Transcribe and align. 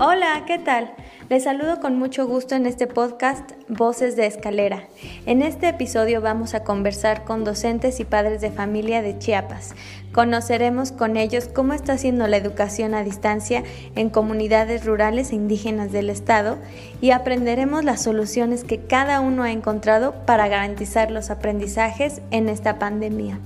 Hola, 0.00 0.44
¿qué 0.46 0.60
tal? 0.60 0.92
Les 1.28 1.42
saludo 1.42 1.80
con 1.80 1.98
mucho 1.98 2.24
gusto 2.24 2.54
en 2.54 2.66
este 2.66 2.86
podcast 2.86 3.50
Voces 3.66 4.14
de 4.14 4.26
Escalera. 4.26 4.84
En 5.26 5.42
este 5.42 5.68
episodio 5.68 6.20
vamos 6.20 6.54
a 6.54 6.62
conversar 6.62 7.24
con 7.24 7.42
docentes 7.42 7.98
y 7.98 8.04
padres 8.04 8.40
de 8.40 8.52
familia 8.52 9.02
de 9.02 9.18
Chiapas. 9.18 9.74
Conoceremos 10.12 10.92
con 10.92 11.16
ellos 11.16 11.48
cómo 11.52 11.72
está 11.72 11.94
haciendo 11.94 12.28
la 12.28 12.36
educación 12.36 12.94
a 12.94 13.02
distancia 13.02 13.64
en 13.96 14.08
comunidades 14.08 14.84
rurales 14.84 15.32
e 15.32 15.34
indígenas 15.34 15.90
del 15.90 16.10
estado 16.10 16.58
y 17.00 17.10
aprenderemos 17.10 17.82
las 17.82 18.00
soluciones 18.00 18.62
que 18.62 18.78
cada 18.78 19.18
uno 19.18 19.42
ha 19.42 19.50
encontrado 19.50 20.14
para 20.26 20.46
garantizar 20.46 21.10
los 21.10 21.28
aprendizajes 21.28 22.22
en 22.30 22.48
esta 22.48 22.78
pandemia. 22.78 23.40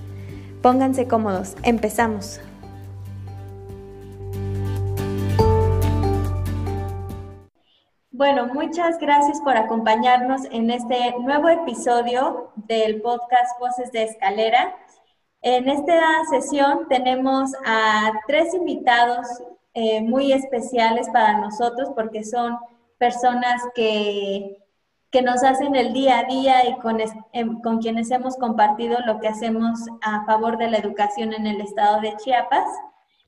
Pónganse 0.61 1.07
cómodos, 1.07 1.57
empezamos. 1.63 2.41
Bueno, 8.23 8.47
muchas 8.47 9.01
gracias 9.01 9.41
por 9.41 9.57
acompañarnos 9.57 10.43
en 10.53 10.71
este 10.71 11.13
nuevo 11.19 11.49
episodio 11.49 12.53
del 12.55 13.03
podcast 13.03 13.59
Voces 13.59 13.91
de 13.91 14.05
Escalera. 14.05 14.77
En 15.41 15.69
esta 15.69 16.01
sesión 16.31 16.87
tenemos 16.89 17.51
a 17.67 18.13
tres 18.29 18.55
invitados 18.55 19.27
eh, 19.75 20.03
muy 20.03 20.33
especiales 20.33 21.11
para 21.11 21.39
nosotros 21.39 21.91
porque 21.97 22.23
son 22.23 22.59
personas 22.97 23.61
que, 23.75 24.57
que 25.11 25.23
nos 25.23 25.43
hacen 25.43 25.75
el 25.75 25.93
día 25.93 26.21
a 26.21 26.25
día 26.25 26.69
y 26.69 26.79
con, 26.79 26.99
em, 27.33 27.61
con 27.61 27.81
quienes 27.81 28.09
hemos 28.13 28.37
compartido 28.37 29.01
lo 29.05 29.19
que 29.19 29.27
hacemos 29.27 29.81
a 30.01 30.25
favor 30.27 30.59
de 30.59 30.71
la 30.71 30.79
educación 30.79 31.33
en 31.33 31.49
el 31.49 31.61
estado 31.61 32.01
de 32.01 32.17
Chiapas. 32.19 32.69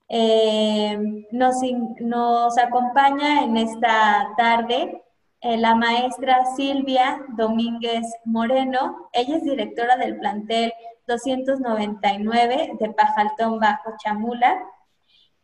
Eh, 0.08 0.98
nos, 1.32 1.56
nos, 2.00 2.58
acompaña 2.58 3.42
en 3.42 3.56
esta 3.56 4.28
tarde 4.36 5.02
eh, 5.40 5.56
la 5.56 5.74
maestra 5.74 6.44
Silvia 6.56 7.24
Domínguez 7.36 8.06
Moreno. 8.24 9.08
Ella 9.12 9.36
es 9.36 9.44
directora 9.44 9.96
del 9.96 10.18
plantel 10.18 10.72
299 11.06 12.72
de 12.78 12.90
Pajaltón 12.90 13.58
Bajo 13.58 13.92
Chamula. 14.02 14.62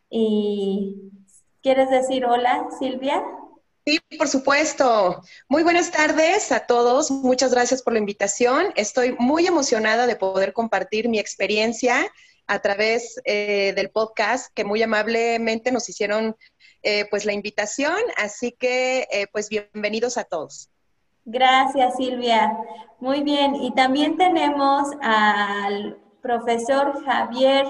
Y 0.09 1.11
¿quieres 1.61 1.89
decir 1.89 2.25
hola, 2.25 2.67
Silvia? 2.79 3.23
Sí, 3.85 3.99
por 4.17 4.27
supuesto. 4.27 5.21
Muy 5.49 5.63
buenas 5.63 5.91
tardes 5.91 6.51
a 6.51 6.67
todos. 6.67 7.09
Muchas 7.09 7.51
gracias 7.51 7.81
por 7.81 7.93
la 7.93 7.99
invitación. 7.99 8.67
Estoy 8.75 9.15
muy 9.17 9.47
emocionada 9.47 10.05
de 10.05 10.15
poder 10.15 10.53
compartir 10.53 11.09
mi 11.09 11.17
experiencia 11.17 12.11
a 12.51 12.59
través 12.59 13.17
eh, 13.23 13.71
del 13.77 13.91
podcast 13.91 14.53
que 14.53 14.65
muy 14.65 14.83
amablemente 14.83 15.71
nos 15.71 15.87
hicieron 15.87 16.35
eh, 16.83 17.05
pues 17.09 17.23
la 17.23 17.31
invitación. 17.31 17.95
Así 18.17 18.51
que 18.51 19.07
eh, 19.09 19.27
pues 19.31 19.47
bienvenidos 19.47 20.17
a 20.17 20.25
todos. 20.25 20.69
Gracias 21.23 21.95
Silvia. 21.95 22.57
Muy 22.99 23.23
bien. 23.23 23.55
Y 23.55 23.73
también 23.73 24.17
tenemos 24.17 24.89
al 25.01 25.97
profesor 26.21 27.05
Javier 27.05 27.65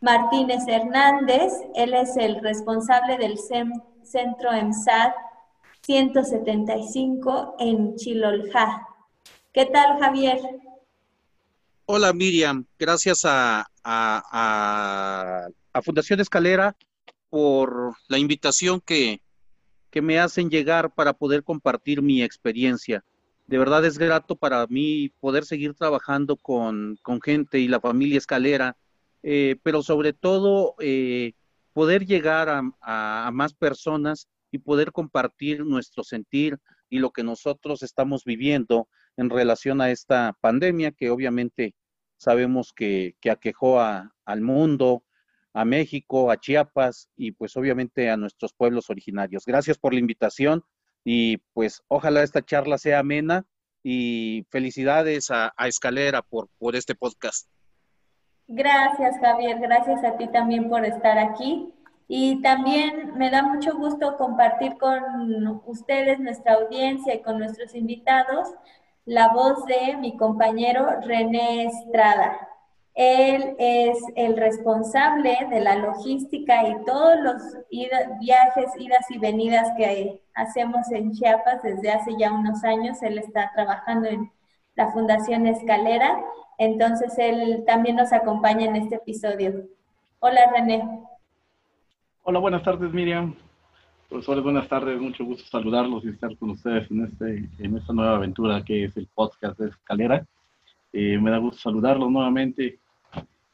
Martínez 0.00 0.68
Hernández. 0.68 1.52
Él 1.74 1.92
es 1.92 2.16
el 2.16 2.40
responsable 2.42 3.18
del 3.18 3.36
Centro 4.04 4.52
EMSAD 4.52 5.14
175 5.80 7.56
en 7.58 7.96
Chilolja. 7.96 8.86
¿Qué 9.52 9.66
tal 9.66 9.98
Javier? 9.98 10.38
Hola 11.86 12.12
Miriam, 12.12 12.64
gracias 12.78 13.24
a, 13.24 13.66
a, 13.84 15.48
Fundación 15.82 16.20
Escalera 16.20 16.76
por 17.30 17.94
la 18.08 18.18
invitación 18.18 18.80
que, 18.80 19.20
me 20.00 20.18
hacen 20.18 20.48
llegar 20.48 20.94
para 20.94 21.12
poder 21.12 21.44
compartir 21.44 22.00
mi 22.00 22.22
experiencia. 22.22 23.04
De 23.46 23.58
verdad 23.58 23.84
es 23.84 23.98
grato 23.98 24.36
para 24.36 24.66
mí 24.66 25.10
poder 25.20 25.44
seguir 25.44 25.74
trabajando 25.74 26.36
con, 26.36 26.98
gente 27.22 27.58
y 27.58 27.68
la 27.68 27.80
familia 27.80 28.18
Escalera, 28.18 28.76
eh, 29.22 29.56
pero 29.62 29.82
sobre 29.82 30.14
todo 30.14 30.74
eh, 30.78 31.34
poder 31.74 32.06
llegar 32.06 32.48
a, 32.48 32.62
a, 32.80 33.30
más 33.32 33.52
personas 33.52 34.28
y 34.50 34.58
poder 34.58 34.92
compartir 34.92 35.64
nuestro 35.64 36.04
sentir 36.04 36.58
y 36.88 36.98
lo 36.98 37.10
que 37.10 37.22
nosotros 37.22 37.82
estamos 37.82 38.24
viviendo 38.24 38.88
en 39.16 39.28
relación 39.28 39.80
a 39.80 39.90
esta 39.90 40.36
pandemia 40.40 40.92
que 40.92 41.10
obviamente 41.10 41.74
sabemos 42.22 42.72
que, 42.72 43.16
aquejó 43.28 43.80
al 43.80 44.40
mundo, 44.40 45.02
a 45.52 45.64
México, 45.64 46.30
a 46.30 46.38
Chiapas 46.38 47.10
y 47.16 47.32
pues 47.32 47.56
obviamente 47.56 48.08
a 48.10 48.16
nuestros 48.16 48.52
pueblos 48.52 48.88
originarios. 48.90 49.44
Gracias 49.44 49.76
por 49.76 49.92
la 49.92 49.98
invitación 49.98 50.62
y 51.04 51.38
pues 51.52 51.82
ojalá 51.88 52.22
esta 52.22 52.42
charla 52.42 52.78
sea 52.78 53.00
amena 53.00 53.44
y 53.82 54.46
felicidades 54.50 55.30
a, 55.30 55.52
Escalera 55.66 56.22
por, 56.22 56.48
por 56.58 56.76
este 56.76 56.94
podcast. 56.94 57.48
Gracias 58.46 59.18
Javier, 59.18 59.58
gracias 59.58 60.04
a 60.04 60.16
ti 60.16 60.28
también 60.28 60.68
por 60.68 60.84
estar 60.84 61.18
aquí. 61.18 61.74
Y 62.06 62.40
también 62.42 63.16
me 63.16 63.30
da 63.30 63.42
mucho 63.42 63.74
gusto 63.76 64.16
compartir 64.16 64.76
con 64.76 65.62
ustedes, 65.64 66.20
nuestra 66.20 66.54
audiencia 66.54 67.14
y 67.14 67.22
con 67.22 67.38
nuestros 67.38 67.74
invitados, 67.74 68.48
la 69.04 69.28
voz 69.32 69.64
de 69.66 69.96
mi 69.96 70.16
compañero 70.16 70.86
René 71.00 71.64
Estrada. 71.64 72.48
Él 72.94 73.56
es 73.58 73.98
el 74.16 74.36
responsable 74.36 75.36
de 75.50 75.60
la 75.60 75.76
logística 75.76 76.68
y 76.68 76.84
todos 76.84 77.18
los 77.20 77.42
viajes, 78.20 78.70
idas 78.78 79.10
y 79.10 79.18
venidas 79.18 79.70
que 79.78 80.20
hacemos 80.34 80.90
en 80.92 81.12
Chiapas 81.12 81.62
desde 81.62 81.90
hace 81.90 82.14
ya 82.18 82.32
unos 82.32 82.62
años. 82.64 83.02
Él 83.02 83.18
está 83.18 83.50
trabajando 83.54 84.08
en 84.08 84.30
la 84.74 84.92
Fundación 84.92 85.46
Escalera, 85.46 86.22
entonces 86.58 87.14
él 87.18 87.64
también 87.66 87.96
nos 87.96 88.12
acompaña 88.12 88.66
en 88.66 88.76
este 88.76 88.96
episodio. 88.96 89.64
Hola 90.20 90.50
René. 90.52 90.86
Hola, 92.24 92.38
buenas 92.38 92.62
tardes 92.62 92.92
Miriam. 92.92 93.34
Profesores, 94.12 94.44
buenas 94.44 94.68
tardes, 94.68 95.00
mucho 95.00 95.24
gusto 95.24 95.42
saludarlos 95.46 96.04
y 96.04 96.10
estar 96.10 96.36
con 96.36 96.50
ustedes 96.50 96.90
en, 96.90 97.04
este, 97.06 97.48
en 97.64 97.78
esta 97.78 97.94
nueva 97.94 98.16
aventura 98.16 98.62
que 98.62 98.84
es 98.84 98.94
el 98.98 99.06
podcast 99.06 99.58
de 99.58 99.70
Escalera. 99.70 100.26
Eh, 100.92 101.16
me 101.16 101.30
da 101.30 101.38
gusto 101.38 101.58
saludarlos 101.60 102.10
nuevamente 102.10 102.78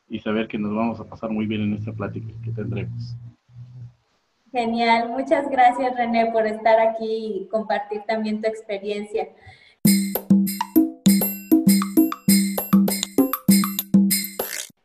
y 0.09 0.19
saber 0.19 0.49
que 0.49 0.59
nos 0.59 0.75
vamos 0.75 0.99
a 0.99 1.05
pasar 1.05 1.31
muy 1.31 1.47
bien 1.47 1.63
en 1.63 1.75
esta 1.75 1.93
plática 1.93 2.27
que 2.45 2.51
tendremos. 2.51 3.15
Genial, 4.51 5.11
muchas 5.11 5.49
gracias 5.49 5.95
René 5.97 6.33
por 6.33 6.45
estar 6.45 6.81
aquí 6.81 7.45
y 7.45 7.49
compartir 7.53 8.03
también 8.09 8.43
tu 8.43 8.49
experiencia. 8.49 9.29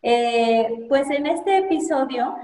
Eh, 0.04 0.86
pues 0.88 1.10
en 1.10 1.26
este 1.26 1.58
episodio 1.58 2.36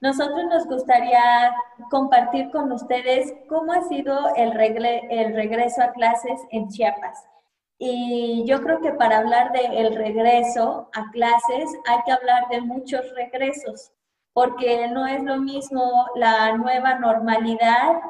nosotros 0.00 0.44
nos 0.46 0.66
gustaría 0.66 1.54
compartir 1.90 2.50
con 2.50 2.70
ustedes 2.72 3.34
cómo 3.48 3.72
ha 3.72 3.82
sido 3.82 4.34
el, 4.36 4.52
el 5.10 5.34
regreso 5.34 5.82
a 5.82 5.92
clases 5.92 6.40
en 6.50 6.68
Chiapas. 6.68 7.26
Y 7.78 8.44
yo 8.46 8.60
creo 8.62 8.80
que 8.80 8.92
para 8.92 9.18
hablar 9.18 9.52
del 9.52 9.94
regreso 9.94 10.88
a 10.92 11.10
clases 11.12 11.70
hay 11.86 11.98
que 12.04 12.12
hablar 12.12 12.48
de 12.48 12.60
muchos 12.60 13.02
regresos, 13.14 13.92
porque 14.32 14.88
no 14.88 15.06
es 15.06 15.22
lo 15.22 15.38
mismo 15.38 16.06
la 16.16 16.56
nueva 16.56 16.94
normalidad 16.98 18.00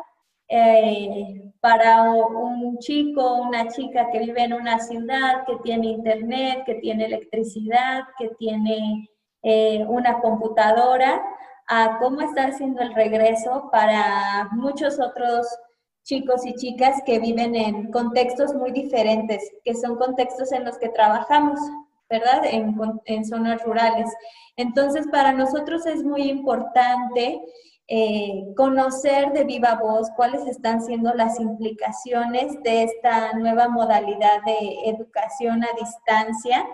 eh, 0.49 1.53
para 1.60 2.03
un 2.03 2.78
chico 2.78 3.34
una 3.43 3.69
chica 3.69 4.09
que 4.10 4.20
vive 4.20 4.44
en 4.44 4.55
una 4.55 4.78
ciudad, 4.78 5.44
que 5.47 5.56
tiene 5.56 5.88
internet, 5.88 6.62
que 6.65 6.76
tiene 6.76 7.05
electricidad, 7.05 8.05
que 8.19 8.31
tiene 8.38 9.10
eh, 9.43 9.84
una 9.87 10.20
computadora, 10.20 11.23
a 11.69 11.99
cómo 11.99 12.23
está 12.23 12.47
haciendo 12.47 12.81
el 12.81 12.94
regreso 12.94 13.69
para 13.70 14.49
muchos 14.53 14.99
otros 14.99 15.47
chicos 16.03 16.47
y 16.47 16.55
chicas 16.55 17.03
que 17.05 17.19
viven 17.19 17.55
en 17.55 17.93
contextos 17.93 18.55
muy 18.55 18.73
diferentes, 18.73 19.53
que 19.62 19.75
son 19.75 19.97
contextos 19.97 20.50
en 20.53 20.65
los 20.65 20.79
que 20.79 20.88
trabajamos, 20.88 21.61
¿verdad? 22.09 22.41
En, 22.44 23.25
zonas 23.26 23.62
rurales. 23.62 24.11
Entonces, 24.56 25.06
para 25.12 25.32
nosotros 25.32 25.85
es 25.85 26.03
muy 26.03 26.23
importante 26.23 27.43
eh, 27.88 28.47
conocer 28.56 29.32
de 29.32 29.44
viva 29.44 29.75
voz 29.75 30.09
cuáles 30.17 30.47
están 30.47 30.82
siendo 30.82 31.12
las 31.12 31.38
implicaciones 31.38 32.62
de 32.62 32.85
esta 32.85 33.35
nueva 33.35 33.69
modalidad 33.69 34.43
de 34.47 34.88
educación 34.91 35.62
a 35.62 35.69
distancia 35.79 36.67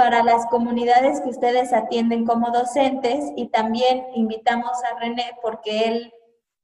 para 0.00 0.24
las 0.24 0.46
comunidades 0.46 1.20
que 1.20 1.28
ustedes 1.28 1.74
atienden 1.74 2.24
como 2.24 2.50
docentes 2.50 3.22
y 3.36 3.48
también 3.48 4.06
invitamos 4.14 4.72
a 4.90 4.98
René 4.98 5.36
porque 5.42 5.88
él 5.88 6.14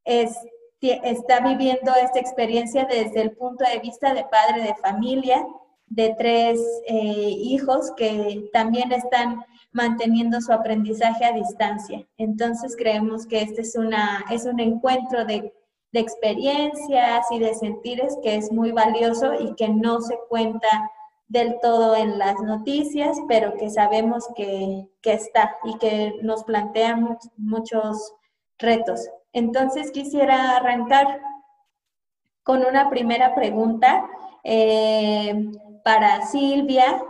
es, 0.07 0.35
está 0.81 1.41
viviendo 1.41 1.93
esta 2.03 2.19
experiencia 2.19 2.87
desde 2.87 3.21
el 3.21 3.33
punto 3.33 3.63
de 3.71 3.79
vista 3.81 4.15
de 4.15 4.25
padre 4.25 4.63
de 4.63 4.75
familia, 4.77 5.47
de 5.85 6.15
tres 6.17 6.59
eh, 6.87 6.95
hijos 6.95 7.93
que 7.95 8.49
también 8.55 8.91
están 8.93 9.45
manteniendo 9.71 10.41
su 10.41 10.55
aprendizaje 10.55 11.27
a 11.27 11.33
distancia. 11.33 12.09
Entonces 12.17 12.75
creemos 12.75 13.27
que 13.27 13.43
este 13.43 13.61
es, 13.61 13.77
una, 13.77 14.25
es 14.31 14.47
un 14.47 14.61
encuentro 14.61 15.27
de 15.27 15.53
de 15.93 16.01
experiencias 16.01 17.27
y 17.31 17.39
de 17.39 17.55
sentires 17.55 18.19
que 18.23 18.37
es 18.37 18.53
muy 18.53 18.71
valioso 18.73 19.33
y 19.35 19.55
que 19.55 19.69
no 19.69 20.01
se 20.03 20.19
cuenta 20.29 20.91
del 21.29 21.59
todo 21.61 21.97
en 21.97 22.19
las 22.19 22.41
noticias, 22.41 23.19
pero 23.29 23.55
que 23.55 23.71
sabemos 23.71 24.25
que, 24.35 24.89
está 25.03 25.57
y 25.65 25.77
que 25.79 26.15
nos 26.23 26.45
plantea 26.45 26.99
muchos 27.37 28.13
retos. 28.59 29.09
Entonces 29.33 29.91
quisiera 29.91 30.57
arrancar 30.57 31.21
con 32.43 32.65
una 32.65 32.89
primera 32.91 33.35
pregunta 33.35 34.09
eh, 34.45 35.51
para 35.85 36.27
Silvia 36.27 37.03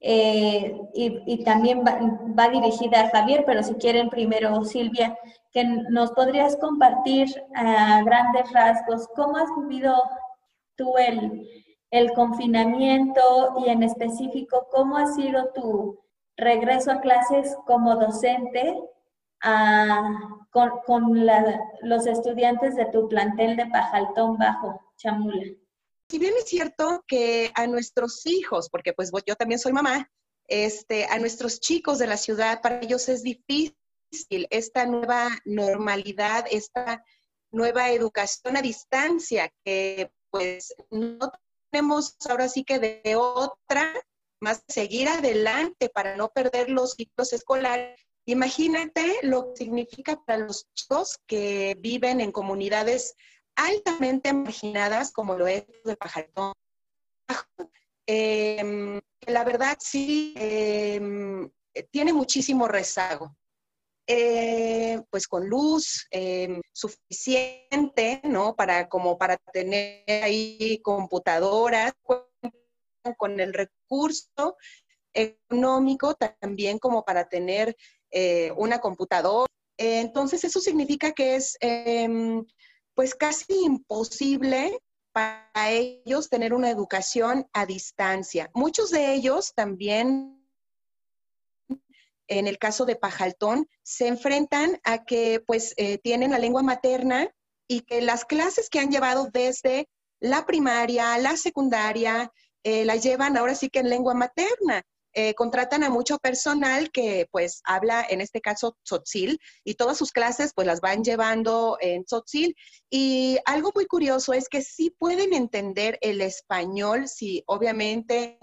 eh, 0.00 0.80
y, 0.94 1.44
también 1.44 1.84
va, 1.84 1.98
va, 2.38 2.48
dirigida 2.48 3.02
a 3.02 3.10
Javier, 3.10 3.44
pero 3.46 3.62
si 3.62 3.74
quieren 3.74 4.10
primero 4.10 4.64
Silvia, 4.64 5.16
que 5.52 5.64
nos 5.64 6.12
podrías 6.12 6.56
compartir 6.56 7.28
a 7.54 8.02
grandes 8.04 8.52
rasgos 8.52 9.08
cómo 9.16 9.36
has 9.36 9.48
vivido 9.58 9.94
tú 10.76 10.96
el, 10.98 11.48
el 11.90 12.12
confinamiento 12.12 13.54
y 13.64 13.70
en 13.70 13.82
específico 13.82 14.68
cómo 14.70 14.96
ha 14.96 15.06
sido 15.12 15.52
tu 15.54 16.00
regreso 16.36 16.90
a 16.90 17.00
clases 17.00 17.56
como 17.66 17.96
docente 17.96 18.78
con, 20.50 20.70
con 20.86 21.26
los 21.82 22.06
estudiantes 22.06 22.74
de 22.74 22.86
tu 22.86 23.08
plantel 23.08 23.56
de 23.56 23.66
Pajaltón 23.66 24.36
Bajo, 24.38 24.80
Chamula. 24.96 25.46
Si 26.08 26.18
bien 26.18 26.34
es 26.38 26.44
cierto 26.44 27.04
que 27.06 27.50
a 27.54 27.66
nuestros 27.66 28.26
hijos, 28.26 28.68
porque 28.70 28.92
pues 28.92 29.10
yo 29.26 29.34
también 29.34 29.58
soy 29.58 29.72
mamá, 29.72 30.10
este, 30.48 31.06
a 31.06 31.18
nuestros 31.18 31.60
chicos 31.60 31.98
de 31.98 32.06
la 32.06 32.16
ciudad, 32.16 32.60
para 32.62 32.80
ellos 32.80 33.08
es 33.08 33.22
difícil 33.22 33.76
esta 34.50 34.86
nueva 34.86 35.28
normalidad, 35.44 36.46
esta 36.50 37.04
nueva 37.50 37.90
educación 37.90 38.56
a 38.56 38.62
distancia 38.62 39.52
que 39.64 40.12
pues 40.30 40.74
no 40.90 41.18
tenemos 41.70 42.16
ahora 42.28 42.48
sí 42.48 42.64
que 42.64 42.78
de 42.78 43.16
otra 43.16 43.92
más 44.40 44.62
seguir 44.68 45.08
adelante 45.08 45.88
para 45.88 46.16
no 46.16 46.28
perder 46.28 46.68
los 46.68 46.92
ciclos 46.92 47.32
escolares. 47.32 48.00
Imagínate 48.26 49.18
lo 49.22 49.52
que 49.52 49.64
significa 49.64 50.20
para 50.24 50.38
los 50.46 50.66
chicos 50.74 51.18
que 51.26 51.76
viven 51.80 52.20
en 52.20 52.32
comunidades 52.32 53.14
altamente 53.54 54.32
marginadas 54.32 55.12
como 55.12 55.34
lo 55.34 55.46
es 55.46 55.64
de 55.84 55.96
Pajarón. 55.96 56.52
Em, 58.08 59.00
la 59.26 59.42
verdad 59.42 59.76
sí 59.80 60.32
em, 60.36 61.50
tiene 61.90 62.12
muchísimo 62.12 62.68
rezago. 62.68 63.36
Eh, 64.08 65.02
pues 65.10 65.26
con 65.26 65.48
luz 65.48 66.06
em, 66.12 66.60
suficiente, 66.72 68.20
¿no? 68.22 68.54
Para 68.54 68.88
como 68.88 69.18
para 69.18 69.36
tener 69.36 70.04
ahí 70.22 70.80
computadoras, 70.80 71.92
con 73.16 73.40
el 73.40 73.52
recurso 73.52 74.56
económico 75.12 76.14
también 76.14 76.78
como 76.78 77.04
para 77.04 77.28
tener 77.28 77.76
eh, 78.10 78.52
una 78.56 78.80
computadora. 78.80 79.50
entonces 79.78 80.44
eso 80.44 80.60
significa 80.60 81.12
que 81.12 81.36
es 81.36 81.56
em, 81.60 82.44
pues 82.94 83.14
casi 83.14 83.64
imposible 83.64 84.78
para 85.12 85.70
ellos 85.70 86.28
tener 86.28 86.54
una 86.54 86.70
educación 86.70 87.46
a 87.52 87.66
distancia. 87.66 88.50
Muchos 88.54 88.90
de 88.90 89.14
ellos 89.14 89.52
también 89.54 90.35
en 92.28 92.46
el 92.46 92.58
caso 92.58 92.84
de 92.84 92.96
Pajaltón, 92.96 93.68
se 93.82 94.08
enfrentan 94.08 94.80
a 94.84 95.04
que 95.04 95.42
pues 95.46 95.74
eh, 95.76 95.98
tienen 95.98 96.32
la 96.32 96.38
lengua 96.38 96.62
materna 96.62 97.30
y 97.68 97.80
que 97.80 98.00
las 98.00 98.24
clases 98.24 98.70
que 98.70 98.78
han 98.78 98.90
llevado 98.90 99.28
desde 99.32 99.88
la 100.20 100.46
primaria, 100.46 101.18
la 101.18 101.36
secundaria, 101.36 102.32
eh, 102.62 102.84
las 102.84 103.02
llevan 103.02 103.36
ahora 103.36 103.54
sí 103.54 103.70
que 103.70 103.80
en 103.80 103.90
lengua 103.90 104.14
materna. 104.14 104.82
Eh, 105.18 105.32
contratan 105.32 105.82
a 105.82 105.88
mucho 105.88 106.18
personal 106.18 106.90
que 106.90 107.26
pues 107.32 107.62
habla, 107.64 108.04
en 108.06 108.20
este 108.20 108.42
caso, 108.42 108.76
tzotzil, 108.84 109.40
y 109.64 109.72
todas 109.72 109.96
sus 109.96 110.12
clases 110.12 110.52
pues 110.54 110.66
las 110.66 110.82
van 110.82 111.04
llevando 111.04 111.78
en 111.80 112.04
tzotzil. 112.04 112.54
Y 112.90 113.38
algo 113.46 113.72
muy 113.74 113.86
curioso 113.86 114.34
es 114.34 114.46
que 114.50 114.60
sí 114.60 114.90
pueden 114.90 115.32
entender 115.32 115.98
el 116.02 116.20
español, 116.20 117.08
si 117.08 117.42
obviamente 117.46 118.38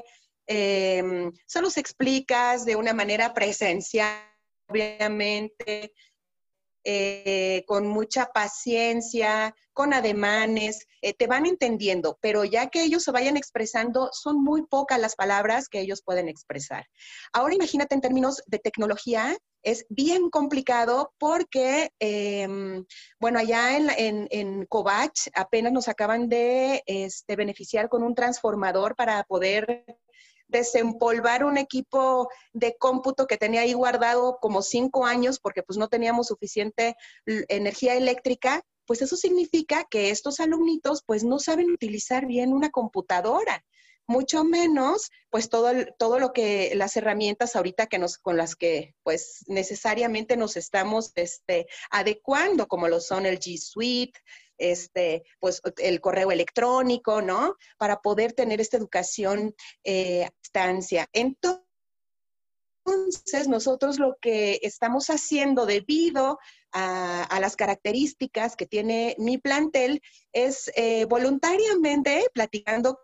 eh, 0.47 1.31
solo 1.45 1.69
se 1.69 1.79
explicas 1.79 2.65
de 2.65 2.75
una 2.75 2.93
manera 2.93 3.33
presencial, 3.33 4.17
obviamente, 4.67 5.93
eh, 6.85 7.63
con 7.65 7.87
mucha 7.87 8.25
paciencia, 8.33 9.55
con 9.71 9.93
ademanes, 9.93 10.85
eh, 11.01 11.13
te 11.13 11.27
van 11.27 11.45
entendiendo, 11.45 12.17
pero 12.21 12.43
ya 12.43 12.67
que 12.67 12.83
ellos 12.83 13.03
se 13.03 13.11
vayan 13.11 13.37
expresando, 13.37 14.09
son 14.11 14.43
muy 14.43 14.65
pocas 14.65 14.99
las 14.99 15.15
palabras 15.15 15.69
que 15.69 15.79
ellos 15.79 16.01
pueden 16.03 16.27
expresar. 16.27 16.85
Ahora 17.31 17.55
imagínate 17.55 17.95
en 17.95 18.01
términos 18.01 18.43
de 18.47 18.59
tecnología, 18.59 19.37
es 19.61 19.85
bien 19.87 20.29
complicado 20.29 21.13
porque, 21.17 21.91
em, 21.99 22.85
bueno, 23.17 23.39
allá 23.39 23.77
en, 23.77 23.89
en, 23.89 24.27
en, 24.29 24.65
Covach 24.65 25.29
apenas 25.35 25.71
nos 25.71 25.87
acaban 25.87 26.27
de 26.27 26.83
este, 26.85 27.37
beneficiar 27.37 27.87
con 27.87 28.03
un 28.03 28.13
transformador 28.13 28.97
para 28.97 29.23
poder 29.23 29.85
desempolvar 30.53 31.43
un 31.43 31.57
equipo 31.57 32.29
de 32.53 32.77
cómputo 32.77 33.27
que 33.27 33.37
tenía 33.37 33.61
ahí 33.61 33.73
guardado 33.73 34.37
como 34.39 34.61
cinco 34.61 35.05
años 35.05 35.39
porque 35.39 35.63
pues 35.63 35.77
no 35.77 35.89
teníamos 35.89 36.27
suficiente 36.27 36.95
energía 37.25 37.95
eléctrica, 37.95 38.63
pues 38.85 39.01
eso 39.01 39.17
significa 39.17 39.85
que 39.89 40.11
estos 40.11 40.39
alumnitos 40.39 41.03
pues 41.05 41.25
no 41.25 41.39
saben 41.39 41.71
utilizar 41.71 42.25
bien 42.25 42.53
una 42.53 42.69
computadora 42.69 43.65
mucho 44.05 44.43
menos 44.43 45.11
pues 45.29 45.49
todo, 45.49 45.71
todo 45.97 46.19
lo 46.19 46.33
que 46.33 46.73
las 46.75 46.95
herramientas 46.97 47.55
ahorita 47.55 47.87
que 47.87 47.97
nos, 47.97 48.17
con 48.17 48.37
las 48.37 48.55
que 48.55 48.95
pues 49.03 49.43
necesariamente 49.47 50.37
nos 50.37 50.57
estamos 50.57 51.11
este, 51.15 51.67
adecuando, 51.89 52.67
como 52.67 52.87
lo 52.87 52.99
son 52.99 53.25
el 53.25 53.39
G 53.39 53.57
Suite, 53.57 54.19
este, 54.57 55.23
pues 55.39 55.61
el 55.77 55.99
correo 55.99 56.31
electrónico, 56.31 57.21
¿no? 57.21 57.55
Para 57.77 58.01
poder 58.01 58.33
tener 58.33 58.61
esta 58.61 58.77
educación 58.77 59.55
eh, 59.83 60.29
Entonces, 62.85 63.47
nosotros 63.47 63.99
lo 63.99 64.17
que 64.21 64.59
estamos 64.61 65.09
haciendo 65.09 65.65
debido 65.65 66.39
a, 66.71 67.39
las 67.39 67.55
características 67.55 68.55
que 68.55 68.65
tiene 68.65 69.15
mi 69.19 69.37
plantel 69.37 70.01
es 70.31 70.71
eh, 70.75 71.05
voluntariamente 71.05 72.25
platicando 72.33 72.99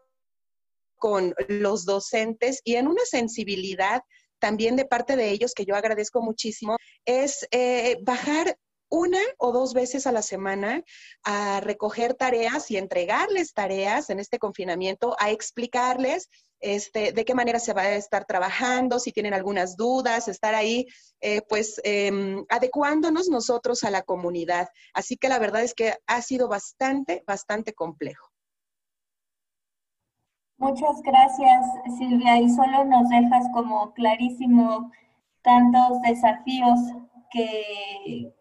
con 0.97 1.33
los 1.47 1.85
docentes 1.85 2.61
y 2.63 2.75
en 2.75 2.87
una 2.87 3.03
sensibilidad 3.05 4.01
también 4.39 4.75
de 4.75 4.85
parte 4.85 5.15
de 5.15 5.29
ellos, 5.31 5.53
que 5.53 5.65
yo 5.65 5.75
agradezco 5.75 6.21
muchísimo, 6.21 6.77
es 7.05 7.47
eh, 7.51 7.97
bajar 8.03 8.57
una 8.89 9.19
o 9.37 9.51
dos 9.51 9.73
veces 9.73 10.07
a 10.07 10.11
la 10.11 10.21
semana 10.21 10.83
a 11.23 11.59
recoger 11.61 12.15
tareas 12.15 12.71
y 12.71 12.77
entregarles 12.77 13.53
tareas 13.53 14.09
en 14.09 14.19
este 14.19 14.39
confinamiento, 14.39 15.15
a 15.19 15.29
explicarles 15.29 16.29
este, 16.59 17.11
de 17.11 17.25
qué 17.25 17.33
manera 17.33 17.59
se 17.59 17.73
va 17.73 17.83
a 17.83 17.95
estar 17.95 18.25
trabajando, 18.25 18.99
si 18.99 19.11
tienen 19.11 19.33
algunas 19.33 19.75
dudas, 19.75 20.27
estar 20.27 20.55
ahí, 20.55 20.85
eh, 21.21 21.41
pues, 21.47 21.79
em, 21.83 22.45
adecuándonos 22.49 23.29
nosotros 23.29 23.83
a 23.83 23.91
la 23.91 24.01
comunidad. 24.01 24.67
Así 24.93 25.17
que 25.17 25.29
la 25.29 25.39
verdad 25.39 25.63
es 25.63 25.73
que 25.73 25.93
ha 26.07 26.21
sido 26.21 26.47
bastante, 26.47 27.23
bastante 27.25 27.73
complejo. 27.73 28.29
Muchas 30.57 31.01
gracias, 31.03 31.65
Silvia. 31.97 32.37
Y 32.37 32.49
solo 32.49 32.83
nos 32.83 33.07
dejas 33.09 33.45
como 33.53 33.93
clarísimo 33.93 34.91
tantos 35.41 36.01
desafíos 36.01 36.77
que, 37.31 38.33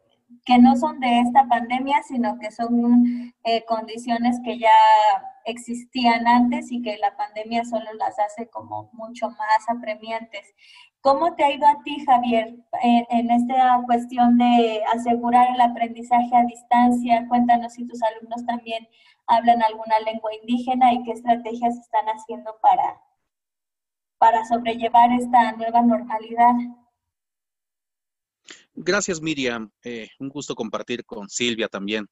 que 0.44 0.58
no 0.58 0.76
son 0.76 1.00
de 1.00 1.20
esta 1.20 1.46
pandemia, 1.48 2.02
sino 2.06 2.38
que 2.38 2.50
son 2.50 3.32
eh, 3.44 3.64
condiciones 3.66 4.38
que 4.44 4.58
ya 4.58 4.70
existían 5.44 6.26
antes 6.26 6.70
y 6.70 6.82
que 6.82 6.98
la 6.98 7.16
pandemia 7.16 7.64
solo 7.64 7.92
las 7.94 8.18
hace 8.18 8.48
como 8.48 8.90
mucho 8.92 9.30
más 9.30 9.68
apremiantes. 9.68 10.54
¿Cómo 11.00 11.34
te 11.34 11.44
ha 11.44 11.52
ido 11.52 11.66
a 11.66 11.82
ti, 11.84 12.04
Javier, 12.04 12.56
en, 12.82 13.30
esta 13.30 13.80
cuestión 13.86 14.36
de 14.36 14.82
asegurar 14.92 15.48
el 15.54 15.60
aprendizaje 15.60 16.36
a 16.36 16.44
distancia? 16.44 17.26
Cuéntanos 17.28 17.74
si 17.74 17.86
tus 17.86 18.02
alumnos 18.02 18.44
también 18.46 18.88
hablan 19.26 19.62
alguna 19.62 20.00
lengua 20.00 20.34
indígena 20.34 20.92
y 20.92 21.02
qué 21.04 21.12
estrategias 21.12 21.76
están 21.78 22.06
haciendo 22.06 22.56
para, 22.60 23.00
para 24.18 24.44
sobrellevar 24.44 25.12
esta 25.12 25.52
nueva 25.52 25.82
normalidad. 25.82 26.54
Gracias, 28.80 29.20
Miriam. 29.20 29.72
Eh, 29.82 30.08
un 30.20 30.28
gusto 30.28 30.54
compartir 30.54 31.04
con 31.04 31.28
Silvia 31.28 31.66
también. 31.66 32.06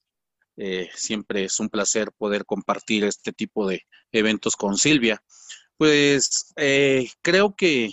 Eh, 0.56 0.90
siempre 0.96 1.44
es 1.44 1.60
un 1.60 1.68
placer 1.68 2.10
poder 2.18 2.44
compartir 2.44 3.04
este 3.04 3.32
tipo 3.32 3.68
de 3.68 3.82
eventos 4.10 4.56
con 4.56 4.76
Silvia. 4.76 5.22
Pues 5.76 6.52
eh, 6.56 7.08
creo 7.22 7.54
que, 7.54 7.92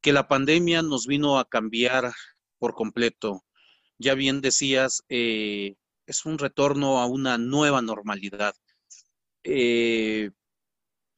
que 0.00 0.14
la 0.14 0.28
pandemia 0.28 0.80
nos 0.80 1.06
vino 1.06 1.38
a 1.38 1.44
cambiar 1.44 2.10
por 2.58 2.72
completo. 2.72 3.44
Ya 3.98 4.14
bien 4.14 4.40
decías, 4.40 5.02
es 5.08 6.24
un 6.24 6.38
retorno 6.38 7.00
a 7.00 7.06
una 7.06 7.36
nueva 7.36 7.82
normalidad. 7.82 8.54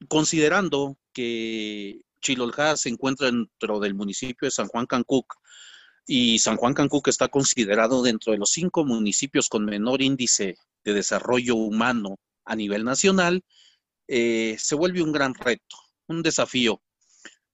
Considerando 0.09 0.97
que 1.13 2.01
Chiloljá 2.21 2.75
se 2.75 2.89
encuentra 2.89 3.27
dentro 3.27 3.79
del 3.79 3.95
municipio 3.95 4.47
de 4.47 4.51
San 4.51 4.67
Juan 4.67 4.85
Cancuc 4.85 5.33
y 6.05 6.39
San 6.39 6.57
Juan 6.57 6.73
Cancuc 6.73 7.07
está 7.07 7.27
considerado 7.27 8.01
dentro 8.01 8.33
de 8.33 8.39
los 8.39 8.51
cinco 8.51 8.85
municipios 8.85 9.49
con 9.49 9.65
menor 9.65 10.01
índice 10.01 10.55
de 10.83 10.93
desarrollo 10.93 11.55
humano 11.55 12.17
a 12.45 12.55
nivel 12.55 12.83
nacional, 12.83 13.43
eh, 14.07 14.55
se 14.59 14.75
vuelve 14.75 15.01
un 15.01 15.11
gran 15.11 15.33
reto, 15.33 15.77
un 16.07 16.21
desafío. 16.21 16.81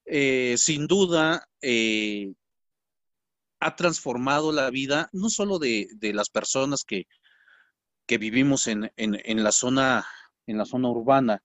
Eh, 0.05 0.55
sin 0.57 0.87
duda, 0.87 1.47
eh, 1.61 2.33
ha 3.59 3.75
transformado 3.75 4.51
la 4.51 4.69
vida 4.69 5.09
no 5.11 5.29
solo 5.29 5.59
de, 5.59 5.89
las 6.13 6.29
personas 6.29 6.83
que, 6.83 7.05
vivimos 8.07 8.67
en, 8.67 8.89
la 8.95 9.51
zona, 9.51 10.07
en 10.45 10.57
la 10.57 10.65
zona 10.65 10.89
urbana, 10.89 11.43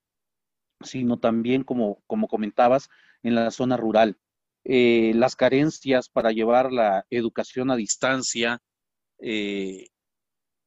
sino 0.80 1.18
también, 1.18 1.64
como, 1.64 2.02
como 2.06 2.28
comentabas, 2.28 2.88
en 3.22 3.34
la 3.34 3.50
zona 3.50 3.76
rural. 3.76 4.18
Las 4.64 5.36
carencias 5.36 6.08
para 6.08 6.32
llevar 6.32 6.72
la 6.72 7.04
educación 7.10 7.70
a 7.70 7.76
distancia, 7.76 8.60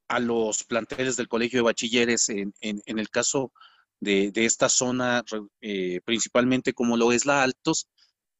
a 0.07 0.19
los 0.19 0.63
planteles 0.63 1.15
del 1.17 1.27
Colegio 1.27 1.59
de 1.59 1.63
Bachilleres 1.63 2.29
en, 2.29 2.53
el 2.61 3.09
caso 3.09 3.51
de, 3.99 4.31
esta 4.35 4.69
zona, 4.69 5.23
eh, 5.61 6.01
principalmente 6.05 6.73
como 6.73 6.97
lo 6.97 7.11
es 7.11 7.25
la 7.25 7.43
Altos, 7.43 7.89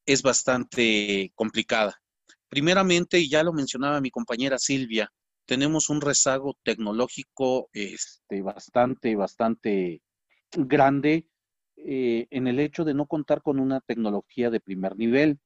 es 0.05 0.21
bastante 0.21 1.31
complicada. 1.35 1.95
Primeramente, 2.50 3.19
y 3.19 3.29
ya 3.29 3.43
lo 3.43 3.53
mencionaba 3.53 4.01
mi 4.01 4.12
compañera 4.12 4.59
Silvia, 4.59 5.12
tenemos 5.45 5.89
un 5.89 6.01
rezago 6.01 6.57
tecnológico 6.63 7.69
este, 7.74 8.41
bastante, 8.41 9.15
bastante 9.15 10.01
grande 10.51 11.27
eh, 11.75 12.27
en 12.29 12.47
el 12.47 12.59
hecho 12.59 12.83
de 12.83 12.93
no 12.93 13.07
contar 13.07 13.41
con 13.41 13.59
una 13.59 13.81
tecnología 13.81 14.50
de 14.50 14.59
primer 14.59 14.95
nivel. 14.95 15.39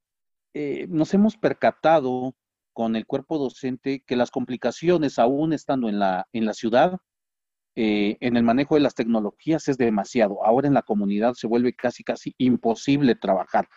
Eh, 0.53 0.87
nos 0.89 1.13
hemos 1.13 1.37
percatado 1.37 2.35
con 2.73 2.95
el 2.95 3.05
cuerpo 3.05 3.37
docente 3.37 4.03
que 4.05 4.15
las 4.15 4.31
complicaciones, 4.31 5.19
aún 5.19 5.53
estando 5.53 5.89
en 5.89 5.99
la, 5.99 6.27
en 6.33 6.45
la 6.45 6.53
ciudad, 6.53 6.97
eh, 7.75 8.17
en 8.19 8.35
el 8.35 8.43
manejo 8.43 8.75
de 8.75 8.81
las 8.81 8.95
tecnologías 8.95 9.67
es 9.67 9.77
demasiado. 9.77 10.43
Ahora 10.43 10.67
en 10.67 10.73
la 10.73 10.81
comunidad 10.81 11.33
se 11.33 11.47
vuelve 11.47 11.73
casi, 11.73 12.03
casi 12.03 12.33
imposible 12.37 13.15
trabajar. 13.15 13.67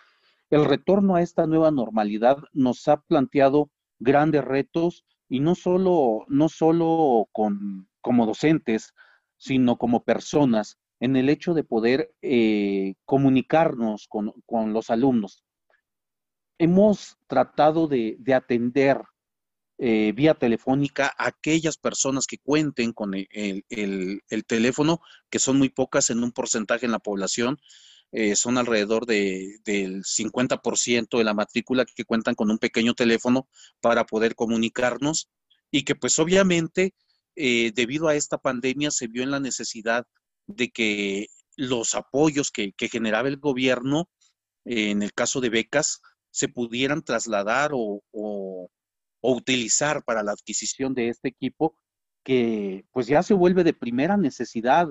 El 0.50 0.64
retorno 0.64 1.17
a 1.17 1.23
esta 1.23 1.47
nueva 1.47 1.71
normalidad 1.71 2.38
nos 2.52 2.88
ha 2.88 3.00
planteado 3.02 3.71
grandes 3.99 4.45
retos 4.45 5.05
y 5.29 5.41
no 5.41 5.55
solo, 5.55 6.25
no 6.29 6.49
solo 6.49 7.29
con, 7.33 7.88
como 8.00 8.26
docentes, 8.26 8.95
sino 9.37 9.79
como 9.79 10.05
personas 10.05 10.79
en 11.00 11.17
el 11.17 11.29
hecho 11.29 11.55
de 11.55 11.64
poder 11.64 12.14
eh, 12.23 12.95
comunicarnos 13.05 14.07
con, 14.09 14.33
con 14.47 14.73
los 14.73 14.91
alumnos 14.91 15.45
hemos 16.59 17.16
tratado 17.26 17.88
de, 17.88 18.18
atender 18.35 19.02
eh, 19.78 20.12
vía 20.12 20.35
telefónica 20.35 21.12
a 21.18 21.26
aquellas 21.26 21.76
personas 21.76 22.26
que 22.26 22.38
cuenten 22.38 22.92
con 22.92 23.14
el, 23.14 24.23
teléfono, 24.47 25.00
que 25.30 25.38
son 25.38 25.59
muy 25.59 25.71
pocas 25.71 26.11
en 26.11 26.23
un 26.23 26.32
porcentaje 26.32 26.87
en 26.87 26.92
la 26.92 26.99
población, 26.99 27.59
eh, 28.12 28.37
son 28.37 28.59
alrededor 28.59 29.06
del 29.06 30.04
50% 30.04 31.18
de 31.18 31.25
la 31.25 31.35
matrícula 31.35 31.85
que 31.85 32.04
cuentan 32.04 32.35
con 32.35 32.50
un 32.50 32.59
pequeño 32.59 32.94
teléfono 32.94 33.49
para 33.80 34.04
poder 34.04 34.35
comunicarnos 34.35 35.30
y 35.71 35.85
que 35.85 35.94
pues 35.94 36.18
obviamente 36.18 36.94
eh, 37.37 37.73
debido 37.75 38.09
a 38.09 38.14
esta 38.14 38.37
pandemia 38.37 38.90
se 38.90 39.09
vio 39.09 39.23
en 39.23 39.30
la 39.30 39.40
necesidad 39.40 40.06
de 40.47 40.71
que 40.71 41.28
los 41.56 41.94
apoyos 41.94 42.50
que 42.50 42.75
generaba 42.78 43.28
el 43.28 43.38
gobierno, 43.38 44.11
en 44.64 45.02
el 45.02 45.12
caso 45.14 45.40
de 45.40 45.49
becas, 45.49 46.02
se 46.32 46.48
pudieran 46.48 47.02
trasladar 47.02 47.70
o, 47.74 48.02
utilizar 49.24 50.02
para 50.02 50.24
la 50.24 50.32
adquisición 50.32 50.94
de 50.94 51.08
este 51.08 51.28
equipo 51.28 51.76
que 52.24 52.84
pues 52.90 53.06
ya 53.06 53.22
se 53.22 53.34
vuelve 53.34 53.62
de 53.62 53.72
primera 53.72 54.16
necesidad 54.16 54.88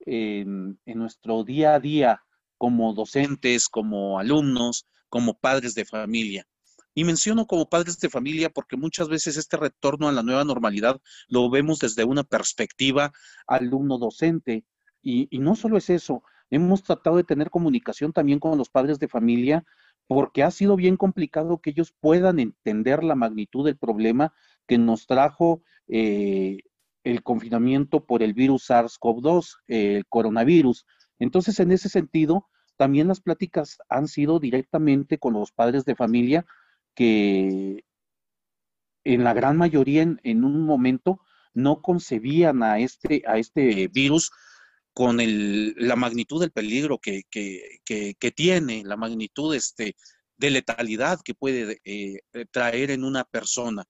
en, 0.00 0.78
nuestro 0.84 1.44
día 1.44 1.74
a 1.74 1.80
día 1.80 2.22
como 2.58 2.92
docentes, 2.92 3.68
como 3.68 4.18
alumnos, 4.18 4.84
como 5.08 5.38
padres 5.38 5.74
de 5.74 5.86
familia. 5.86 6.46
Y 6.92 7.04
menciono 7.04 7.46
como 7.46 7.70
padres 7.70 7.98
de 8.00 8.10
familia 8.10 8.50
porque 8.50 8.76
muchas 8.76 9.08
veces 9.08 9.38
este 9.38 9.56
retorno 9.56 10.08
a 10.08 10.12
la 10.12 10.22
nueva 10.22 10.44
normalidad 10.44 11.00
lo 11.28 11.48
vemos 11.48 11.78
desde 11.78 12.04
una 12.04 12.24
perspectiva 12.24 13.12
alumno-docente. 13.46 14.66
Y, 15.00 15.28
y, 15.30 15.38
no 15.38 15.54
solo 15.56 15.78
es 15.78 15.88
eso, 15.88 16.22
hemos 16.50 16.82
tratado 16.82 17.16
de 17.16 17.24
tener 17.24 17.48
comunicación 17.48 18.12
también 18.12 18.38
con 18.38 18.58
los 18.58 18.68
padres 18.68 18.98
de 18.98 19.08
familia 19.08 19.64
porque 20.10 20.42
ha 20.42 20.50
sido 20.50 20.74
bien 20.74 20.96
complicado 20.96 21.60
que 21.60 21.70
ellos 21.70 21.94
puedan 22.00 22.40
entender 22.40 23.04
la 23.04 23.14
magnitud 23.14 23.64
del 23.64 23.78
problema 23.78 24.34
que 24.66 24.76
nos 24.76 25.06
trajo 25.06 25.62
eh, 25.86 26.58
el 27.04 27.22
confinamiento 27.22 28.04
por 28.04 28.24
el 28.24 28.34
virus 28.34 28.68
SARS-CoV-2, 28.68 29.58
el 29.68 30.04
coronavirus. 30.08 30.84
Entonces, 31.20 31.60
en 31.60 31.70
ese 31.70 31.88
sentido, 31.88 32.48
también 32.76 33.06
las 33.06 33.20
pláticas 33.20 33.78
han 33.88 34.08
sido 34.08 34.40
directamente 34.40 35.18
con 35.18 35.34
los 35.34 35.52
padres 35.52 35.84
de 35.84 35.94
familia 35.94 36.44
que 36.96 37.84
en 39.04 39.22
la 39.22 39.32
gran 39.32 39.56
mayoría 39.56 40.02
en, 40.02 40.44
un 40.44 40.66
momento 40.66 41.20
no 41.54 41.82
concebían 41.82 42.64
a 42.64 42.80
este, 42.80 43.22
a 43.28 43.38
este 43.38 43.86
virus 43.86 44.32
con 45.00 45.16
la 45.16 45.96
magnitud 45.96 46.42
del 46.42 46.50
peligro 46.50 46.98
que, 46.98 47.24
tiene, 48.36 48.82
la 48.84 48.98
magnitud 48.98 49.54
este, 49.54 49.96
de 50.36 50.50
letalidad 50.50 51.22
que 51.24 51.32
puede 51.32 51.80
eh, 51.84 52.20
traer 52.50 52.90
en 52.90 53.04
una 53.04 53.24
persona. 53.24 53.86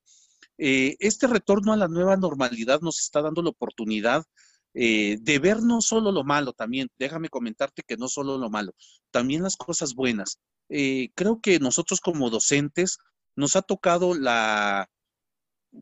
Eh, 0.57 0.95
este 1.01 1.27
retorno 1.27 1.73
a 1.73 1.77
la 1.77 1.89
nueva 1.89 2.17
normalidad 2.17 2.81
nos 2.81 3.01
está 3.01 3.23
dando 3.23 3.43
la 3.43 3.49
oportunidad 3.49 4.23
eh, 4.73 5.19
de 5.21 5.39
ver 5.41 5.65
no 5.65 5.81
solo 5.81 6.13
lo 6.13 6.23
malo 6.23 6.53
también, 6.53 6.89
déjame 6.97 7.29
comentarte 7.29 7.83
que 7.83 7.97
no 7.97 8.07
solo 8.07 8.39
lo 8.39 8.49
malo, 8.49 8.73
también 9.11 9.43
las 9.43 9.57
cosas 9.57 9.97
buenas. 9.97 10.39
creo 10.69 11.41
que 11.43 11.59
nosotros 11.59 12.01
como 12.01 12.31
docentes 12.31 12.99
nos 13.35 13.57
ha 13.57 13.63
tocado 13.63 14.15
la, 14.15 14.89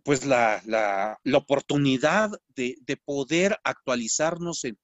pues 0.04 0.24
la, 0.24 0.62
la, 0.64 1.18
oportunidad 1.36 2.30
de, 2.56 2.76
de, 2.80 2.96
poder 2.96 3.58
actualizarnos 3.62 4.64
en, 4.64 4.78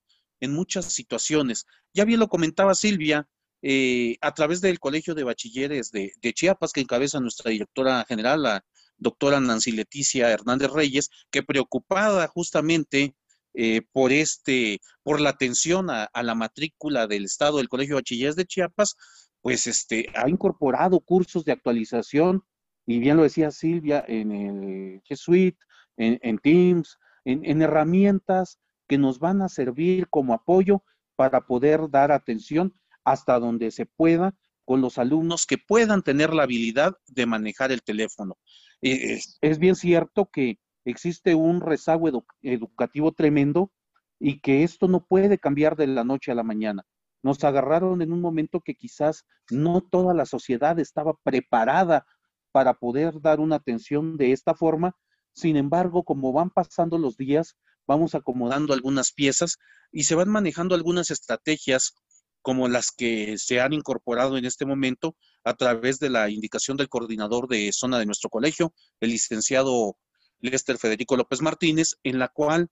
en 0.44 0.52
muchas 0.52 0.86
situaciones. 0.86 1.66
Ya 1.92 2.04
bien 2.04 2.20
lo 2.20 2.28
comentaba 2.28 2.74
Silvia, 2.74 3.28
eh, 3.66 4.18
a 4.20 4.34
través 4.34 4.60
del 4.60 4.78
Colegio 4.78 5.14
de 5.14 5.24
Bachilleres 5.24 5.90
de, 5.90 6.12
Chiapas, 6.34 6.72
que 6.72 6.82
encabeza 6.82 7.18
nuestra 7.18 7.50
directora 7.50 8.04
general, 8.06 8.42
la 8.42 8.64
doctora 8.98 9.40
Nancy 9.40 9.72
Leticia 9.72 10.30
Hernández 10.30 10.70
Reyes, 10.70 11.08
que 11.30 11.42
preocupada 11.42 12.28
justamente 12.28 13.14
eh, 13.54 13.80
por 13.90 14.12
este, 14.12 14.80
por 15.02 15.18
la 15.18 15.30
atención 15.30 15.88
a, 15.88 16.10
la 16.22 16.34
matrícula 16.34 17.06
del 17.06 17.24
Estado 17.24 17.56
del 17.56 17.70
Colegio 17.70 17.94
de 17.94 18.02
Bachilleres 18.02 18.36
de 18.36 18.44
Chiapas, 18.44 18.96
pues 19.40 19.66
este, 19.66 20.08
ha 20.14 20.28
incorporado 20.28 21.00
cursos 21.00 21.46
de 21.46 21.52
actualización, 21.52 22.44
y 22.84 22.98
bien 22.98 23.16
lo 23.16 23.22
decía 23.22 23.50
Silvia, 23.50 24.04
en 24.06 24.30
el 24.32 25.02
G 25.04 25.16
Suite, 25.16 25.58
en, 25.96 26.38
Teams, 26.38 26.98
en 27.24 27.62
herramientas 27.62 28.58
que 28.86 28.98
nos 28.98 29.18
van 29.18 29.42
a 29.42 29.48
servir 29.48 30.08
como 30.08 30.34
apoyo 30.34 30.82
para 31.16 31.42
poder 31.42 31.90
dar 31.90 32.12
atención 32.12 32.74
hasta 33.04 33.38
donde 33.38 33.70
se 33.70 33.86
pueda 33.86 34.34
con 34.64 34.80
los 34.80 34.98
alumnos 34.98 35.46
que 35.46 35.58
puedan 35.58 36.02
tener 36.02 36.32
la 36.32 36.44
habilidad 36.44 36.96
de 37.06 37.26
manejar 37.26 37.70
el 37.70 37.82
teléfono. 37.82 38.38
Eh, 38.82 39.20
es, 39.40 39.58
bien 39.58 39.76
cierto 39.76 40.26
que 40.30 40.58
existe 40.84 41.34
un 41.34 41.60
rezago 41.60 42.24
educativo 42.42 43.12
tremendo 43.12 43.70
y 44.18 44.40
que 44.40 44.62
esto 44.62 44.88
no 44.88 45.04
puede 45.04 45.38
cambiar 45.38 45.76
de 45.76 45.86
la 45.86 46.04
noche 46.04 46.32
a 46.32 46.34
la 46.34 46.42
mañana. 46.42 46.84
Nos 47.22 47.42
agarraron 47.44 48.02
en 48.02 48.12
un 48.12 48.20
momento 48.20 48.60
que 48.60 48.74
quizás 48.74 49.24
no 49.50 49.80
toda 49.80 50.14
la 50.14 50.26
sociedad 50.26 50.78
estaba 50.78 51.14
preparada 51.22 52.06
para 52.52 52.74
poder 52.74 53.20
dar 53.20 53.40
una 53.40 53.56
atención 53.56 54.16
de 54.16 54.32
esta 54.32 54.54
forma. 54.54 54.94
Sin 55.32 55.56
embargo, 55.56 56.04
como 56.04 56.32
van 56.32 56.50
pasando 56.50 56.98
los 56.98 57.16
días, 57.16 57.56
vamos 57.86 58.14
acomodando 58.14 58.72
algunas 58.72 59.12
piezas 59.12 59.58
y 59.92 60.04
se 60.04 60.14
van 60.14 60.28
manejando 60.28 60.74
algunas 60.74 61.10
estrategias 61.10 61.94
como 62.42 62.68
las 62.68 62.90
que 62.90 63.38
se 63.38 63.60
han 63.60 63.72
incorporado 63.72 64.36
en 64.36 64.44
este 64.44 64.66
momento 64.66 65.16
a 65.44 65.54
través 65.54 65.98
de 65.98 66.10
la 66.10 66.28
indicación 66.28 66.76
del 66.76 66.90
coordinador 66.90 67.48
de 67.48 67.72
zona 67.72 67.98
de 67.98 68.06
nuestro 68.06 68.28
colegio, 68.28 68.74
el 69.00 69.10
licenciado 69.10 69.96
Lester 70.40 70.76
Federico 70.76 71.16
López 71.16 71.40
Martínez, 71.40 71.96
en 72.02 72.18
la 72.18 72.28
cual 72.28 72.68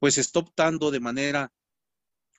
pues 0.00 0.18
está 0.18 0.40
optando 0.40 0.90
de 0.90 0.98
manera 0.98 1.52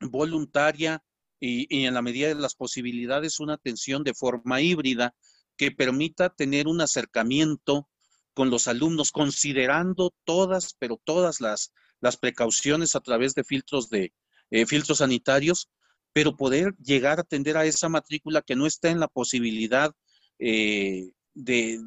voluntaria 0.01 1.01
y, 1.39 1.85
en 1.85 1.93
la 1.93 2.01
medida 2.01 2.27
de 2.27 2.35
las 2.35 2.55
posibilidades 2.55 3.39
una 3.39 3.53
atención 3.53 4.03
de 4.03 4.13
forma 4.13 4.61
híbrida 4.61 5.15
que 5.55 5.71
permita 5.71 6.29
tener 6.29 6.67
un 6.67 6.81
acercamiento 6.81 7.87
con 8.33 8.49
los 8.49 8.67
alumnos, 8.67 9.11
considerando 9.11 10.13
todas, 10.25 10.75
pero 10.79 10.99
todas 11.03 11.39
las 11.39 11.71
las 12.03 12.17
precauciones 12.17 12.97
a 12.97 12.99
través 12.99 13.33
de 13.33 13.45
filtros 13.45 13.89
de 13.89 14.11
eh, 14.51 14.65
filtros 14.65 14.97
sanitarios, 14.97 15.69
pero 16.11 16.35
poder 16.35 16.75
llegar 16.83 17.17
a 17.17 17.21
atender 17.21 17.55
a 17.55 17.65
esa 17.65 17.87
matrícula 17.87 18.41
que 18.41 18.57
no 18.57 18.67
está 18.67 18.89
en 18.89 18.99
la 18.99 19.07
posibilidad 19.07 19.95
eh, 20.37 21.13
de, 21.33 21.79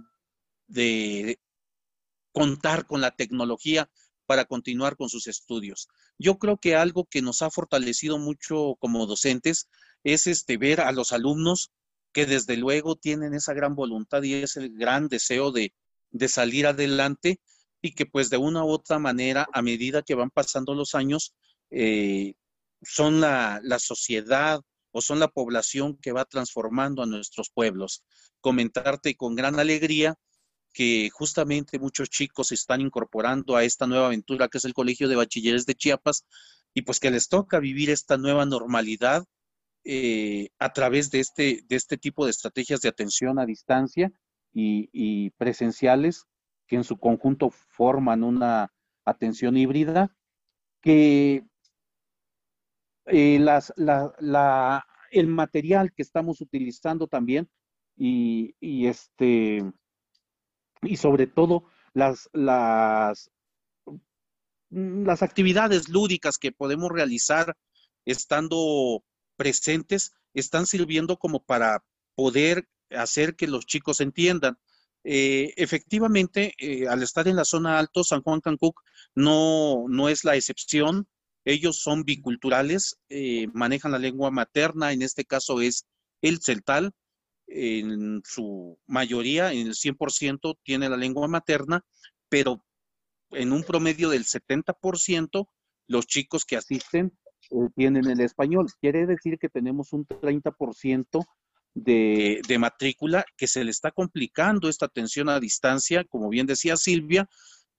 de 0.68 1.38
contar 2.32 2.86
con 2.86 3.02
la 3.02 3.10
tecnología 3.10 3.90
para 4.24 4.46
continuar 4.46 4.96
con 4.96 5.10
sus 5.10 5.26
estudios. 5.26 5.86
Yo 6.18 6.38
creo 6.38 6.56
que 6.56 6.76
algo 6.76 7.04
que 7.04 7.20
nos 7.20 7.42
ha 7.42 7.50
fortalecido 7.50 8.18
mucho 8.18 8.74
como 8.80 9.06
docentes 9.06 9.68
es 10.02 10.26
este 10.26 10.56
ver 10.56 10.80
a 10.80 10.92
los 10.92 11.12
alumnos 11.12 11.72
que 12.12 12.24
desde 12.24 12.56
luego 12.56 12.96
tienen 12.96 13.34
esa 13.34 13.52
gran 13.52 13.74
voluntad 13.74 14.22
y 14.22 14.32
ese 14.32 14.70
gran 14.70 15.08
deseo 15.08 15.52
de, 15.52 15.74
de 16.10 16.28
salir 16.28 16.66
adelante 16.66 17.38
y 17.82 17.92
que 17.94 18.06
pues 18.06 18.30
de 18.30 18.36
una 18.36 18.64
u 18.64 18.68
otra 18.68 18.98
manera, 18.98 19.46
a 19.52 19.62
medida 19.62 20.02
que 20.02 20.14
van 20.14 20.30
pasando 20.30 20.74
los 20.74 20.94
años, 20.94 21.34
eh, 21.70 22.34
son 22.82 23.20
la, 23.20 23.60
la, 23.62 23.78
sociedad 23.78 24.60
o 24.92 25.00
son 25.00 25.18
la 25.18 25.28
población 25.28 25.96
que 25.96 26.12
va 26.12 26.24
transformando 26.24 27.02
a 27.02 27.06
nuestros 27.06 27.50
pueblos. 27.50 28.02
Comentarte 28.40 29.16
con 29.16 29.34
gran 29.34 29.58
alegría 29.58 30.16
que 30.72 31.08
justamente 31.10 31.78
muchos 31.78 32.10
chicos 32.10 32.48
se 32.48 32.54
están 32.54 32.82
incorporando 32.82 33.56
a 33.56 33.64
esta 33.64 33.86
nueva 33.86 34.06
aventura 34.06 34.48
que 34.48 34.58
es 34.58 34.64
el 34.66 34.74
Colegio 34.74 35.08
de 35.08 35.16
Bachilleres 35.16 35.64
de 35.64 35.74
Chiapas 35.74 36.26
y 36.74 36.82
pues 36.82 37.00
que 37.00 37.10
les 37.10 37.28
toca 37.28 37.60
vivir 37.60 37.88
esta 37.88 38.18
nueva 38.18 38.44
normalidad 38.44 39.24
eh, 39.84 40.50
a 40.58 40.72
través 40.74 41.10
de 41.10 41.20
este, 41.20 41.62
de 41.66 41.76
este 41.76 41.96
tipo 41.96 42.26
de 42.26 42.30
estrategias 42.30 42.82
de 42.82 42.90
atención 42.90 43.38
a 43.38 43.46
distancia 43.46 44.12
y, 44.52 44.90
y 44.92 45.30
presenciales 45.30 46.26
que 46.66 46.76
en 46.76 46.84
su 46.84 46.98
conjunto 46.98 47.50
forman 47.50 48.24
una 48.24 48.72
atención 49.04 49.56
híbrida 49.56 50.14
que 50.80 51.46
eh, 53.06 53.38
las, 53.38 53.72
la, 53.76 54.12
la, 54.18 54.86
el 55.10 55.28
material 55.28 55.92
que 55.92 56.02
estamos 56.02 56.40
utilizando 56.40 57.06
también 57.06 57.48
y, 57.96 58.54
este 58.86 59.62
y 60.82 60.96
sobre 60.96 61.26
todo 61.26 61.64
las, 61.94 62.28
las 62.32 63.30
actividades 65.22 65.88
lúdicas 65.88 66.36
que 66.36 66.52
podemos 66.52 66.90
realizar 66.90 67.56
estando 68.04 69.02
presentes 69.36 70.12
están 70.34 70.66
sirviendo 70.66 71.18
como 71.18 71.42
para 71.42 71.82
poder 72.14 72.68
hacer 72.90 73.36
que 73.36 73.46
los 73.46 73.66
chicos 73.66 74.00
entiendan. 74.00 74.58
Eh, 75.08 75.54
efectivamente, 75.56 76.54
eh, 76.58 76.88
al 76.88 77.00
estar 77.04 77.28
en 77.28 77.36
la 77.36 77.44
zona 77.44 77.78
alto, 77.78 78.02
San 78.02 78.22
Juan 78.22 78.40
Cancuc 78.40 78.80
no, 79.14 79.84
no 79.88 80.08
es 80.08 80.24
la 80.24 80.34
excepción. 80.34 81.06
Ellos 81.44 81.80
son 81.80 82.02
biculturales, 82.02 82.98
eh, 83.08 83.46
manejan 83.52 83.92
la 83.92 84.00
lengua 84.00 84.32
materna, 84.32 84.92
en 84.92 85.02
este 85.02 85.24
caso 85.24 85.60
es 85.60 85.86
el 86.22 86.40
celtal, 86.40 86.90
en 87.46 88.20
su 88.24 88.80
mayoría, 88.88 89.52
en 89.52 89.68
el 89.68 89.74
100%, 89.76 90.58
tiene 90.64 90.88
la 90.88 90.96
lengua 90.96 91.28
materna, 91.28 91.84
pero 92.28 92.64
en 93.30 93.52
un 93.52 93.62
promedio 93.62 94.10
del 94.10 94.24
70%, 94.24 95.48
los 95.86 96.06
chicos 96.08 96.44
que 96.44 96.56
asisten 96.56 97.16
tienen 97.76 98.06
el 98.06 98.20
español. 98.22 98.66
Quiere 98.80 99.06
decir 99.06 99.38
que 99.38 99.48
tenemos 99.48 99.92
un 99.92 100.04
30% 100.04 101.24
de, 101.76 102.40
de 102.48 102.58
matrícula 102.58 103.24
que 103.36 103.46
se 103.46 103.62
le 103.62 103.70
está 103.70 103.92
complicando 103.92 104.68
esta 104.68 104.86
atención 104.86 105.28
a 105.28 105.38
distancia, 105.38 106.04
como 106.04 106.28
bien 106.28 106.46
decía 106.46 106.76
Silvia, 106.76 107.28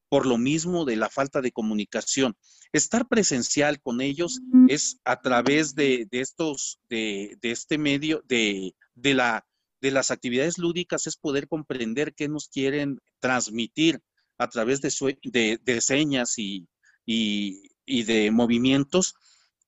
por 0.10 0.26
lo 0.26 0.38
mismo 0.38 0.86
de 0.86 0.96
la 0.96 1.10
falta 1.10 1.42
de 1.42 1.52
comunicación. 1.52 2.38
Estar 2.72 3.08
presencial 3.08 3.82
con 3.82 4.00
ellos 4.00 4.40
es 4.70 5.00
a 5.04 5.20
través 5.20 5.76
de, 5.76 6.08
de 6.10 6.22
estos, 6.22 6.80
de, 6.90 7.38
de, 7.42 7.52
este 7.52 7.78
medio, 7.78 8.22
de, 8.26 8.74
de 8.96 9.14
la 9.14 9.46
de 9.82 9.92
las 9.92 10.12
actividades 10.12 10.58
lúdicas 10.58 11.08
es 11.08 11.18
poder 11.18 11.48
comprender 11.48 12.14
qué 12.16 12.28
nos 12.28 12.50
quieren 12.50 13.00
transmitir 13.20 14.02
a 14.38 14.48
través 14.48 14.82
de, 14.82 15.60
de, 15.64 15.82
señas 15.82 16.38
y, 16.38 16.68
y, 17.06 18.04
de 18.04 18.32
movimientos 18.32 19.16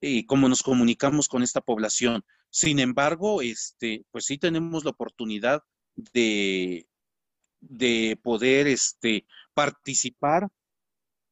y 0.01 0.25
cómo 0.25 0.47
nos 0.49 0.63
comunicamos 0.63 1.27
con 1.27 1.43
esta 1.43 1.61
población. 1.61 2.23
Sin 2.49 2.79
embargo, 2.79 3.41
este, 3.41 4.05
pues 4.11 4.25
sí 4.25 4.37
tenemos 4.37 4.83
la 4.83 4.91
oportunidad 4.91 5.63
de, 5.95 6.87
de 7.59 8.19
poder 8.21 8.67
este, 8.67 9.25
participar 9.53 10.49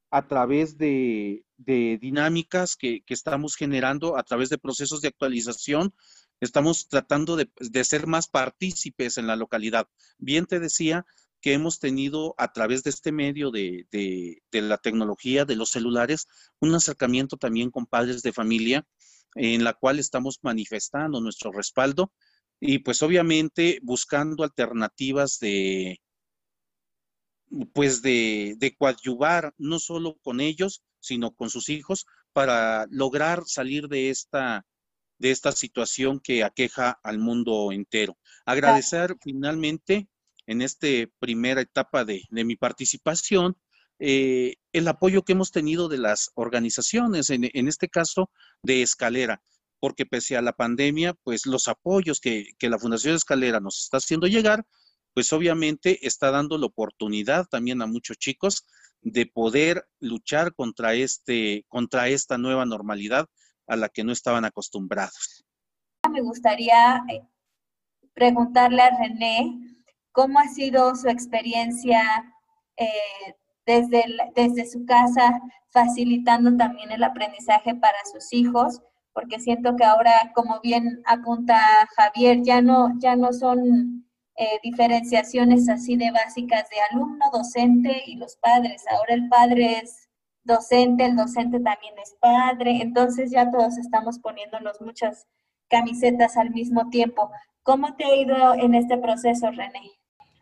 a 0.09 0.27
través 0.27 0.77
de, 0.77 1.43
dinámicas 1.57 2.75
que, 2.75 3.01
que, 3.01 3.13
estamos 3.13 3.55
generando, 3.55 4.17
a 4.17 4.23
través 4.23 4.49
de 4.49 4.57
procesos 4.57 5.01
de 5.01 5.09
actualización 5.09 5.93
Estamos 6.39 6.87
tratando 6.87 7.35
de, 7.35 7.49
de, 7.59 7.83
ser 7.83 8.05
más 8.05 8.27
partícipes 8.27 9.17
en 9.17 9.25
la 9.27 9.35
localidad. 9.35 9.87
Bien 10.19 10.45
te 10.45 10.59
decía 10.59 11.05
que 11.41 11.53
hemos 11.53 11.79
tenido 11.79 12.35
a 12.37 12.51
través 12.51 12.83
de 12.83 12.91
este 12.91 13.11
medio 13.11 13.49
de, 13.49 13.87
de 13.91 14.61
la 14.61 14.77
tecnología, 14.77 15.45
de 15.45 15.55
los 15.55 15.71
celulares, 15.71 16.27
un 16.59 16.75
acercamiento 16.75 17.37
también 17.37 17.71
con 17.71 17.85
padres 17.87 18.21
de 18.21 18.33
familia 18.33 18.85
en 19.37 19.63
la 19.63 19.73
cual 19.73 19.99
estamos 19.99 20.39
manifestando 20.41 21.21
nuestro 21.21 21.51
respaldo 21.51 22.11
y 22.59 22.79
pues 22.79 23.01
obviamente 23.03 23.79
buscando 23.83 24.43
alternativas 24.43 25.39
de 25.39 26.01
pues 27.73 28.01
de, 28.01 28.55
de 28.57 28.75
coadyuvar 28.75 29.53
no 29.57 29.79
solo 29.79 30.17
con 30.21 30.41
ellos, 30.41 30.83
sino 30.99 31.33
con 31.33 31.49
sus 31.49 31.69
hijos 31.69 32.05
para 32.33 32.87
lograr 32.89 33.43
salir 33.45 33.87
de 33.87 34.09
esta 34.09 34.65
de 35.19 35.31
esta 35.31 35.51
situación 35.51 36.19
que 36.19 36.43
aqueja 36.43 36.99
al 37.03 37.17
mundo 37.17 37.71
entero. 37.71 38.17
Agradecer 38.45 39.15
finalmente 39.21 40.07
en 40.45 40.61
esta 40.61 40.87
primera 41.19 41.61
etapa 41.61 42.05
de, 42.05 42.23
de 42.29 42.45
mi 42.45 42.55
participación 42.55 43.57
eh, 43.99 44.55
el 44.73 44.87
apoyo 44.87 45.23
que 45.23 45.33
hemos 45.33 45.51
tenido 45.51 45.87
de 45.87 45.97
las 45.97 46.31
organizaciones, 46.35 47.29
en, 47.29 47.67
este 47.67 47.89
caso 47.89 48.29
de 48.61 48.81
Escalera, 48.81 49.41
porque 49.79 50.05
pese 50.05 50.37
a 50.37 50.41
la 50.41 50.53
pandemia, 50.53 51.13
pues 51.23 51.45
los 51.45 51.67
apoyos 51.67 52.19
que, 52.19 52.53
que 52.57 52.69
la 52.69 52.79
Fundación 52.79 53.15
Escalera 53.15 53.59
nos 53.59 53.83
está 53.83 53.97
haciendo 53.97 54.27
llegar, 54.27 54.65
pues 55.13 55.33
obviamente 55.33 56.05
está 56.05 56.29
dando 56.29 56.57
la 56.57 56.67
oportunidad 56.67 57.47
también 57.47 57.81
a 57.81 57.87
muchos 57.87 58.17
chicos 58.17 58.67
de 59.01 59.25
poder 59.25 59.87
luchar 59.99 60.53
contra, 60.53 60.93
este, 60.93 61.65
contra 61.69 62.07
esta 62.09 62.37
nueva 62.37 62.65
normalidad 62.65 63.27
a 63.67 63.75
la 63.75 63.89
que 63.89 64.03
no 64.03 64.11
estaban 64.11 64.45
acostumbrados. 64.45 65.43
Me 66.11 66.21
gustaría 66.21 67.03
eh, 67.09 67.21
preguntarle 68.13 68.81
a 68.81 68.97
René 68.97 69.59
cómo 70.11 70.39
ha 70.39 70.47
sido 70.47 70.95
su 70.95 71.09
experiencia 71.09 72.03
eh, 72.77 73.35
desde, 73.67 74.05
desde 74.33 74.65
su 74.65 74.85
casa, 74.85 75.41
facilitando 75.69 76.55
también 76.55 76.91
el 76.91 77.03
aprendizaje 77.03 77.75
para 77.75 77.97
sus 78.11 78.33
hijos, 78.33 78.81
porque 79.13 79.39
siento 79.39 79.75
que 79.75 79.83
ahora, 79.83 80.31
como 80.33 80.59
bien 80.61 81.01
apunta 81.05 81.59
Javier, 81.97 82.41
ya 82.43 82.61
no, 82.61 82.97
ya 82.99 83.15
no 83.15 83.33
son 83.33 84.05
eh, 84.37 84.59
diferenciaciones 84.63 85.67
así 85.67 85.97
de 85.97 86.11
básicas 86.11 86.69
de 86.69 86.77
alumno, 86.91 87.25
docente 87.33 88.03
y 88.05 88.15
los 88.15 88.37
padres. 88.37 88.83
Ahora 88.89 89.15
el 89.15 89.27
padre 89.27 89.79
es 89.79 90.07
docente, 90.43 91.05
el 91.05 91.17
docente 91.17 91.59
también 91.59 91.93
es 92.01 92.15
padre, 92.21 92.81
entonces 92.81 93.31
ya 93.31 93.51
todos 93.51 93.77
estamos 93.77 94.19
poniéndonos 94.19 94.79
muchas 94.79 95.27
camisetas 95.67 96.37
al 96.37 96.51
mismo 96.51 96.89
tiempo. 96.89 97.29
¿Cómo 97.63 97.95
te 97.95 98.05
ha 98.05 98.15
ido 98.15 98.53
en 98.53 98.75
este 98.75 98.97
proceso, 98.97 99.51
René? 99.51 99.96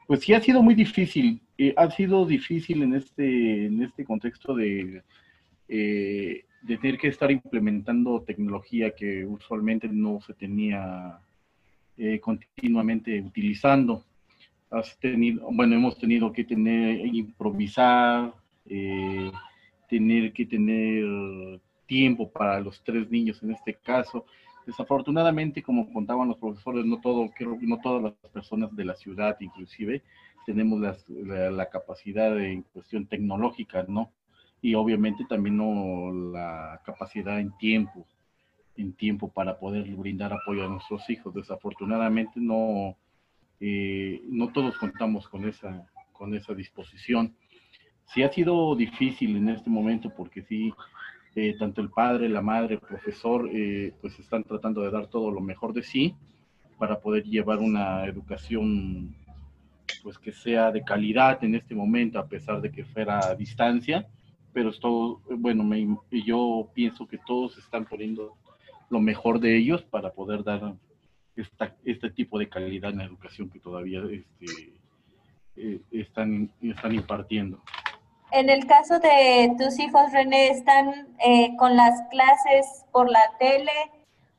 Pues 0.07 0.19
sí, 0.21 0.33
ha 0.33 0.41
sido 0.41 0.61
muy 0.61 0.75
difícil. 0.75 1.41
Eh, 1.57 1.73
ha 1.77 1.89
sido 1.89 2.25
difícil 2.25 2.83
en 2.83 2.95
este, 2.95 3.65
en 3.65 3.81
este 3.81 4.05
contexto 4.05 4.53
de, 4.53 5.01
eh, 5.67 6.45
de 6.61 6.77
tener 6.77 6.97
que 6.97 7.07
estar 7.07 7.31
implementando 7.31 8.21
tecnología 8.21 8.93
que 8.93 9.25
usualmente 9.25 9.87
no 9.87 10.19
se 10.21 10.33
tenía 10.33 11.19
eh, 11.97 12.19
continuamente 12.19 13.19
utilizando. 13.21 14.05
Has 14.69 14.97
tenido, 14.99 15.47
bueno, 15.51 15.75
hemos 15.75 15.97
tenido 15.97 16.31
que 16.31 16.43
tener, 16.43 17.05
improvisar, 17.05 18.33
tener 19.87 20.33
que 20.33 20.45
tener 20.45 21.59
tiempo 21.85 22.29
para 22.31 22.59
los 22.59 22.83
tres 22.83 23.09
niños 23.09 23.41
en 23.41 23.51
este 23.51 23.75
caso. 23.75 24.25
Desafortunadamente, 24.65 25.61
como 25.61 25.91
contaban 25.91 26.27
los 26.27 26.37
profesores, 26.37 26.85
no 26.85 26.99
todo, 27.01 27.29
no 27.61 27.79
todas 27.81 28.03
las 28.03 28.31
personas 28.31 28.75
de 28.75 28.85
la 28.85 28.95
ciudad, 28.95 29.37
inclusive, 29.39 30.03
tenemos 30.45 30.79
la, 30.79 31.69
capacidad 31.69 32.39
en 32.39 32.63
cuestión 32.63 33.05
tecnológica, 33.07 33.85
¿no? 33.87 34.11
Y 34.61 34.75
obviamente 34.75 35.25
también 35.25 35.57
no 35.57 36.11
la 36.31 36.81
capacidad 36.85 37.39
en 37.39 37.55
tiempo, 37.57 38.05
en 38.77 38.93
tiempo 38.93 39.31
para 39.31 39.57
poder 39.59 39.83
brindar 39.95 40.33
apoyo 40.33 40.65
a 40.65 40.69
nuestros 40.69 41.09
hijos. 41.09 41.33
Desafortunadamente 41.33 42.39
no, 42.39 42.95
eh, 43.59 44.21
no 44.29 44.51
todos 44.51 44.77
contamos 44.77 45.27
con 45.27 45.47
esa, 45.47 45.87
con 46.13 46.35
esa 46.35 46.53
disposición 46.53 47.35
sí 48.13 48.23
ha 48.23 48.31
sido 48.31 48.75
difícil 48.75 49.35
en 49.35 49.49
este 49.49 49.69
momento 49.69 50.09
porque 50.15 50.43
sí, 50.43 50.73
eh, 51.35 51.55
tanto 51.59 51.81
el 51.81 51.89
padre, 51.89 52.29
la 52.29 52.41
madre, 52.41 52.75
el 52.75 52.79
profesor, 52.79 53.49
eh, 53.51 53.93
pues 54.01 54.17
están 54.19 54.43
tratando 54.43 54.81
de 54.81 54.91
dar 54.91 55.07
todo 55.07 55.29
lo 55.31 55.41
mejor 55.41 55.73
de 55.73 55.83
sí 55.83 56.15
para 56.77 56.99
poder 56.99 57.23
llevar 57.23 57.59
una 57.59 58.05
educación 58.05 59.15
pues 60.01 60.17
que 60.17 60.31
sea 60.31 60.71
de 60.71 60.83
calidad 60.83 61.43
en 61.43 61.55
este 61.55 61.75
momento, 61.75 62.19
a 62.19 62.27
pesar 62.27 62.61
de 62.61 62.71
que 62.71 62.85
fuera 62.85 63.19
a 63.19 63.35
distancia, 63.35 64.07
pero 64.53 64.69
esto, 64.69 65.21
bueno, 65.29 65.63
me, 65.63 65.97
yo 66.25 66.69
pienso 66.73 67.07
que 67.07 67.17
todos 67.17 67.57
están 67.57 67.85
poniendo 67.85 68.35
lo 68.89 68.99
mejor 69.01 69.39
de 69.39 69.57
ellos 69.57 69.81
para 69.83 70.11
poder 70.11 70.43
dar 70.43 70.75
esta, 71.35 71.75
este 71.83 72.09
tipo 72.11 72.39
de 72.39 72.47
calidad 72.47 72.91
en 72.91 72.99
la 72.99 73.05
educación 73.05 73.49
que 73.49 73.59
todavía 73.59 74.01
este, 74.09 74.73
eh, 75.57 75.81
están, 75.91 76.51
están 76.61 76.95
impartiendo. 76.95 77.61
En 78.35 78.49
el 78.49 78.65
caso 78.65 78.99
de 78.99 79.55
tus 79.57 79.79
hijos, 79.79 80.11
René, 80.11 80.49
¿están 80.49 81.07
eh, 81.25 81.55
con 81.57 81.77
las 81.77 82.01
clases 82.11 82.83
por 82.91 83.09
la 83.09 83.21
tele 83.39 83.71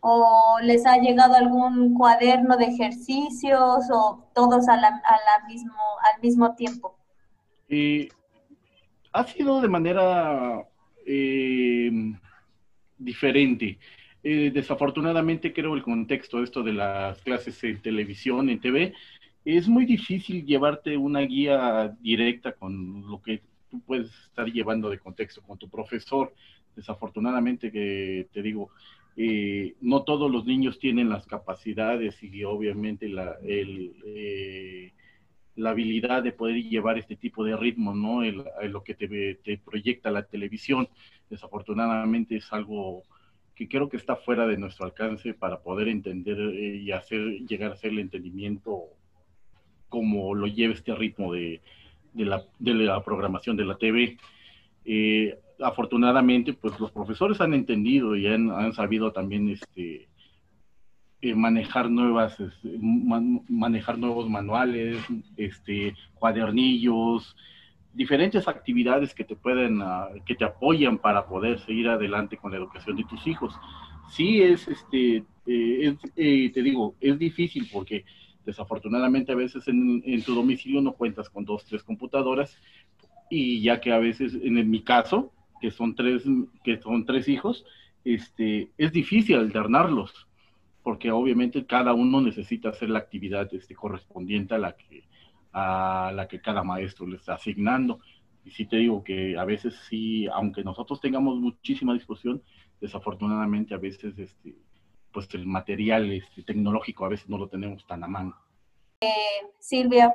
o 0.01 0.59
les 0.63 0.85
ha 0.85 0.99
llegado 0.99 1.35
algún 1.35 1.95
cuaderno 1.95 2.59
de 2.59 2.67
ejercicios 2.67 3.89
o 3.91 4.29
todos 4.35 4.69
a 4.69 4.77
mismo, 5.49 5.81
al 6.15 6.21
mismo 6.21 6.55
tiempo? 6.55 6.95
Eh, 7.71 8.11
ha 9.15 9.25
sido 9.25 9.63
de 9.63 9.69
manera 9.69 10.63
diferente. 12.99 13.79
desafortunadamente 14.23 15.55
creo 15.55 15.75
el 15.75 15.83
contexto 15.83 16.43
esto 16.43 16.63
de 16.63 16.75
las 16.75 17.23
clases 17.23 17.65
en 17.65 17.81
televisión, 17.81 18.51
en 18.51 18.61
TV, 18.61 18.93
es 19.47 19.69
muy 19.69 19.87
difícil 19.87 20.45
llevarte 20.45 20.99
una 20.99 21.21
guía 21.21 21.97
directa 22.03 22.53
con 22.53 23.09
lo 23.09 23.23
que 23.23 23.41
tú 23.71 23.81
puedes 23.81 24.11
estar 24.25 24.47
llevando 24.47 24.91
de 24.91 24.99
contexto 24.99 25.43
con 25.43 25.59
tu 25.59 25.69
profesor. 25.69 26.33
Desafortunadamente 26.75 27.73
que 27.73 28.29
te 28.33 28.43
digo, 28.43 28.71
eh, 29.17 29.75
no 29.81 30.03
todos 30.03 30.31
los 30.31 30.45
niños 30.45 30.79
tienen 30.79 31.09
las 31.09 31.27
capacidades 31.27 32.23
y 32.23 32.45
obviamente 32.45 33.09
la, 33.09 33.37
eh, 33.43 34.93
la 35.57 35.71
habilidad 35.71 36.23
de 36.23 36.33
poder 36.33 36.63
llevar 36.63 36.99
este 36.99 37.17
tipo 37.17 37.43
de 37.45 37.57
ritmo, 37.57 37.95
¿no? 37.95 38.23
El, 38.23 38.45
lo 38.71 38.85
que 38.85 38.95
te, 38.95 39.37
te, 39.37 39.59
proyecta 39.59 40.11
la 40.11 40.25
televisión. 40.25 40.89
Desafortunadamente 41.31 42.37
es 42.37 42.53
algo 42.53 43.05
que 43.55 43.69
creo 43.69 43.89
que 43.89 43.97
está 43.97 44.17
fuera 44.17 44.47
de 44.47 44.59
nuestro 44.59 44.85
alcance 44.85 45.33
para 45.33 45.61
poder 45.63 45.89
entender 45.89 46.39
eh, 46.39 46.77
y 46.77 46.93
hacer 46.93 47.21
llegar 47.49 47.71
a 47.71 47.75
hacer 47.75 47.93
el 47.93 48.01
entendimiento 48.01 48.85
como 49.89 50.35
lo 50.35 50.47
lleva 50.47 50.75
este 50.75 50.95
ritmo 50.95 51.33
de, 51.33 51.63
de, 52.17 52.75
la, 52.75 53.05
programación 53.05 53.57
de 53.57 53.65
la 53.65 53.77
TV. 53.77 54.17
Eh, 54.85 55.39
afortunadamente, 55.61 56.53
pues 56.53 56.79
los 56.81 56.91
profesores 56.91 57.41
han 57.41 57.55
entendido 57.55 58.17
y 58.17 58.27
han, 58.27 58.51
han 58.51 58.73
sabido 58.73 59.13
también 59.13 59.49
este, 59.51 60.09
eh, 61.23 61.35
manejar 61.35 61.91
nuevas, 61.91 62.39
este, 62.39 62.79
manejar 63.49 63.99
nuevos 63.99 64.29
manuales, 64.29 64.99
este, 65.37 65.95
cuadernillos, 66.15 67.37
diferentes 67.95 68.47
actividades 68.47 69.15
que 69.15 69.25
te 69.25 69.35
pueden, 69.35 69.81
ah, 69.83 70.09
que 70.27 70.35
te 70.35 70.45
apoyan 70.45 70.99
para 70.99 71.27
poder 71.27 71.59
seguir 71.61 71.89
adelante 71.89 72.37
con 72.37 72.51
la 72.51 72.59
educación 72.59 72.97
de 72.97 73.05
tus 73.05 73.27
hijos. 73.27 73.55
Sí 74.11 74.43
es, 74.43 74.69
este, 74.69 75.25
eh, 75.47 76.51
te 76.53 76.63
digo, 76.63 76.95
es 77.01 77.19
difícil 77.19 77.67
porque 77.73 78.05
Desafortunadamente 78.47 79.33
a 79.33 79.35
veces 79.35 79.67
en, 79.69 80.23
tu 80.23 80.35
domicilio 80.35 80.81
no 80.81 80.93
cuentas 80.93 81.29
con 81.29 81.45
dos, 81.45 81.65
tres 81.65 81.83
computadoras 81.83 82.57
y 83.29 83.61
ya 83.61 83.81
que 83.81 83.93
a 83.93 83.99
veces, 83.99 84.35
en 84.41 84.71
mi 84.71 84.83
caso, 84.83 85.33
que 85.61 85.71
son 85.71 85.95
tres, 85.95 86.23
que 86.63 86.81
son 86.81 87.05
tres 87.05 87.29
hijos, 87.29 87.65
este, 88.05 88.71
es 88.79 88.93
difícil 88.93 89.37
alternarlos, 89.37 90.29
porque 90.85 91.11
obviamente 91.11 91.67
cada 91.67 91.93
uno 91.93 92.21
necesita 92.21 92.69
hacer 92.69 92.89
la 92.89 93.01
actividad 93.01 93.53
este, 93.53 93.75
correspondiente 93.75 94.55
a 94.55 94.59
la 94.59 94.77
que 94.77 95.05
a 95.59 96.13
la 96.15 96.29
que 96.29 96.41
cada 96.41 96.63
maestro 96.63 97.07
le 97.07 97.17
está 97.17 97.35
asignando. 97.35 98.01
Y 98.45 98.51
sí 98.51 98.67
te 98.67 98.77
digo 98.77 99.03
que 99.03 99.39
a 99.39 99.45
veces 99.47 99.75
sí, 99.89 100.27
aunque 100.27 100.63
nosotros 100.63 101.01
tengamos 101.01 101.39
muchísima 101.41 101.95
disposición, 101.95 102.43
desafortunadamente 102.79 103.73
a 103.73 103.79
veces 103.79 104.19
este, 104.19 104.55
pues 105.17 105.33
el 105.33 105.47
material 105.47 106.13
este, 106.13 106.43
tecnológico 106.43 107.07
a 107.07 107.09
veces 107.09 107.27
no 107.27 107.39
lo 107.39 107.49
tenemos 107.49 107.87
tan 107.87 108.05
a 108.05 108.07
mano. 108.07 108.37
Eh, 109.01 109.51
Silvia, 109.59 110.15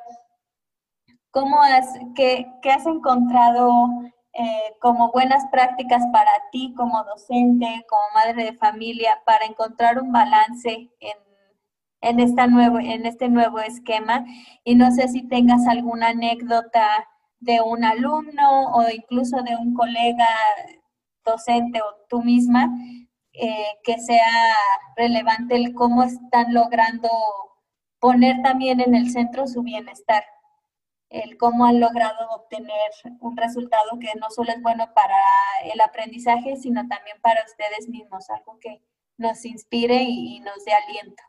¿cómo 1.32 1.60
has, 1.60 1.88
qué, 2.14 2.46
has 2.72 2.86
encontrado 2.86 3.72
eh, 4.34 4.76
como 4.80 5.12
buenas 5.12 5.44
prácticas 5.52 6.04
para 6.14 6.30
ti 6.52 6.76
como 6.78 7.04
docente, 7.04 7.84
como 7.90 8.04
madre 8.14 8.44
de 8.44 8.54
familia, 8.54 9.20
para 9.26 9.46
encontrar 9.46 10.00
un 10.00 10.12
balance 10.12 10.70
en, 11.00 11.18
en, 12.02 12.20
esta 12.20 12.46
nuevo, 12.46 12.78
en 12.78 13.08
este 13.08 13.28
nuevo 13.28 13.60
esquema? 13.60 14.24
Y 14.64 14.76
no 14.76 14.92
sé 14.92 15.08
si 15.08 15.28
tengas 15.28 15.66
alguna 15.66 16.10
anécdota 16.10 17.08
de 17.40 17.60
un 17.60 17.84
alumno 17.86 18.72
o 18.76 18.88
incluso 18.88 19.42
de 19.42 19.56
un 19.56 19.74
colega 19.74 20.28
docente 21.26 21.82
o 21.82 22.06
tú 22.08 22.22
misma 22.22 22.70
eh, 23.34 23.80
que 23.84 23.98
sea 24.00 24.56
relevante 24.96 25.56
el 25.56 25.74
cómo 25.74 26.04
están 26.04 26.54
logrando 26.54 27.10
poner 28.00 28.42
también 28.42 28.82
en 28.82 28.96
el 28.96 29.12
centro 29.12 29.48
su 29.48 29.62
bienestar, 29.62 30.26
el 31.10 31.38
cómo 31.38 31.66
han 31.66 31.80
logrado 31.80 32.30
obtener 32.32 32.92
un 33.20 33.38
resultado 33.38 34.00
que 34.00 34.10
no 34.20 34.30
solo 34.30 34.52
es 34.52 34.62
bueno 34.62 34.94
para 34.94 35.18
el 35.72 35.80
aprendizaje, 35.82 36.58
sino 36.58 36.88
también 36.88 37.22
para 37.22 37.44
ustedes 37.46 37.88
mismos, 37.88 38.30
algo 38.30 38.58
que 38.60 38.82
nos 39.18 39.46
inspire 39.46 40.04
y, 40.04 40.40
nos 40.40 40.66
dé 40.66 40.74
aliento. 40.74 41.24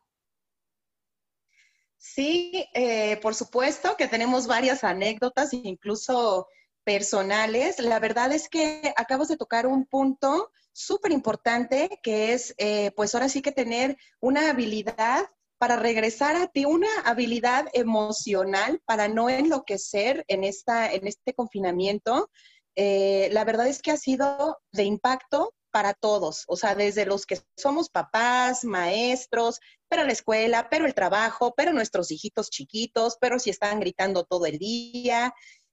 Sí, 1.99 2.67
eh, 2.75 3.19
por 3.19 3.35
supuesto 3.35 3.97
que 3.97 4.09
tenemos 4.09 4.47
varias 4.47 4.83
anécdotas, 4.83 5.53
incluso 5.53 6.49
personales. 6.85 7.79
La 7.79 7.99
verdad 7.99 8.33
es 8.33 8.49
que 8.49 8.93
acabas 8.97 9.29
de 9.29 9.37
tocar 9.37 9.67
un 9.67 9.85
punto 9.85 10.51
súper 10.73 11.13
importante 11.13 12.01
que 12.03 12.33
es, 12.33 12.55
eh, 12.59 12.93
pues 12.97 13.15
ahora 13.15 13.29
sí 13.29 13.43
que 13.43 13.53
tener 13.53 13.97
una 14.21 14.51
habilidad 14.51 15.27
para 15.59 15.77
regresar 15.77 16.35
a 16.35 16.49
ti, 16.49 16.65
una 16.65 16.89
habilidad 17.05 17.67
emocional 17.73 18.81
para 18.85 19.07
no 19.07 19.31
enloquecer 19.31 20.25
en, 20.27 20.43
esta, 20.43 20.93
en 20.93 21.07
este 21.07 21.35
confinamiento. 21.35 22.31
Eh, 22.75 23.29
la 23.33 23.45
verdad 23.45 23.69
es 23.69 23.81
que 23.81 23.93
ha 23.93 23.97
sido 23.97 24.59
de 24.73 24.85
impacto 24.85 25.55
para 25.71 25.95
todos, 25.95 26.45
o 26.49 26.57
sea, 26.57 26.75
desde 26.75 27.07
los 27.07 27.27
que 27.27 27.41
somos 27.57 27.89
papás, 27.89 28.65
maestros, 28.65 29.59
pero 29.89 30.05
la 30.05 30.13
escuela, 30.13 30.69
pero 30.69 30.85
el 30.85 30.95
trabajo, 30.95 31.55
pero 31.57 31.73
nuestros 31.73 32.11
hijitos 32.11 32.51
chiquitos, 32.51 33.17
pero 33.21 33.39
si 33.39 33.51
están 33.51 33.81
gritando 33.81 34.25
todo 34.25 34.47
el 34.47 34.59
día, 34.59 35.33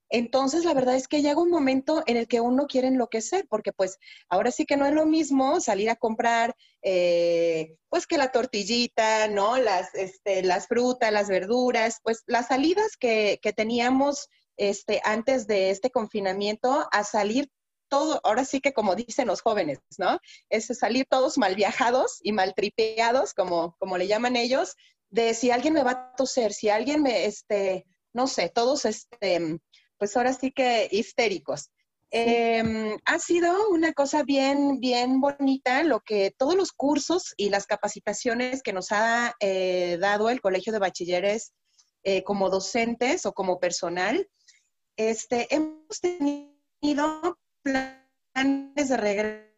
entonces, 0.10 0.66
la 0.66 0.74
verdad 0.74 0.96
es 0.96 1.08
que 1.08 1.22
llega 1.22 1.42
un 1.42 1.52
momento 1.52 2.04
en 2.08 2.18
el 2.18 2.28
que 2.28 2.42
uno 2.42 2.66
quiere 2.68 2.88
enloquecer, 2.88 3.46
porque 3.48 3.72
pues 3.72 3.98
ahora 4.28 4.52
sí 4.52 4.66
que 4.66 4.78
no 4.78 4.86
es 4.86 4.94
lo 4.94 5.06
mismo 5.06 5.62
salir 5.62 5.90
a 5.90 5.96
comprar, 5.96 6.56
eh, 6.82 7.76
pues 7.90 8.08
que 8.08 8.18
la 8.18 8.32
tortillita, 8.32 9.28
¿no? 9.28 9.58
Las, 9.58 9.94
este, 9.94 10.42
las 10.44 10.68
frutas, 10.68 11.12
las 11.12 11.30
verduras, 11.30 12.00
pues 12.04 12.24
las 12.26 12.48
salidas 12.48 12.98
que, 12.98 13.40
que 13.42 13.54
teníamos 13.54 14.30
este, 14.58 15.02
antes 15.04 15.48
de 15.48 15.70
este 15.70 15.92
confinamiento 15.92 16.88
a 16.92 17.04
salir 17.04 17.50
todo, 17.88 18.20
ahora 18.24 18.46
sí 18.46 18.62
que 18.62 18.74
como 18.74 18.96
dicen 18.96 19.28
los 19.28 19.42
jóvenes, 19.42 19.80
¿no? 19.98 20.20
Es 20.50 20.68
salir 20.68 21.06
todos 21.10 21.38
mal 21.38 21.56
viajados 21.56 22.20
y 22.24 22.32
mal 22.32 22.54
tripeados, 22.56 23.34
como, 23.34 23.76
como 23.80 23.98
le 23.98 24.08
llaman 24.08 24.36
ellos, 24.36 24.76
de 25.10 25.34
si 25.34 25.52
alguien 25.52 25.74
me 25.74 25.84
va 25.84 25.92
a 25.92 26.16
toser, 26.16 26.54
si 26.54 26.70
alguien 26.70 27.02
me, 27.02 27.26
este, 27.26 27.86
no 28.14 28.28
sé, 28.28 28.50
todos, 28.50 28.86
este, 28.86 29.60
pues 30.00 30.18
ahora 30.18 30.34
sí 30.34 30.52
que 30.52 30.88
histéricos. 30.92 31.70
Em, 32.12 32.98
ha 33.06 33.20
sido 33.20 33.70
una 33.70 33.94
cosa 33.94 34.24
bien, 34.24 34.80
bien 34.80 35.22
bonita 35.22 35.84
lo 35.84 36.00
que 36.00 36.34
todos 36.36 36.56
los 36.56 36.72
cursos 36.72 37.36
y 37.38 37.50
las 37.50 37.68
capacitaciones 37.68 38.64
que 38.64 38.74
nos 38.74 38.92
ha 38.92 39.36
eh, 39.40 39.98
dado 40.02 40.32
el 40.32 40.42
Colegio 40.42 40.74
de 40.74 40.80
Bachilleres 40.80 41.54
eh, 42.04 42.24
como 42.24 42.50
docentes 42.50 43.28
o 43.28 43.34
como 43.34 43.60
personal, 43.60 44.28
este, 44.96 45.54
hemos 45.54 46.00
tenido 46.02 47.38
planes 47.62 48.90
de 48.90 48.98
regreso 48.98 49.50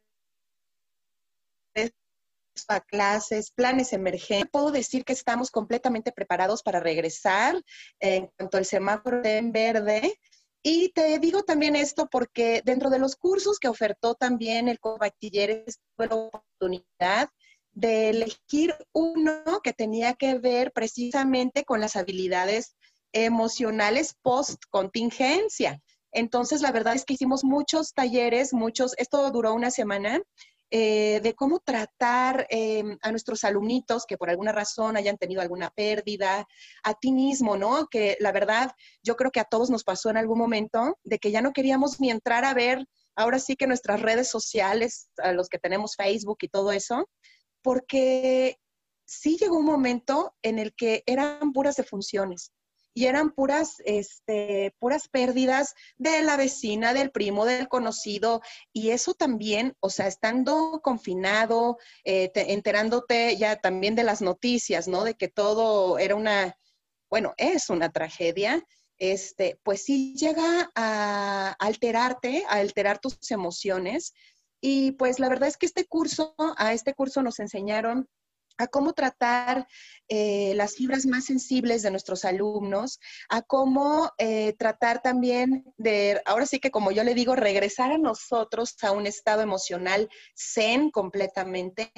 a 2.68 2.82
clases, 2.82 3.52
planes 3.52 3.94
emergentes. 3.94 4.50
Puedo 4.52 4.72
decir 4.72 5.06
que 5.06 5.14
estamos 5.14 5.52
completamente 5.52 6.12
preparados 6.12 6.64
para 6.64 6.80
regresar 6.80 7.56
en 8.00 8.28
cuanto 8.38 8.58
el 8.58 8.66
semáforo 8.66 9.24
en 9.24 9.52
verde 9.52 10.20
y 10.64 10.90
te 10.90 11.18
digo 11.20 11.44
también 11.44 11.76
esto 11.76 12.08
porque 12.12 12.62
dentro 12.64 12.90
de 12.90 13.00
los 13.00 13.16
cursos 13.16 13.60
que 13.60 13.68
ofertó 13.68 14.16
también 14.16 14.68
el 14.68 14.80
Cobachilleres 14.80 15.80
tuve 15.96 16.08
la 16.08 16.16
oportunidad 16.16 17.30
de 17.74 18.10
elegir 18.10 18.76
uno 18.92 19.62
que 19.64 19.74
tenía 19.74 20.14
que 20.14 20.38
ver 20.38 20.72
precisamente 20.72 21.64
con 21.64 21.80
las 21.80 21.96
habilidades 21.96 22.76
emocionales 23.14 24.16
post 24.22 24.64
contingencia. 24.70 25.82
Entonces, 26.12 26.62
la 26.62 26.72
verdad 26.72 26.96
es 26.96 27.06
que 27.06 27.14
hicimos 27.14 27.44
muchos 27.44 27.94
talleres, 27.94 28.54
muchos, 28.54 28.94
esto 28.98 29.32
duró 29.32 29.54
una 29.54 29.72
semana, 29.72 30.22
eh, 30.74 31.20
de 31.22 31.36
cómo 31.36 31.60
tratar 31.60 32.48
em, 32.50 32.98
a 33.02 33.12
nuestros 33.12 33.44
alumnitos 33.44 34.06
que 34.06 34.18
por 34.18 34.30
alguna 34.30 34.54
razón 34.54 34.96
hayan 34.96 35.18
tenido 35.18 35.42
alguna 35.42 35.70
pérdida, 35.70 36.48
a 36.84 36.94
ti 36.94 37.12
mismo, 37.12 37.58
¿no? 37.58 37.88
Que 37.88 38.16
la 38.22 38.32
verdad, 38.32 38.72
yo 39.04 39.18
creo 39.18 39.32
que 39.32 39.42
a 39.42 39.46
todos 39.46 39.70
nos 39.70 39.84
pasó 39.84 40.10
en 40.10 40.16
algún 40.18 40.40
momento 40.40 40.98
de 41.04 41.20
que 41.20 41.32
ya 41.32 41.42
no 41.42 41.52
queríamos 41.52 42.00
ni 42.00 42.10
entrar 42.10 42.46
a 42.46 42.54
ver, 42.54 42.88
ahora 43.18 43.38
sí 43.38 43.58
que 43.58 43.68
nuestras 43.68 44.02
redes 44.02 44.30
sociales, 44.30 45.10
a 45.18 45.34
los 45.34 45.50
que 45.50 45.60
tenemos 45.60 45.96
Facebook 45.98 46.38
y 46.42 46.48
todo 46.48 46.72
eso, 46.72 47.10
porque 47.62 48.58
sí 49.06 49.38
llegó 49.38 49.58
un 49.58 49.66
momento 49.66 50.34
en 50.42 50.58
el 50.58 50.74
que 50.74 51.04
eran 51.06 51.52
puras 51.52 51.76
defunciones 51.76 52.54
y 52.94 53.06
eran 53.06 53.32
puras, 53.32 53.76
este, 53.86 54.76
puras 54.80 55.08
pérdidas 55.08 55.76
de 55.98 56.22
la 56.24 56.38
vecina, 56.38 56.94
del 56.94 57.12
primo, 57.12 57.46
del 57.46 57.68
conocido, 57.68 58.42
y 58.74 58.90
eso 58.90 59.14
también, 59.14 59.76
o 59.80 59.90
sea, 59.90 60.08
estando 60.08 60.82
confinado, 60.84 61.78
eh, 62.04 62.32
enterándote 62.36 63.38
ya 63.38 63.56
también 63.56 63.96
de 63.96 64.04
las 64.04 64.22
noticias, 64.22 64.88
¿no? 64.88 65.04
De 65.04 65.16
que 65.16 65.28
todo 65.28 66.00
era 66.00 66.16
una, 66.16 66.56
bueno, 67.10 67.34
es 67.38 67.70
una 67.70 67.92
tragedia, 67.92 68.64
este, 68.98 69.60
pues 69.64 69.84
sí 69.84 70.14
llega 70.16 70.72
a 70.76 71.56
alterarte, 71.60 72.46
a 72.48 72.58
alterar 72.58 73.00
tus 73.00 73.32
emociones. 73.32 74.14
Y 74.62 74.92
pues 74.92 75.18
la 75.20 75.28
verdad 75.28 75.50
es 75.50 75.58
que 75.58 75.66
este 75.66 75.86
curso, 75.86 76.36
a 76.56 76.74
este 76.74 76.94
curso 76.94 77.24
nos 77.24 77.40
enseñaron 77.40 78.08
a 78.62 78.68
cómo 78.68 78.94
tratar 78.94 79.68
eh, 80.08 80.54
las 80.56 80.76
fibras 80.76 81.06
más 81.06 81.26
sensibles 81.26 81.82
de 81.82 81.92
nuestros 81.92 82.26
alumnos, 82.26 83.00
a 83.30 83.42
cómo 83.42 84.12
eh, 84.18 84.54
tratar 84.54 85.02
también 85.02 85.66
de, 85.78 86.22
ahora 86.26 86.46
sí 86.46 86.60
que 86.60 86.72
como 86.72 86.92
yo 86.92 87.04
le 87.04 87.14
digo, 87.14 87.36
regresar 87.36 87.92
a 87.92 87.98
nosotros 87.98 88.76
a 88.84 88.92
un 88.92 89.08
estado 89.08 89.42
emocional 89.42 90.10
zen 90.36 90.92
completamente 90.92 91.92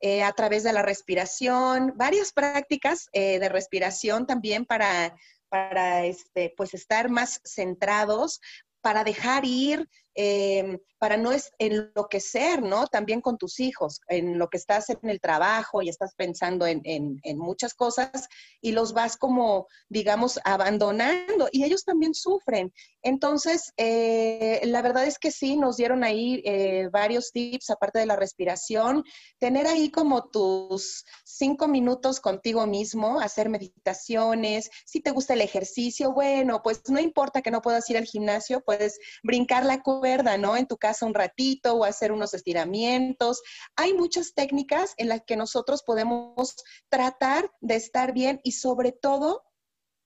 eh, 0.00 0.22
a 0.22 0.32
través 0.32 0.62
de 0.62 0.72
la 0.72 0.82
respiración, 0.82 1.94
varias 1.96 2.32
prácticas 2.32 3.08
de 3.12 3.48
respiración 3.48 4.26
también 4.26 4.64
para 4.64 5.16
para 5.48 6.06
este, 6.06 6.54
pues 6.56 6.72
estar 6.72 7.10
más 7.10 7.42
centrados, 7.44 8.40
para 8.80 9.04
dejar 9.04 9.44
ir, 9.44 9.86
Em, 10.14 10.78
para 10.98 11.16
no 11.16 11.32
enloquecer, 11.58 12.62
¿no? 12.62 12.86
También 12.86 13.20
con 13.20 13.36
tus 13.36 13.58
hijos, 13.58 14.00
en 14.06 14.38
lo 14.38 14.48
que 14.48 14.56
estás 14.56 14.88
en 14.88 15.10
el 15.10 15.20
trabajo 15.20 15.82
y 15.82 15.88
estás 15.88 16.14
pensando 16.14 16.64
en, 16.64 17.20
muchas 17.34 17.74
cosas 17.74 18.28
y 18.60 18.70
los 18.70 18.92
vas 18.92 19.16
como, 19.16 19.66
digamos, 19.88 20.38
abandonando 20.44 21.48
y 21.50 21.64
ellos 21.64 21.84
también 21.84 22.14
sufren. 22.14 22.72
Entonces, 23.02 23.72
eh, 23.78 24.60
la 24.66 24.80
verdad 24.80 25.04
es 25.04 25.18
que 25.18 25.32
sí, 25.32 25.56
nos 25.56 25.76
dieron 25.76 26.04
ahí 26.04 26.40
eh, 26.44 26.88
varios 26.92 27.32
tips, 27.32 27.70
aparte 27.70 27.98
de 27.98 28.06
la 28.06 28.14
respiración, 28.14 29.02
tener 29.40 29.66
ahí 29.66 29.90
como 29.90 30.28
tus 30.28 31.04
cinco 31.24 31.66
minutos 31.66 32.20
contigo 32.20 32.64
mismo, 32.68 33.18
hacer 33.18 33.48
meditaciones, 33.48 34.70
si 34.86 35.00
te 35.00 35.10
gusta 35.10 35.34
el 35.34 35.40
ejercicio, 35.40 36.12
bueno, 36.12 36.62
pues 36.62 36.82
no 36.88 37.00
importa 37.00 37.42
que 37.42 37.50
no 37.50 37.60
puedas 37.60 37.90
ir 37.90 37.96
al 37.96 38.04
gimnasio, 38.04 38.60
puedes 38.60 39.00
brincar 39.24 39.64
la 39.64 39.82
cuerda, 40.02 40.36
¿no? 40.36 40.56
En 40.56 40.66
tu 40.66 40.78
casa 40.78 41.06
un 41.06 41.14
ratito 41.14 41.76
o 41.76 41.84
hacer 41.84 42.10
unos 42.10 42.34
estiramientos. 42.34 43.40
Hay 43.76 43.94
muchas 43.94 44.34
técnicas 44.34 44.94
en 44.96 45.08
las 45.08 45.22
que 45.24 45.36
nosotros 45.36 45.84
podemos 45.84 46.56
tratar 46.88 47.48
de 47.60 47.76
estar 47.76 48.12
bien 48.12 48.40
y 48.42 48.50
sobre 48.50 48.90
todo 48.90 49.44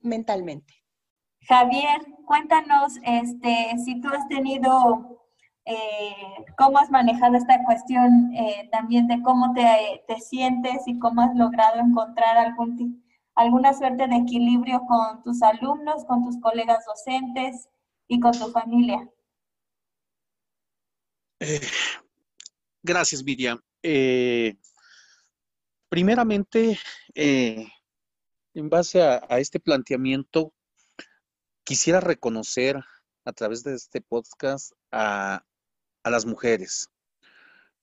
mentalmente. 0.01 0.75
Javier, 1.49 2.05
cuéntanos 2.27 2.93
este, 3.05 3.75
si 3.83 3.99
tú 4.03 4.09
has 4.09 4.29
tenido, 4.29 5.25
eh, 5.65 6.45
cómo 6.59 6.77
has 6.77 6.91
manejado 6.91 7.37
esta 7.37 7.65
cuestión 7.65 8.35
eh, 8.35 8.69
también 8.71 9.07
de 9.07 9.23
cómo 9.23 9.55
te, 9.55 10.05
te, 10.07 10.21
sientes 10.21 10.83
y 10.87 10.99
cómo 10.99 11.23
has 11.23 11.35
logrado 11.35 11.81
encontrar 11.81 12.55
alguna 13.35 13.73
suerte 13.73 14.09
de 14.09 14.17
equilibrio 14.17 14.83
con 14.87 15.23
tus 15.23 15.43
alumnos, 15.43 16.05
con 16.05 16.23
tus 16.23 16.39
colegas 16.43 16.85
docentes 16.85 17.71
y 18.09 18.21
con 18.21 18.33
tu 18.33 18.49
familia. 18.49 19.09
Eh, 21.39 21.61
gracias, 22.83 23.23
Miriam. 23.23 23.61
Eh, 23.83 24.57
primeramente, 25.89 26.79
eh, 27.15 27.67
en 28.55 28.71
base 28.71 29.03
a, 29.03 29.39
este 29.39 29.61
planteamiento, 29.61 30.55
quisiera 31.65 32.01
reconocer 32.01 32.83
a 33.25 33.33
través 33.33 33.65
de 33.65 33.75
este 33.75 34.01
podcast 34.01 34.73
a, 34.91 35.45
las 36.05 36.25
mujeres. 36.25 36.89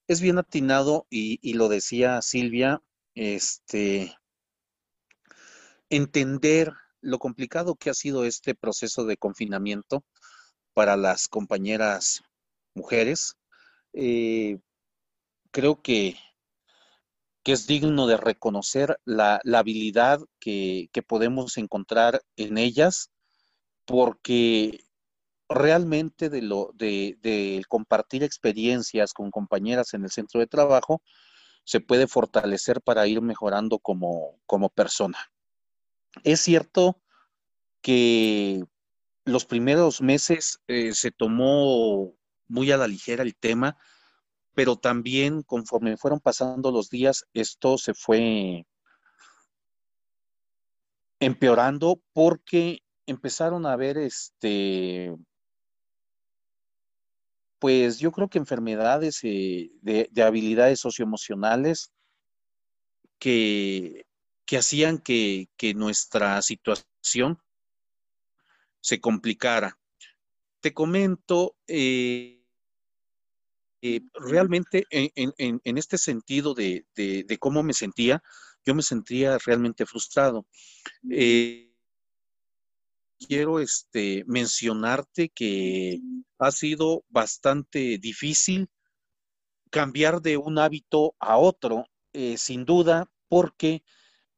Es 0.08 0.22
bien 0.22 0.38
atinado 0.38 1.06
y, 1.10 1.40
y, 1.42 1.54
lo 1.54 1.68
decía 1.68 2.22
Silvia, 2.22 2.82
este, 3.16 4.16
entender 5.90 6.72
lo 7.02 7.20
complicado 7.20 7.76
que 7.76 7.90
ha 7.90 7.94
sido 7.94 8.24
este 8.24 8.56
proceso 8.56 9.06
de 9.06 9.18
confinamiento 9.18 10.06
para 10.74 10.96
las 10.96 11.28
compañeras 11.28 12.24
mujeres, 12.74 13.36
eh, 13.94 14.60
creo 15.52 15.82
que, 15.82 16.18
que, 17.44 17.54
es 17.54 17.68
digno 17.68 18.08
de 18.08 18.18
reconocer 18.18 19.00
la, 19.06 19.40
habilidad 19.54 20.20
que, 20.40 20.90
podemos 21.08 21.58
encontrar 21.58 22.22
en 22.36 22.58
ellas, 22.58 23.12
porque 23.86 24.84
realmente 25.48 26.30
de 26.30 26.42
lo 26.42 26.72
de, 26.74 27.64
compartir 27.68 28.24
experiencias 28.24 29.14
con 29.14 29.32
compañeras 29.32 29.94
en 29.94 30.04
el 30.04 30.12
centro 30.12 30.40
de 30.40 30.48
trabajo 30.48 31.02
se 31.66 31.80
puede 31.80 32.08
fortalecer 32.08 32.82
para 32.82 33.08
ir 33.08 33.22
mejorando 33.22 33.80
como, 33.80 34.40
como 34.46 34.70
persona. 34.70 35.18
Es 36.24 36.42
cierto 36.42 37.00
que 37.82 38.64
los 39.26 39.46
primeros 39.46 40.02
meses 40.02 40.60
eh, 40.68 40.94
se 40.94 41.12
tomó 41.12 42.14
muy 42.54 42.72
a 42.72 42.78
la 42.78 42.88
ligera 42.88 43.24
el 43.24 43.36
tema, 43.36 43.78
pero 44.54 44.76
también 44.78 45.42
conforme 45.42 45.98
fueron 45.98 46.20
pasando 46.20 46.72
los 46.72 46.90
días, 46.90 47.26
esto 47.34 47.78
se 47.80 47.94
fue 47.96 48.66
empeorando 51.20 52.02
porque 52.14 52.84
empezaron 53.08 53.66
a 53.66 53.74
haber 53.74 53.98
este 53.98 55.16
pues 57.60 57.98
yo 57.98 58.12
creo 58.12 58.28
que 58.28 58.40
enfermedades 58.40 59.22
eh, 59.24 59.72
de, 59.82 60.10
habilidades 60.22 60.82
socioemocionales 60.82 61.94
que, 63.18 64.06
que 64.46 64.58
hacían 64.58 64.98
que, 64.98 65.48
que, 65.56 65.74
nuestra 65.74 66.42
situación 66.42 67.40
se 68.82 69.00
complicara. 69.00 69.80
Te 70.60 70.74
comento, 70.74 71.56
eh, 71.68 72.43
eh, 73.86 74.00
realmente 74.14 74.86
en, 74.92 75.78
este 75.78 75.98
sentido 75.98 76.54
de, 76.54 76.86
cómo 77.38 77.64
me 77.64 77.74
sentía, 77.74 78.24
yo 78.66 78.74
me 78.76 78.82
sentía 78.82 79.38
realmente 79.40 79.86
frustrado. 79.86 80.48
Eh, 81.12 81.70
quiero 83.28 83.60
este, 83.60 84.24
mencionarte 84.26 85.28
que 85.28 86.00
ha 86.40 86.52
sido 86.52 87.04
bastante 87.10 87.98
difícil 87.98 88.70
cambiar 89.70 90.22
de 90.22 90.38
un 90.38 90.60
hábito 90.60 91.16
a 91.20 91.38
otro, 91.38 91.84
eh, 92.14 92.38
sin 92.38 92.64
duda, 92.64 93.12
porque 93.28 93.84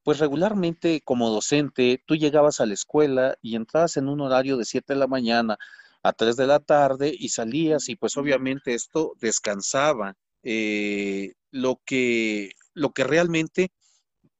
pues 0.01 0.17
regularmente 0.17 1.01
como 1.01 1.29
docente 1.29 2.03
tú 2.08 2.15
llegabas 2.15 2.62
a 2.62 2.65
la 2.65 2.73
escuela 2.73 3.38
y 3.43 3.55
entrabas 3.55 3.97
en 3.97 4.10
un 4.10 4.21
horario 4.21 4.58
de 4.58 4.65
7 4.65 4.93
de 4.93 4.99
la 4.99 5.08
mañana 5.08 5.60
a 6.05 6.13
3 6.13 6.35
de 6.35 6.45
la 6.45 6.59
tarde 6.59 7.11
y 7.17 7.29
salías 7.29 7.89
y 7.89 7.95
pues 7.95 8.15
obviamente 8.15 8.75
esto 8.75 9.13
descansaba. 9.19 10.13
Eh, 10.43 11.33
lo, 11.49 11.81
que, 11.83 12.51
lo 12.75 12.91
que 12.91 13.03
realmente 13.03 13.71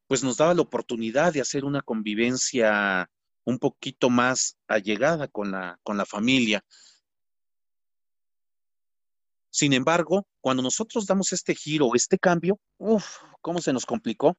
pues 0.06 0.24
nos 0.24 0.38
daba 0.38 0.54
la 0.54 0.62
oportunidad 0.62 1.34
de 1.34 1.42
hacer 1.42 1.66
una 1.66 1.82
convivencia 1.82 3.10
un 3.46 3.58
poquito 3.58 4.12
más 4.12 4.58
allegada 4.68 5.28
con 5.28 5.50
la, 5.50 5.80
con 5.82 5.98
la 5.98 6.06
familia. 6.06 6.64
Sin 9.56 9.72
embargo, 9.72 10.28
cuando 10.42 10.62
nosotros 10.62 11.06
damos 11.06 11.32
este 11.32 11.56
giro, 11.56 11.90
este 11.96 12.20
cambio, 12.20 12.60
uff, 12.78 13.20
¿cómo 13.40 13.62
se 13.62 13.72
nos 13.72 13.86
complicó? 13.86 14.38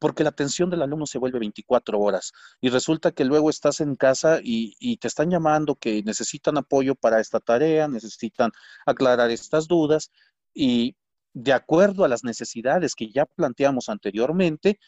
Porque 0.00 0.24
la 0.24 0.30
atención 0.30 0.70
del 0.70 0.82
alumno 0.82 1.06
se 1.06 1.18
vuelve 1.18 1.38
24 1.38 2.00
horas 2.00 2.32
y 2.60 2.68
resulta 2.68 3.12
que 3.12 3.24
luego 3.24 3.48
estás 3.48 3.80
en 3.80 3.94
casa 3.94 4.40
y, 4.42 4.96
te 4.96 5.06
están 5.06 5.30
llamando 5.30 5.76
que 5.76 6.02
necesitan 6.02 6.58
apoyo 6.58 6.96
para 6.96 7.20
esta 7.20 7.38
tarea, 7.38 7.86
necesitan 7.86 8.50
aclarar 8.86 9.30
estas 9.30 9.68
dudas 9.68 10.10
y 10.52 10.96
de 11.32 11.52
acuerdo 11.52 12.04
a 12.04 12.08
las 12.08 12.24
necesidades 12.24 12.96
que 12.96 13.12
ya 13.12 13.24
planteamos 13.24 13.88
anteriormente, 13.88 14.80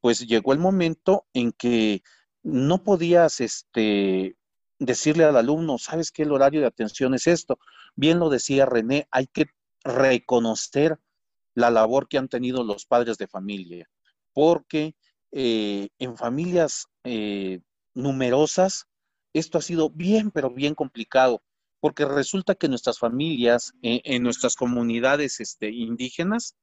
pues 0.00 0.26
llegó 0.26 0.54
el 0.54 0.58
momento 0.58 1.26
en 1.34 1.52
que 1.52 2.02
no 2.42 2.82
podías 2.82 3.42
este, 3.42 4.37
decirle 4.78 5.24
al 5.24 5.36
alumno, 5.36 5.78
¿sabes 5.78 6.10
qué? 6.12 6.22
El 6.22 6.32
horario 6.32 6.60
de 6.60 6.66
atención 6.66 7.14
es 7.14 7.26
esto. 7.26 7.58
Bien 7.96 8.18
lo 8.18 8.30
decía 8.30 8.66
René, 8.66 9.08
hay 9.10 9.26
que 9.26 9.46
reconocer 9.82 10.98
la 11.54 11.70
labor 11.70 12.08
que 12.08 12.18
han 12.18 12.28
tenido 12.28 12.62
los 12.62 12.86
padres 12.86 13.18
de 13.18 13.26
familia, 13.26 13.88
porque 14.32 14.94
eh, 15.32 15.88
en 15.98 16.16
familias 16.16 16.86
eh, 17.04 17.60
numerosas 17.94 18.86
esto 19.32 19.58
ha 19.58 19.62
sido 19.62 19.90
bien, 19.90 20.30
pero 20.30 20.50
bien 20.50 20.74
complicado, 20.74 21.42
porque 21.80 22.04
resulta 22.04 22.54
que 22.54 22.68
nuestras 22.68 22.98
familias, 22.98 23.72
eh, 23.82 24.00
en 24.04 24.22
nuestras 24.22 24.56
comunidades 24.56 25.40
este, 25.40 25.70
indígenas, 25.70 26.56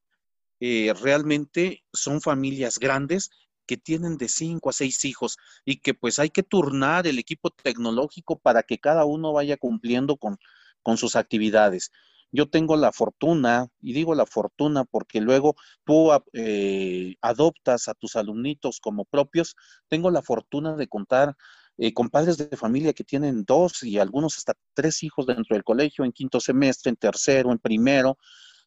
realmente 0.59 1.83
son 1.93 2.21
familias 2.21 2.79
grandes 2.79 3.29
que 3.65 3.77
tienen 3.77 4.17
de 4.17 4.29
cinco 4.29 4.69
a 4.69 4.73
seis 4.73 5.03
hijos 5.05 5.37
y 5.65 5.77
que 5.77 5.93
pues 5.93 6.19
hay 6.19 6.29
que 6.29 6.43
turnar 6.43 7.07
el 7.07 7.19
equipo 7.19 7.49
tecnológico 7.49 8.39
para 8.39 8.63
que 8.63 8.77
cada 8.77 9.05
uno 9.05 9.33
vaya 9.33 9.57
cumpliendo 9.57 10.17
con, 10.17 10.37
con 10.81 10.97
sus 10.97 11.15
actividades. 11.15 11.91
Yo 12.31 12.49
tengo 12.49 12.75
la 12.75 12.91
fortuna, 12.91 13.67
y 13.81 13.93
digo 13.93 14.13
la 14.13 14.25
fortuna 14.25 14.83
porque 14.83 15.21
luego 15.21 15.55
tú 15.85 16.11
eh, 16.33 17.15
adoptas 17.21 17.87
a 17.87 17.93
tus 17.93 18.15
alumnitos 18.15 18.79
como 18.81 19.05
propios, 19.05 19.55
tengo 19.87 20.11
la 20.11 20.21
fortuna 20.21 20.75
de 20.75 20.87
contar 20.87 21.35
eh, 21.77 21.93
con 21.93 22.09
padres 22.09 22.37
de 22.37 22.57
familia 22.57 22.93
que 22.93 23.03
tienen 23.03 23.45
dos 23.45 23.83
y 23.83 23.99
algunos 23.99 24.37
hasta 24.37 24.53
tres 24.73 25.03
hijos 25.03 25.25
dentro 25.27 25.55
del 25.55 25.63
colegio, 25.63 26.03
en 26.03 26.11
quinto 26.11 26.39
semestre, 26.39 26.89
en 26.89 26.97
tercero, 26.97 27.51
en 27.51 27.59
primero, 27.59 28.17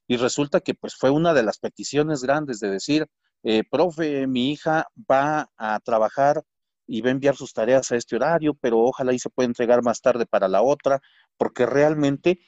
y 0.07 0.17
resulta 0.17 0.61
que 0.61 0.75
pues 0.75 0.95
fue 0.95 1.11
una 1.11 1.35
de 1.35 1.43
las 1.43 1.59
peticiones 1.59 2.23
grandes 2.23 2.61
de 2.61 2.71
decir, 2.71 3.07
eh, 3.43 3.63
profe, 3.71 4.27
mi 4.27 4.53
hija 4.53 4.87
va 5.11 5.51
a 5.57 5.79
trabajar 5.81 6.43
y 6.87 7.03
va 7.03 7.09
a 7.09 7.13
enviar 7.13 7.37
sus 7.37 7.53
tareas 7.53 7.93
a 7.93 7.97
este 7.97 8.17
horario, 8.17 8.55
pero 8.55 8.81
ojalá 8.81 9.13
y 9.13 9.19
se 9.19 9.31
pueda 9.31 9.47
entregar 9.47 9.83
más 9.83 10.01
tarde 10.01 10.27
para 10.27 10.49
la 10.49 10.63
otra, 10.63 11.01
porque 11.37 11.67
realmente 11.67 12.41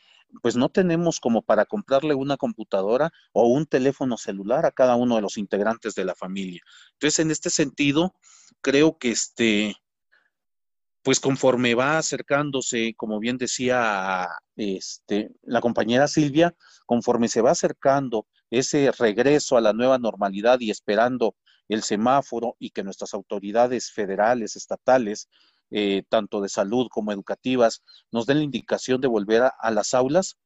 pues 0.42 0.56
no 0.56 0.68
tenemos 0.68 1.20
como 1.20 1.42
para 1.42 1.64
comprarle 1.66 2.14
una 2.14 2.36
computadora 2.36 3.10
o 3.32 3.48
un 3.48 3.66
teléfono 3.66 4.16
celular 4.16 4.64
a 4.64 4.70
cada 4.70 4.96
uno 4.96 5.16
de 5.16 5.22
los 5.22 5.36
integrantes 5.36 5.94
de 5.94 6.04
la 6.04 6.14
familia. 6.14 6.62
Entonces, 6.92 7.18
en 7.18 7.30
este 7.30 7.50
sentido, 7.50 8.14
creo 8.60 8.96
que 8.98 9.10
este, 9.10 9.76
pues 11.02 11.20
conforme 11.20 11.74
va 11.74 11.98
acercándose, 11.98 12.94
como 12.96 13.18
bien 13.18 13.38
decía 13.38 14.28
este, 14.56 15.30
la 15.42 15.60
compañera 15.60 16.08
Silvia, 16.08 16.54
conforme 16.86 17.28
se 17.28 17.40
va 17.40 17.50
acercando 17.50 18.26
ese 18.50 18.90
regreso 18.92 19.56
a 19.56 19.60
la 19.60 19.72
nueva 19.72 19.98
normalidad 19.98 20.60
y 20.60 20.70
esperando 20.70 21.34
el 21.68 21.82
semáforo 21.82 22.56
y 22.58 22.70
que 22.70 22.82
nuestras 22.82 23.14
autoridades 23.14 23.92
federales, 23.92 24.56
estatales, 24.56 25.28
eh, 25.70 26.02
tanto 26.08 26.40
de 26.40 26.48
salud 26.48 26.88
como 26.90 27.12
educativas, 27.12 27.82
nos 28.10 28.26
den 28.26 28.38
la 28.38 28.44
indicación 28.44 29.00
de 29.00 29.08
volver 29.08 29.42
a, 29.56 29.70
las 29.70 29.94
aulas, 29.94 30.36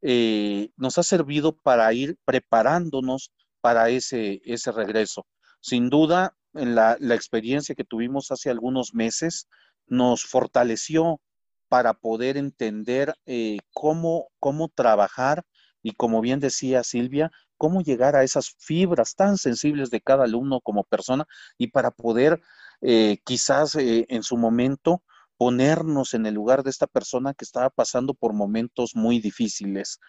eh, 0.00 0.70
nos 0.76 0.96
ha 0.96 1.02
servido 1.02 1.54
para 1.56 1.92
ir 1.92 2.16
preparándonos 2.24 3.30
para 3.60 3.90
ese, 3.90 4.40
ese 4.44 4.72
regreso. 4.72 5.26
Sin 5.60 5.90
duda, 5.90 6.34
la, 6.52 6.96
experiencia 7.14 7.74
que 7.74 7.84
tuvimos 7.84 8.30
hace 8.30 8.50
algunos 8.50 8.94
meses 8.94 9.48
nos 9.86 10.24
fortaleció 10.24 11.20
para 11.68 11.94
poder 11.94 12.36
entender 12.36 13.14
eh, 13.26 13.58
cómo, 13.72 14.28
cómo 14.38 14.68
trabajar 14.68 15.44
y 15.82 15.92
como 15.92 16.20
bien 16.20 16.40
decía 16.40 16.82
Silvia, 16.84 17.30
cómo 17.60 17.82
llegar 17.82 18.16
a 18.16 18.24
esas 18.24 18.54
fibras 18.58 19.14
tan 19.14 19.36
sensibles 19.36 19.90
de 19.90 20.00
cada 20.00 20.24
alumno 20.24 20.62
como 20.62 20.82
persona 20.82 21.26
y 21.58 21.66
para 21.66 21.90
poder 21.90 22.40
eh, 22.80 23.18
quizás 23.22 23.74
eh, 23.74 24.06
en 24.08 24.22
su 24.22 24.38
momento 24.38 25.02
ponernos 25.36 26.14
en 26.14 26.24
el 26.24 26.32
lugar 26.32 26.62
de 26.62 26.70
esta 26.70 26.86
persona 26.86 27.34
que 27.34 27.44
estaba 27.44 27.68
pasando 27.68 28.14
por 28.14 28.32
momentos 28.32 28.92
muy 28.96 29.20
difíciles. 29.20 30.00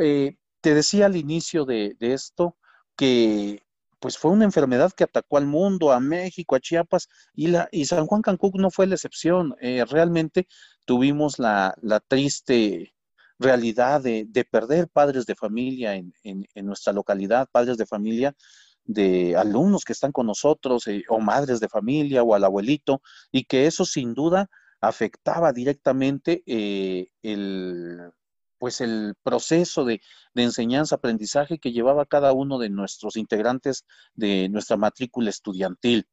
Eh, 0.00 0.36
te 0.60 0.74
decía 0.74 1.06
al 1.06 1.14
inicio 1.16 1.64
de, 1.64 1.96
esto 2.00 2.56
que 2.96 3.62
pues 4.00 4.18
fue 4.18 4.32
una 4.32 4.44
enfermedad 4.44 4.90
que 4.92 5.04
atacó 5.04 5.36
al 5.38 5.46
mundo, 5.46 5.92
a 5.92 6.00
México, 6.00 6.56
a 6.56 6.60
Chiapas, 6.60 7.08
y, 7.34 7.48
la, 7.48 7.68
y 7.70 7.84
San 7.84 8.06
Juan 8.06 8.22
Cancún 8.22 8.52
no 8.56 8.70
fue 8.72 8.88
la 8.88 8.96
excepción. 8.96 9.54
realmente 9.60 10.48
tuvimos 10.84 11.38
la, 11.38 11.76
la 11.82 12.00
triste 12.00 12.94
realidad 13.40 14.02
de, 14.02 14.46
perder 14.50 14.88
padres 14.88 15.26
de 15.26 15.34
familia 15.34 15.96
en, 15.96 16.12
nuestra 16.54 16.92
localidad, 16.92 17.48
padres 17.50 17.78
de 17.78 17.86
familia 17.86 18.36
de 18.84 19.36
alumnos 19.36 19.84
que 19.84 19.92
están 19.92 20.12
con 20.12 20.26
nosotros, 20.26 20.86
eh, 20.86 21.04
o 21.08 21.20
madres 21.20 21.60
de 21.60 21.68
familia, 21.68 22.22
o 22.22 22.34
al 22.34 22.44
abuelito, 22.44 23.02
y 23.32 23.44
que 23.44 23.66
eso 23.66 23.84
sin 23.84 24.14
duda 24.14 24.48
afectaba 24.80 25.52
directamente 25.52 26.42
eh, 26.46 27.08
el, 27.22 28.10
pues 28.58 28.80
el 28.80 29.14
proceso 29.22 29.84
de, 29.84 30.00
enseñanza-aprendizaje 30.34 31.58
que 31.58 31.72
llevaba 31.72 32.06
cada 32.06 32.32
uno 32.32 32.58
de 32.58 32.70
nuestros 32.70 33.16
integrantes 33.16 33.84
de 34.14 34.48
nuestra 34.48 34.76
matrícula 34.76 35.30
estudiantil. 35.30 36.06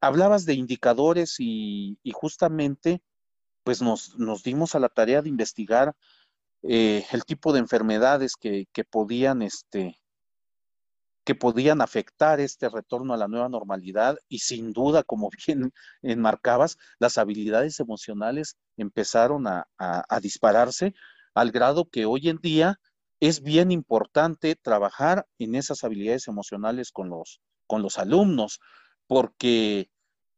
Hablabas 0.00 0.46
de 0.46 0.54
indicadores 0.54 1.36
y 1.38 1.98
justamente 2.12 3.02
pues 3.62 3.82
nos, 3.82 4.42
dimos 4.42 4.74
a 4.74 4.78
la 4.78 4.88
tarea 4.88 5.22
de 5.22 5.28
investigar 5.28 5.94
eh, 6.62 7.04
el 7.12 7.24
tipo 7.24 7.52
de 7.52 7.60
enfermedades 7.60 8.34
que, 8.36 8.66
podían, 8.90 9.42
este, 9.42 9.98
que 11.24 11.34
podían 11.34 11.80
afectar 11.80 12.40
este 12.40 12.68
retorno 12.68 13.14
a 13.14 13.16
la 13.16 13.28
nueva 13.28 13.48
normalidad 13.48 14.18
y 14.28 14.38
sin 14.40 14.72
duda, 14.72 15.02
como 15.02 15.30
bien 15.46 15.72
enmarcabas, 16.02 16.78
las 16.98 17.18
habilidades 17.18 17.80
emocionales 17.80 18.56
empezaron 18.76 19.46
a, 19.46 19.66
dispararse 20.20 20.94
al 21.34 21.50
grado 21.50 21.88
que 21.88 22.06
hoy 22.06 22.28
en 22.28 22.38
día 22.38 22.80
es 23.20 23.42
bien 23.42 23.70
importante 23.70 24.56
trabajar 24.56 25.26
en 25.38 25.54
esas 25.54 25.84
habilidades 25.84 26.26
emocionales 26.26 26.90
con 26.90 27.10
los, 27.10 27.40
con 27.66 27.82
los 27.82 27.98
alumnos, 27.98 28.60
porque 29.06 29.90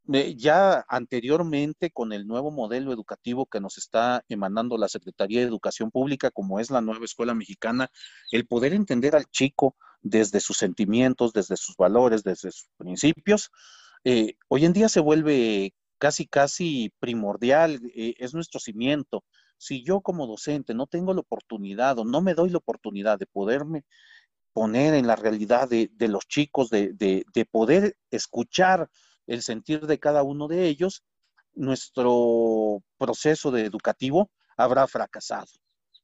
ya 0.05 0.85
anteriormente 0.89 1.91
con 1.91 2.11
el 2.13 2.27
nuevo 2.27 2.51
modelo 2.51 2.91
educativo 2.91 3.45
que 3.45 3.61
nos 3.61 3.77
está 3.77 4.23
emanando 4.27 4.77
la 4.77 4.89
Secretaría 4.89 5.39
de 5.39 5.47
Educación 5.47 5.91
Pública, 5.91 6.31
como 6.31 6.59
es 6.59 6.69
la 6.69 6.81
nueva 6.81 7.05
escuela 7.05 7.33
mexicana, 7.33 7.89
el 8.31 8.45
poder 8.45 8.73
entender 8.73 9.15
al 9.15 9.25
chico 9.25 9.75
desde 10.01 10.41
sus 10.41 10.57
sentimientos, 10.57 11.31
desde 11.31 11.55
sus 11.55 11.77
valores, 11.77 12.23
desde 12.23 12.51
sus 12.51 12.67
principios, 12.77 13.49
eh, 14.03 14.35
hoy 14.49 14.65
en 14.65 14.73
día 14.73 14.89
se 14.89 14.99
vuelve 14.99 15.73
casi, 15.97 16.27
casi 16.27 16.93
primordial, 16.99 17.79
eh, 17.95 18.15
es 18.17 18.33
nuestro 18.33 18.59
cimiento. 18.59 19.23
Si 19.57 19.83
yo 19.83 20.01
como 20.01 20.27
docente 20.27 20.73
no 20.73 20.87
tengo 20.87 21.13
la 21.13 21.21
oportunidad 21.21 21.97
o 21.99 22.05
no 22.05 22.21
me 22.21 22.33
doy 22.33 22.49
la 22.49 22.57
oportunidad 22.57 23.17
de 23.17 23.27
poderme 23.27 23.85
poner 24.51 24.93
en 24.93 25.07
la 25.07 25.15
realidad 25.15 25.69
de, 25.69 25.89
los 26.07 26.27
chicos, 26.27 26.69
de, 26.69 26.93
de 26.93 27.45
poder 27.45 27.97
escuchar 28.11 28.89
el 29.27 29.41
sentir 29.41 29.85
de 29.87 29.99
cada 29.99 30.23
uno 30.23 30.47
de 30.47 30.67
ellos, 30.67 31.03
nuestro 31.53 32.83
proceso 32.97 33.51
de 33.51 33.65
educativo 33.65 34.31
habrá 34.57 34.87
fracasado. 34.87 35.47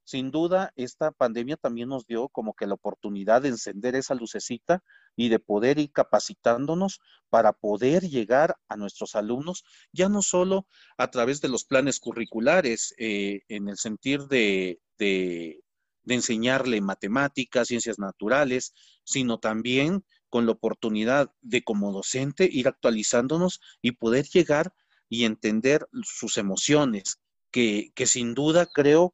Sin 0.03 0.31
duda, 0.31 0.73
esta 0.75 1.11
pandemia 1.11 1.55
también 1.55 1.89
nos 1.89 2.07
dio 2.07 2.29
como 2.29 2.55
que 2.55 2.65
la 2.65 2.73
oportunidad 2.73 3.43
de 3.43 3.49
encender 3.49 3.95
esa 3.95 4.15
lucecita 4.15 4.83
y 5.15 5.29
de 5.29 5.37
poder 5.37 5.77
ir 5.77 5.91
capacitándonos 5.91 6.99
para 7.29 7.53
poder 7.53 8.09
llegar 8.09 8.55
a 8.69 8.75
nuestros 8.75 9.13
alumnos, 9.13 9.63
ya 9.91 10.09
no 10.09 10.23
solo 10.23 10.65
a 10.97 11.11
través 11.11 11.41
de 11.41 11.49
los 11.49 11.63
planes 11.63 11.99
curriculares, 11.99 12.95
eh, 12.97 13.41
en 13.49 13.69
el 13.69 13.77
sentir 13.77 14.21
de, 14.21 14.79
de 14.97 15.61
enseñarle 16.07 16.81
matemáticas, 16.81 17.67
ciencias 17.67 17.99
naturales, 17.99 18.73
sino 19.03 19.37
también 19.37 20.03
con 20.29 20.45
la 20.45 20.53
oportunidad 20.53 21.31
de 21.41 21.63
como 21.63 21.91
docente 21.91 22.47
ir 22.51 22.67
actualizándonos 22.67 23.61
y 23.81 23.91
poder 23.91 24.25
llegar 24.25 24.73
y 25.09 25.25
entender 25.25 25.87
sus 26.03 26.37
emociones, 26.37 27.19
que, 27.51 27.91
sin 28.05 28.35
duda 28.35 28.67
creo 28.67 29.13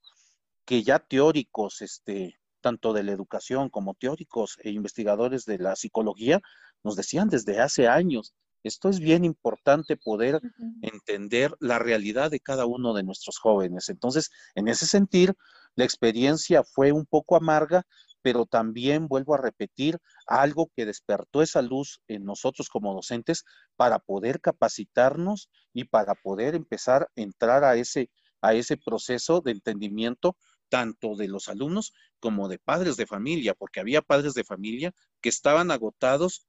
que 0.66 0.84
ya 0.84 1.00
teóricos, 1.00 1.82
este, 1.82 2.40
tanto 2.62 2.94
de 2.94 3.04
la 3.04 3.14
educación 3.14 3.70
como 3.70 3.94
teóricos 3.94 4.58
e 4.62 4.72
investigadores 4.72 5.46
de 5.46 5.60
la 5.60 5.76
psicología, 5.76 6.42
nos 6.84 6.96
decían 6.96 7.30
desde 7.30 7.60
hace 7.60 7.88
años, 7.88 8.34
esto 8.64 8.90
es 8.90 9.00
bien 9.00 9.24
importante 9.24 9.96
poder 9.96 10.42
entender 10.82 11.56
la 11.60 11.78
realidad 11.78 12.32
de 12.32 12.40
cada 12.40 12.66
uno 12.66 12.96
de 12.96 13.04
nuestros 13.04 13.38
jóvenes. 13.38 13.90
Entonces, 13.90 14.32
en 14.56 14.68
ese 14.68 14.88
sentido, 14.88 15.36
la 15.76 15.84
experiencia 15.84 16.64
fue 16.64 16.92
un 16.92 17.06
poco 17.06 17.36
amarga, 17.36 17.86
pero 18.26 18.48
también 18.48 19.08
vuelvo 19.08 19.36
a 19.36 19.38
repetir 19.38 20.00
algo 20.26 20.72
que 20.76 20.88
despertó 20.88 21.44
esa 21.44 21.62
luz 21.62 22.02
en 22.08 22.26
nosotros 22.26 22.70
como 22.70 22.92
docentes 22.92 23.46
para 23.76 24.00
poder 24.00 24.42
capacitarnos 24.42 25.52
y 25.74 25.84
para 25.84 26.16
poder 26.16 26.56
empezar 26.56 27.04
a 27.04 27.22
entrar 27.22 27.64
a 27.64 27.76
ese, 27.76 28.10
a 28.42 28.56
ese 28.56 28.78
proceso 28.78 29.42
de 29.42 29.52
entendimiento 29.52 30.38
tanto 30.70 31.16
de 31.16 31.28
los 31.28 31.50
alumnos 31.50 31.94
como 32.20 32.48
de 32.48 32.58
padres 32.58 32.98
de 32.98 33.06
familia, 33.06 33.54
porque 33.54 33.80
había 33.80 34.02
padres 34.02 34.34
de 34.34 34.44
familia 34.44 34.92
que 35.22 35.30
estaban 35.30 35.70
agotados 35.70 36.48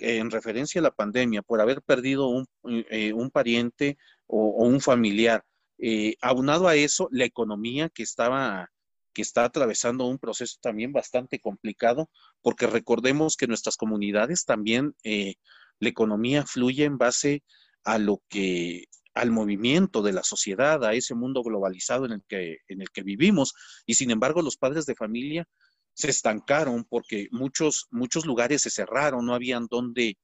en 0.00 0.32
referencia 0.32 0.80
a 0.80 0.82
la 0.82 0.90
pandemia 0.90 1.42
por 1.42 1.60
haber 1.60 1.80
perdido 1.82 2.26
un, 2.26 2.48
eh, 2.90 3.12
un 3.12 3.30
pariente 3.30 3.98
o, 4.26 4.64
un 4.64 4.80
familiar. 4.80 5.44
Eh, 5.78 6.16
aunado 6.20 6.66
a 6.66 6.74
eso, 6.74 7.06
la 7.12 7.24
economía 7.24 7.88
que 7.88 8.02
estaba 8.02 8.68
que 9.14 9.22
está 9.22 9.44
atravesando 9.44 10.06
un 10.06 10.18
proceso 10.18 10.58
también 10.60 10.92
bastante 10.92 11.40
complicado, 11.40 12.10
porque 12.42 12.66
recordemos 12.66 13.36
que 13.36 13.46
nuestras 13.46 13.76
comunidades 13.76 14.44
también 14.44 14.94
eh, 15.04 15.36
la 15.78 15.88
economía 15.88 16.44
fluye 16.44 16.84
en 16.84 16.98
base 16.98 17.42
a 17.84 17.98
lo 17.98 18.22
que 18.28 18.84
al 19.14 19.30
movimiento 19.30 20.02
de 20.02 20.12
la 20.12 20.24
sociedad, 20.24 20.84
a 20.84 20.92
ese 20.92 21.14
mundo 21.14 21.42
globalizado 21.42 22.04
en 22.04 22.12
el 22.12 22.22
que 22.28 22.58
en 22.68 22.82
el 22.82 22.90
que 22.90 23.02
vivimos 23.02 23.54
y 23.86 23.94
sin 23.94 24.10
embargo 24.10 24.42
los 24.42 24.56
padres 24.56 24.86
de 24.86 24.96
familia 24.96 25.46
se 25.92 26.10
estancaron 26.10 26.84
porque 26.84 27.28
muchos 27.30 27.86
muchos 27.90 28.26
lugares 28.26 28.62
se 28.62 28.70
cerraron, 28.70 29.24
no 29.24 29.34
habían 29.34 29.66
donde 29.70 30.18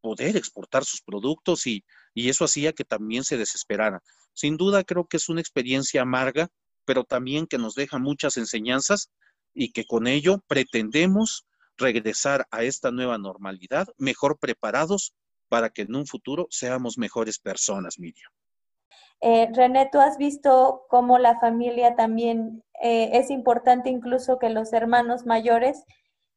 poder 0.00 0.36
exportar 0.36 0.84
sus 0.84 1.02
productos 1.02 1.66
y, 1.66 1.84
y 2.14 2.28
eso 2.28 2.44
hacía 2.44 2.72
que 2.72 2.84
también 2.84 3.24
se 3.24 3.36
desesperaran. 3.36 4.00
Sin 4.32 4.56
duda 4.56 4.84
creo 4.84 5.06
que 5.08 5.16
es 5.16 5.28
una 5.28 5.40
experiencia 5.40 6.02
amarga, 6.02 6.48
pero 6.86 7.04
también 7.04 7.46
que 7.46 7.58
nos 7.58 7.74
deja 7.74 7.98
muchas 7.98 8.36
enseñanzas 8.38 9.10
y 9.52 9.72
que 9.72 9.84
con 9.84 10.06
ello 10.06 10.42
pretendemos 10.46 11.46
regresar 11.76 12.46
a 12.50 12.62
esta 12.62 12.90
nueva 12.90 13.18
normalidad 13.18 13.88
mejor 13.98 14.38
preparados 14.38 15.14
para 15.48 15.70
que 15.70 15.82
en 15.82 15.94
un 15.94 16.06
futuro 16.06 16.46
seamos 16.50 16.98
mejores 16.98 17.38
personas, 17.38 17.98
Miriam. 17.98 18.30
Eh, 19.20 19.48
René, 19.52 19.88
tú 19.90 19.98
has 19.98 20.18
visto 20.18 20.84
cómo 20.88 21.18
la 21.18 21.38
familia 21.38 21.96
también 21.96 22.62
eh, 22.82 23.10
es 23.14 23.30
importante, 23.30 23.88
incluso 23.88 24.38
que 24.38 24.50
los 24.50 24.72
hermanos 24.72 25.24
mayores. 25.26 25.84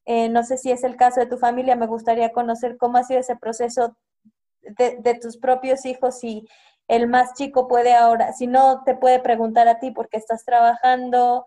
Eh, 0.05 0.29
no 0.29 0.43
sé 0.43 0.57
si 0.57 0.71
es 0.71 0.83
el 0.83 0.95
caso 0.95 1.19
de 1.19 1.25
tu 1.25 1.37
familia, 1.37 1.75
me 1.75 1.87
gustaría 1.87 2.31
conocer 2.31 2.77
cómo 2.77 2.97
ha 2.97 3.03
sido 3.03 3.19
ese 3.19 3.35
proceso 3.35 3.95
de, 4.61 4.97
de 5.01 5.15
tus 5.15 5.37
propios 5.37 5.85
hijos 5.85 6.23
y 6.23 6.47
el 6.89 7.07
más 7.07 7.35
chico 7.35 7.67
puede 7.67 7.93
ahora, 7.93 8.33
si 8.33 8.47
no 8.47 8.83
te 8.83 8.95
puede 8.95 9.19
preguntar 9.19 9.67
a 9.67 9.79
ti 9.79 9.91
porque 9.91 10.17
estás 10.17 10.43
trabajando, 10.43 11.45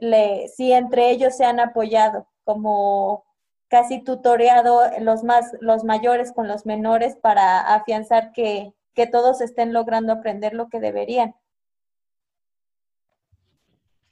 le, 0.00 0.48
si 0.48 0.72
entre 0.72 1.10
ellos 1.10 1.36
se 1.36 1.44
han 1.44 1.60
apoyado, 1.60 2.26
como 2.42 3.24
casi 3.68 4.02
tutoreado 4.02 4.80
los 5.00 5.24
más, 5.24 5.52
los 5.60 5.84
mayores 5.84 6.32
con 6.32 6.48
los 6.48 6.64
menores 6.64 7.16
para 7.16 7.74
afianzar 7.74 8.32
que, 8.32 8.72
que 8.94 9.06
todos 9.06 9.42
estén 9.42 9.74
logrando 9.74 10.10
aprender 10.10 10.54
lo 10.54 10.70
que 10.70 10.80
deberían. 10.80 11.34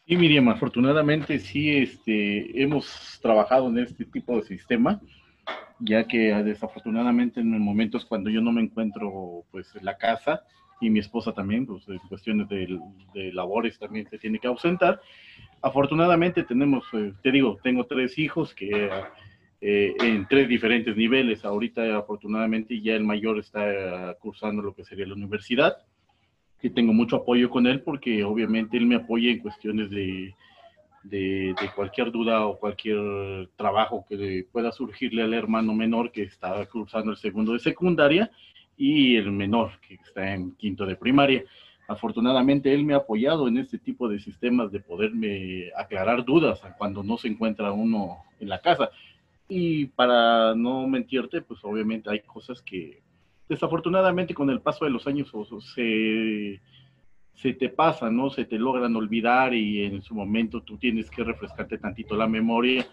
Sí, 0.06 0.14
Miriam, 0.14 0.50
afortunadamente 0.50 1.38
sí 1.38 1.74
este, 1.74 2.62
hemos 2.62 3.18
trabajado 3.22 3.68
en 3.68 3.78
este 3.78 4.04
tipo 4.04 4.36
de 4.36 4.42
sistema, 4.42 5.00
ya 5.80 6.06
que 6.06 6.34
desafortunadamente 6.44 7.40
en 7.40 7.58
momentos 7.58 8.04
cuando 8.04 8.28
yo 8.28 8.42
no 8.42 8.52
me 8.52 8.60
encuentro 8.60 9.42
pues 9.50 9.74
en 9.74 9.86
la 9.86 9.96
casa, 9.96 10.44
y 10.80 10.90
mi 10.90 10.98
esposa 10.98 11.32
también, 11.32 11.66
pues 11.66 11.88
en 11.88 11.98
cuestiones 12.08 12.48
de, 12.48 12.78
labores 13.32 13.78
también 13.78 14.08
se 14.08 14.18
tiene 14.18 14.38
que 14.38 14.48
ausentar. 14.48 15.00
Afortunadamente 15.62 16.42
tenemos, 16.42 16.84
eh, 16.92 17.12
te 17.22 17.30
digo, 17.32 17.58
tengo 17.62 17.84
tres 17.84 18.18
hijos 18.18 18.54
que 18.54 18.90
eh, 19.60 19.94
en 20.00 20.26
tres 20.28 20.48
diferentes 20.48 20.96
niveles. 20.96 21.44
Ahorita 21.44 21.96
afortunadamente 21.96 22.80
ya 22.80 22.94
el 22.94 23.04
mayor 23.04 23.38
está 23.38 24.14
cursando 24.20 24.62
lo 24.62 24.74
que 24.74 24.84
sería 24.84 25.06
la 25.06 25.14
universidad, 25.14 25.78
que 26.60 26.70
tengo 26.70 26.92
mucho 26.92 27.16
apoyo 27.16 27.48
con 27.48 27.66
él 27.66 27.80
porque 27.80 28.22
obviamente 28.22 28.76
él 28.76 28.86
me 28.86 28.96
apoya 28.96 29.30
en 29.30 29.38
cuestiones 29.38 29.88
de, 29.88 30.34
de, 31.04 31.54
de, 31.60 31.70
cualquier 31.74 32.12
duda 32.12 32.46
o 32.46 32.58
cualquier 32.58 33.48
trabajo 33.56 34.04
que 34.08 34.46
pueda 34.52 34.72
surgirle 34.72 35.22
al 35.22 35.32
hermano 35.32 35.72
menor 35.72 36.12
que 36.12 36.22
está 36.22 36.64
cursando 36.66 37.12
el 37.12 37.16
segundo 37.16 37.52
de 37.52 37.58
secundaria 37.60 38.30
y 38.76 39.16
el 39.16 39.32
menor, 39.32 39.72
que 39.80 39.94
está 39.94 40.34
en 40.34 40.52
quinto 40.52 40.86
de 40.86 40.96
primaria. 40.96 41.44
Afortunadamente, 41.88 42.72
él 42.72 42.84
me 42.84 42.94
ha 42.94 42.98
apoyado 42.98 43.48
en 43.48 43.58
este 43.58 43.78
tipo 43.78 44.08
de 44.08 44.18
sistemas 44.18 44.72
de 44.72 44.80
poderme 44.80 45.70
aclarar 45.76 46.24
dudas 46.24 46.60
cuando 46.76 47.02
no 47.02 47.16
se 47.16 47.28
encuentra 47.28 47.72
uno 47.72 48.18
en 48.40 48.48
la 48.48 48.60
casa. 48.60 48.90
Y 49.48 49.86
para 49.86 50.54
no 50.54 50.86
mentirte, 50.88 51.40
pues 51.42 51.60
obviamente 51.62 52.10
hay 52.10 52.20
cosas 52.20 52.60
que 52.60 53.02
desafortunadamente 53.48 54.34
con 54.34 54.50
el 54.50 54.60
paso 54.60 54.84
de 54.84 54.90
los 54.90 55.06
años 55.06 55.32
se, 55.74 56.60
se 57.34 57.52
te 57.52 57.68
pasan, 57.68 58.16
¿no? 58.16 58.30
Se 58.30 58.44
te 58.44 58.58
logran 58.58 58.96
olvidar 58.96 59.54
y 59.54 59.84
en 59.84 60.02
su 60.02 60.14
momento 60.14 60.62
tú 60.62 60.76
tienes 60.78 61.08
que 61.08 61.22
refrescarte 61.22 61.78
tantito 61.78 62.16
la 62.16 62.26
memoria 62.26 62.84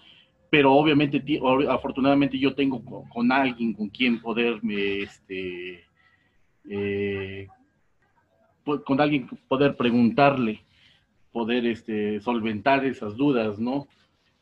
pero 0.54 0.72
obviamente, 0.72 1.20
afortunadamente 1.68 2.38
yo 2.38 2.54
tengo 2.54 2.84
con, 3.10 3.32
alguien 3.32 3.74
con 3.74 3.90
quien 3.90 4.22
poderme, 4.22 5.00
este, 5.00 5.84
eh, 6.70 7.48
con 8.86 9.02
alguien 9.02 9.28
poder 9.48 9.76
preguntarle, 9.76 10.64
poder 11.32 11.66
este, 11.66 12.22
solventar 12.22 12.86
esas 12.86 13.18
dudas, 13.18 13.58
¿no? 13.58 13.88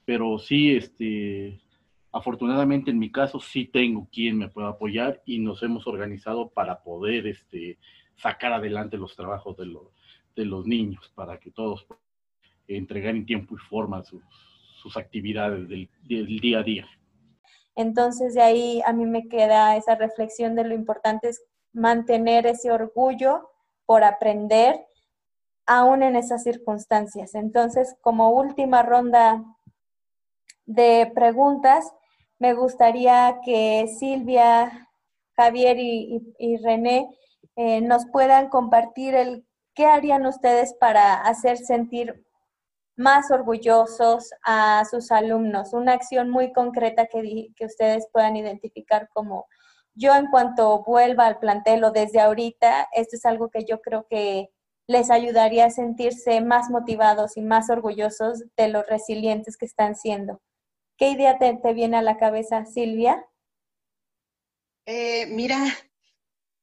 Pero 0.03 0.37
sí, 0.37 0.75
este, 0.75 1.61
afortunadamente 2.11 2.91
en 2.91 2.99
mi 2.99 3.09
caso 3.09 3.39
sí 3.39 3.63
tengo 3.63 4.09
quien 4.11 4.37
me 4.37 4.49
pueda 4.49 4.67
apoyar 4.67 5.21
y 5.25 5.39
nos 5.39 5.63
hemos 5.63 5.87
organizado 5.87 6.49
para 6.49 6.83
poder 6.83 7.25
este, 7.25 7.77
sacar 8.17 8.51
adelante 8.51 8.97
los 8.97 9.15
trabajos 9.15 9.55
de, 9.55 9.67
los 9.67 9.87
de 10.35 10.43
los 10.43 10.67
niños, 10.67 11.09
para 11.15 11.39
que 11.39 11.51
todos 11.51 11.87
entregar 12.67 13.15
en 13.15 13.25
tiempo 13.25 13.55
y 13.55 13.59
forma 13.59 14.03
sus, 14.03 14.21
sus 14.81 14.97
actividades 14.97 15.69
del, 15.69 15.89
día 16.07 16.59
a 16.59 16.63
día. 16.63 16.87
Entonces 17.75 18.33
de 18.33 18.41
ahí 18.41 18.81
a 18.85 18.93
mí 18.93 19.05
me 19.05 19.27
queda 19.27 19.77
esa 19.77 19.95
reflexión 19.95 20.55
de 20.55 20.65
lo 20.65 20.73
importante 20.73 21.29
es 21.29 21.41
mantener 21.71 22.45
ese 22.45 22.71
orgullo 22.71 23.49
por 23.85 24.03
aprender 24.03 24.85
aún 25.65 26.03
en 26.03 26.15
esas 26.15 26.43
circunstancias. 26.43 27.33
Entonces, 27.35 27.95
como 28.01 28.31
última 28.31 28.83
ronda 28.83 29.43
de 30.65 31.09
preguntas, 31.13 31.93
me 32.39 32.53
gustaría 32.53 33.39
que 33.45 33.87
Silvia, 33.99 34.89
Javier 35.37 35.77
y, 35.79 36.57
René 36.63 37.07
eh, 37.55 37.81
nos 37.81 38.05
puedan 38.07 38.49
compartir 38.49 39.15
el 39.15 39.45
qué 39.73 39.85
harían 39.85 40.25
ustedes 40.25 40.73
para 40.73 41.21
hacer 41.21 41.57
sentir 41.57 42.25
más 42.95 43.31
orgullosos 43.31 44.31
a 44.43 44.83
sus 44.89 45.11
alumnos, 45.11 45.73
una 45.73 45.93
acción 45.93 46.29
muy 46.29 46.53
concreta 46.53 47.07
que, 47.07 47.47
que 47.55 47.65
ustedes 47.65 48.07
puedan 48.11 48.35
identificar 48.35 49.09
como 49.13 49.47
yo 49.93 50.15
en 50.15 50.27
cuanto 50.27 50.83
vuelva 50.83 51.27
al 51.27 51.39
plantel 51.39 51.83
o 51.83 51.91
desde 51.91 52.21
ahorita, 52.21 52.89
esto 52.93 53.15
es 53.15 53.25
algo 53.25 53.49
que 53.49 53.65
yo 53.65 53.81
creo 53.81 54.07
que 54.09 54.49
les 54.87 55.09
ayudaría 55.09 55.65
a 55.65 55.69
sentirse 55.69 56.41
más 56.41 56.69
motivados 56.69 57.37
y 57.37 57.41
más 57.41 57.69
orgullosos 57.69 58.43
de 58.57 58.67
los 58.67 58.85
resilientes 58.87 59.57
que 59.57 59.65
están 59.65 59.95
siendo. 59.95 60.41
¿Qué 60.97 61.09
idea 61.09 61.37
te, 61.39 61.73
viene 61.73 61.97
a 61.97 62.01
la 62.01 62.17
cabeza, 62.17 62.65
Silvia? 62.65 63.25
Eh, 64.85 65.27
mira, 65.27 65.57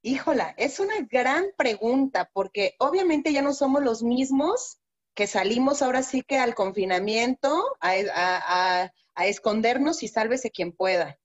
híjola, 0.03 0.55
es 0.57 0.81
una 0.81 0.95
gran 1.11 1.47
pregunta 1.57 2.31
porque 2.33 2.75
obviamente 2.79 3.33
ya 3.33 3.43
no 3.43 3.53
somos 3.53 3.83
los 3.83 4.03
mismos 4.03 4.81
que 5.19 5.27
salimos 5.27 5.83
ahora 5.83 6.05
sí 6.05 6.23
que 6.23 6.39
al 6.39 6.55
confinamiento, 6.55 7.77
a, 7.81 8.93
escondernos 9.25 10.05
y 10.05 10.07
sálvese 10.07 10.53
quien 10.53 10.71
pueda. 10.71 11.19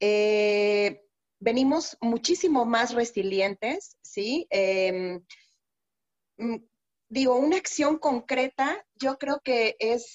Eh, 0.00 1.00
venimos 1.40 1.96
muchísimo 2.02 2.66
más 2.66 2.92
resilientes, 2.92 3.96
¿sí? 4.02 4.46
Em, 4.50 5.24
mm, 6.36 6.56
digo, 7.08 7.36
una 7.36 7.56
acción 7.56 7.96
concreta, 7.96 8.84
yo 8.96 9.16
creo 9.16 9.40
que 9.42 9.76
es 9.78 10.12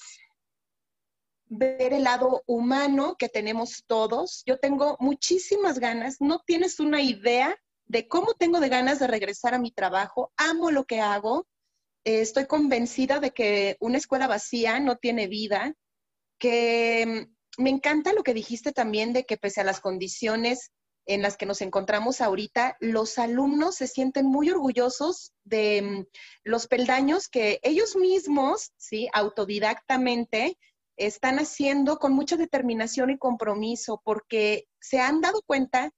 ver 1.46 1.92
el 1.92 2.04
lado 2.04 2.44
humano 2.46 3.16
que 3.18 3.28
tenemos 3.28 3.82
todos. 3.88 4.44
Yo 4.46 4.60
tengo 4.60 4.96
muchísimas 5.00 5.80
ganas, 5.80 6.20
no 6.20 6.38
tienes 6.46 6.78
una 6.78 7.02
idea 7.02 7.58
de 7.86 8.06
cómo 8.06 8.34
tengo 8.34 8.60
de 8.60 8.68
ganas 8.68 9.00
de 9.00 9.08
regresar 9.08 9.54
a 9.54 9.58
mi 9.58 9.72
trabajo, 9.72 10.32
amo 10.36 10.70
lo 10.70 10.84
que 10.84 11.00
hago, 11.00 11.48
eh, 12.04 12.20
estoy 12.20 12.46
convencida 12.46 13.20
de 13.20 13.32
que 13.32 13.76
una 13.80 13.98
escuela 13.98 14.26
vacía 14.26 14.80
no 14.80 14.96
tiene 14.96 15.26
vida, 15.26 15.74
que 16.38 17.26
mm, 17.58 17.62
me 17.62 17.70
encanta 17.70 18.12
lo 18.12 18.22
que 18.22 18.34
dijiste 18.34 18.72
también 18.72 19.12
de 19.12 19.24
que 19.24 19.36
pese 19.36 19.60
a 19.60 19.64
las 19.64 19.80
condiciones 19.80 20.70
en 21.06 21.22
las 21.22 21.36
que 21.36 21.46
nos 21.46 21.62
encontramos 21.62 22.20
ahorita, 22.20 22.76
los 22.80 23.18
alumnos 23.18 23.76
se 23.76 23.86
sienten 23.86 24.26
muy 24.26 24.50
orgullosos 24.50 25.32
de 25.44 25.82
mm, 25.82 26.06
los 26.44 26.66
peldaños 26.66 27.28
que 27.28 27.60
ellos 27.62 27.96
mismos, 27.96 28.72
¿sí? 28.76 29.08
Autodidactamente, 29.12 30.58
están 30.98 31.38
haciendo 31.38 31.98
con 31.98 32.12
mucha 32.12 32.36
determinación 32.36 33.10
y 33.10 33.18
compromiso, 33.18 34.02
porque 34.04 34.66
se 34.80 35.00
han 35.00 35.20
dado 35.20 35.42
cuenta 35.42 35.92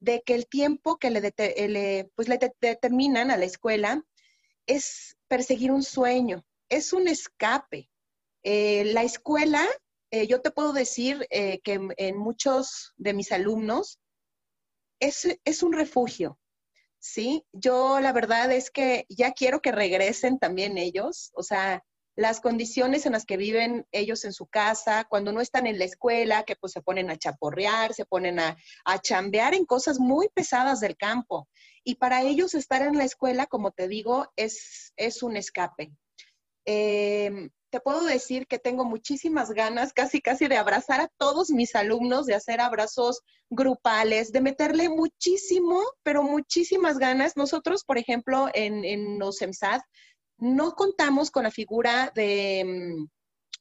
de 0.00 0.22
que 0.24 0.34
el 0.34 0.46
tiempo 0.46 0.98
que 0.98 1.10
le, 1.10 2.10
pues 2.14 2.28
le 2.28 2.38
determinan 2.60 3.30
a 3.30 3.36
la 3.36 3.44
escuela 3.44 4.02
es 4.66 5.15
perseguir 5.28 5.70
un 5.70 5.82
sueño, 5.82 6.44
es 6.68 6.92
un 6.92 7.08
escape. 7.08 7.90
Eh, 8.42 8.84
la 8.86 9.02
escuela, 9.02 9.64
eh, 10.10 10.26
yo 10.26 10.40
te 10.40 10.50
puedo 10.50 10.72
decir 10.72 11.26
eh, 11.30 11.60
que 11.60 11.80
en, 11.96 12.16
muchos 12.16 12.92
de 12.96 13.12
mis 13.12 13.32
alumnos 13.32 13.98
es, 15.00 15.26
es, 15.44 15.62
un 15.62 15.72
refugio. 15.72 16.38
¿sí? 16.98 17.44
Yo 17.52 18.00
la 18.00 18.12
verdad 18.12 18.52
es 18.52 18.70
que 18.70 19.06
ya 19.08 19.32
quiero 19.32 19.60
que 19.60 19.72
regresen 19.72 20.38
también 20.38 20.78
ellos, 20.78 21.30
o 21.34 21.42
sea, 21.42 21.84
las 22.16 22.40
condiciones 22.40 23.04
en 23.04 23.12
las 23.12 23.26
que 23.26 23.36
viven 23.36 23.86
ellos 23.92 24.24
en 24.24 24.32
su 24.32 24.46
casa, 24.46 25.06
cuando 25.08 25.32
no 25.32 25.42
están 25.42 25.66
en 25.66 25.78
la 25.78 25.84
escuela, 25.84 26.44
que 26.44 26.56
pues 26.56 26.72
se 26.72 26.80
ponen 26.80 27.10
a 27.10 27.18
chaporrear, 27.18 27.92
se 27.92 28.06
ponen 28.06 28.40
a, 28.40 28.56
chambear 29.02 29.54
en 29.54 29.66
cosas 29.66 30.00
muy 30.00 30.28
pesadas 30.30 30.80
del 30.80 30.96
campo. 30.96 31.46
Y 31.84 31.96
para 31.96 32.22
ellos 32.22 32.54
estar 32.54 32.80
en 32.80 32.96
la 32.96 33.04
escuela, 33.04 33.46
como 33.46 33.70
te 33.70 33.86
digo, 33.86 34.32
es, 34.34 34.94
es 34.96 35.22
un 35.22 35.36
escape. 35.36 35.92
Em, 36.64 37.50
te 37.70 37.80
puedo 37.80 38.02
decir 38.04 38.46
que 38.46 38.58
tengo 38.58 38.86
muchísimas 38.86 39.50
ganas, 39.50 39.92
casi, 39.92 40.22
casi 40.22 40.48
de 40.48 40.56
abrazar 40.56 41.02
a 41.02 41.10
todos 41.18 41.50
mis 41.50 41.74
alumnos, 41.74 42.24
de 42.24 42.34
hacer 42.34 42.62
abrazos 42.62 43.20
grupales, 43.50 44.32
de 44.32 44.40
meterle 44.40 44.88
muchísimo, 44.88 45.82
pero 46.02 46.22
muchísimas 46.22 46.98
ganas. 46.98 47.36
Nosotros, 47.36 47.84
por 47.84 47.98
ejemplo, 47.98 48.48
en, 48.54 48.84
en 48.86 49.18
los 49.18 49.42
EMSAD, 49.42 49.82
no 50.38 50.72
contamos 50.72 51.30
con 51.30 51.44
la 51.44 51.50
figura 51.50 52.12
de 52.14 52.64
mm, 52.98 53.08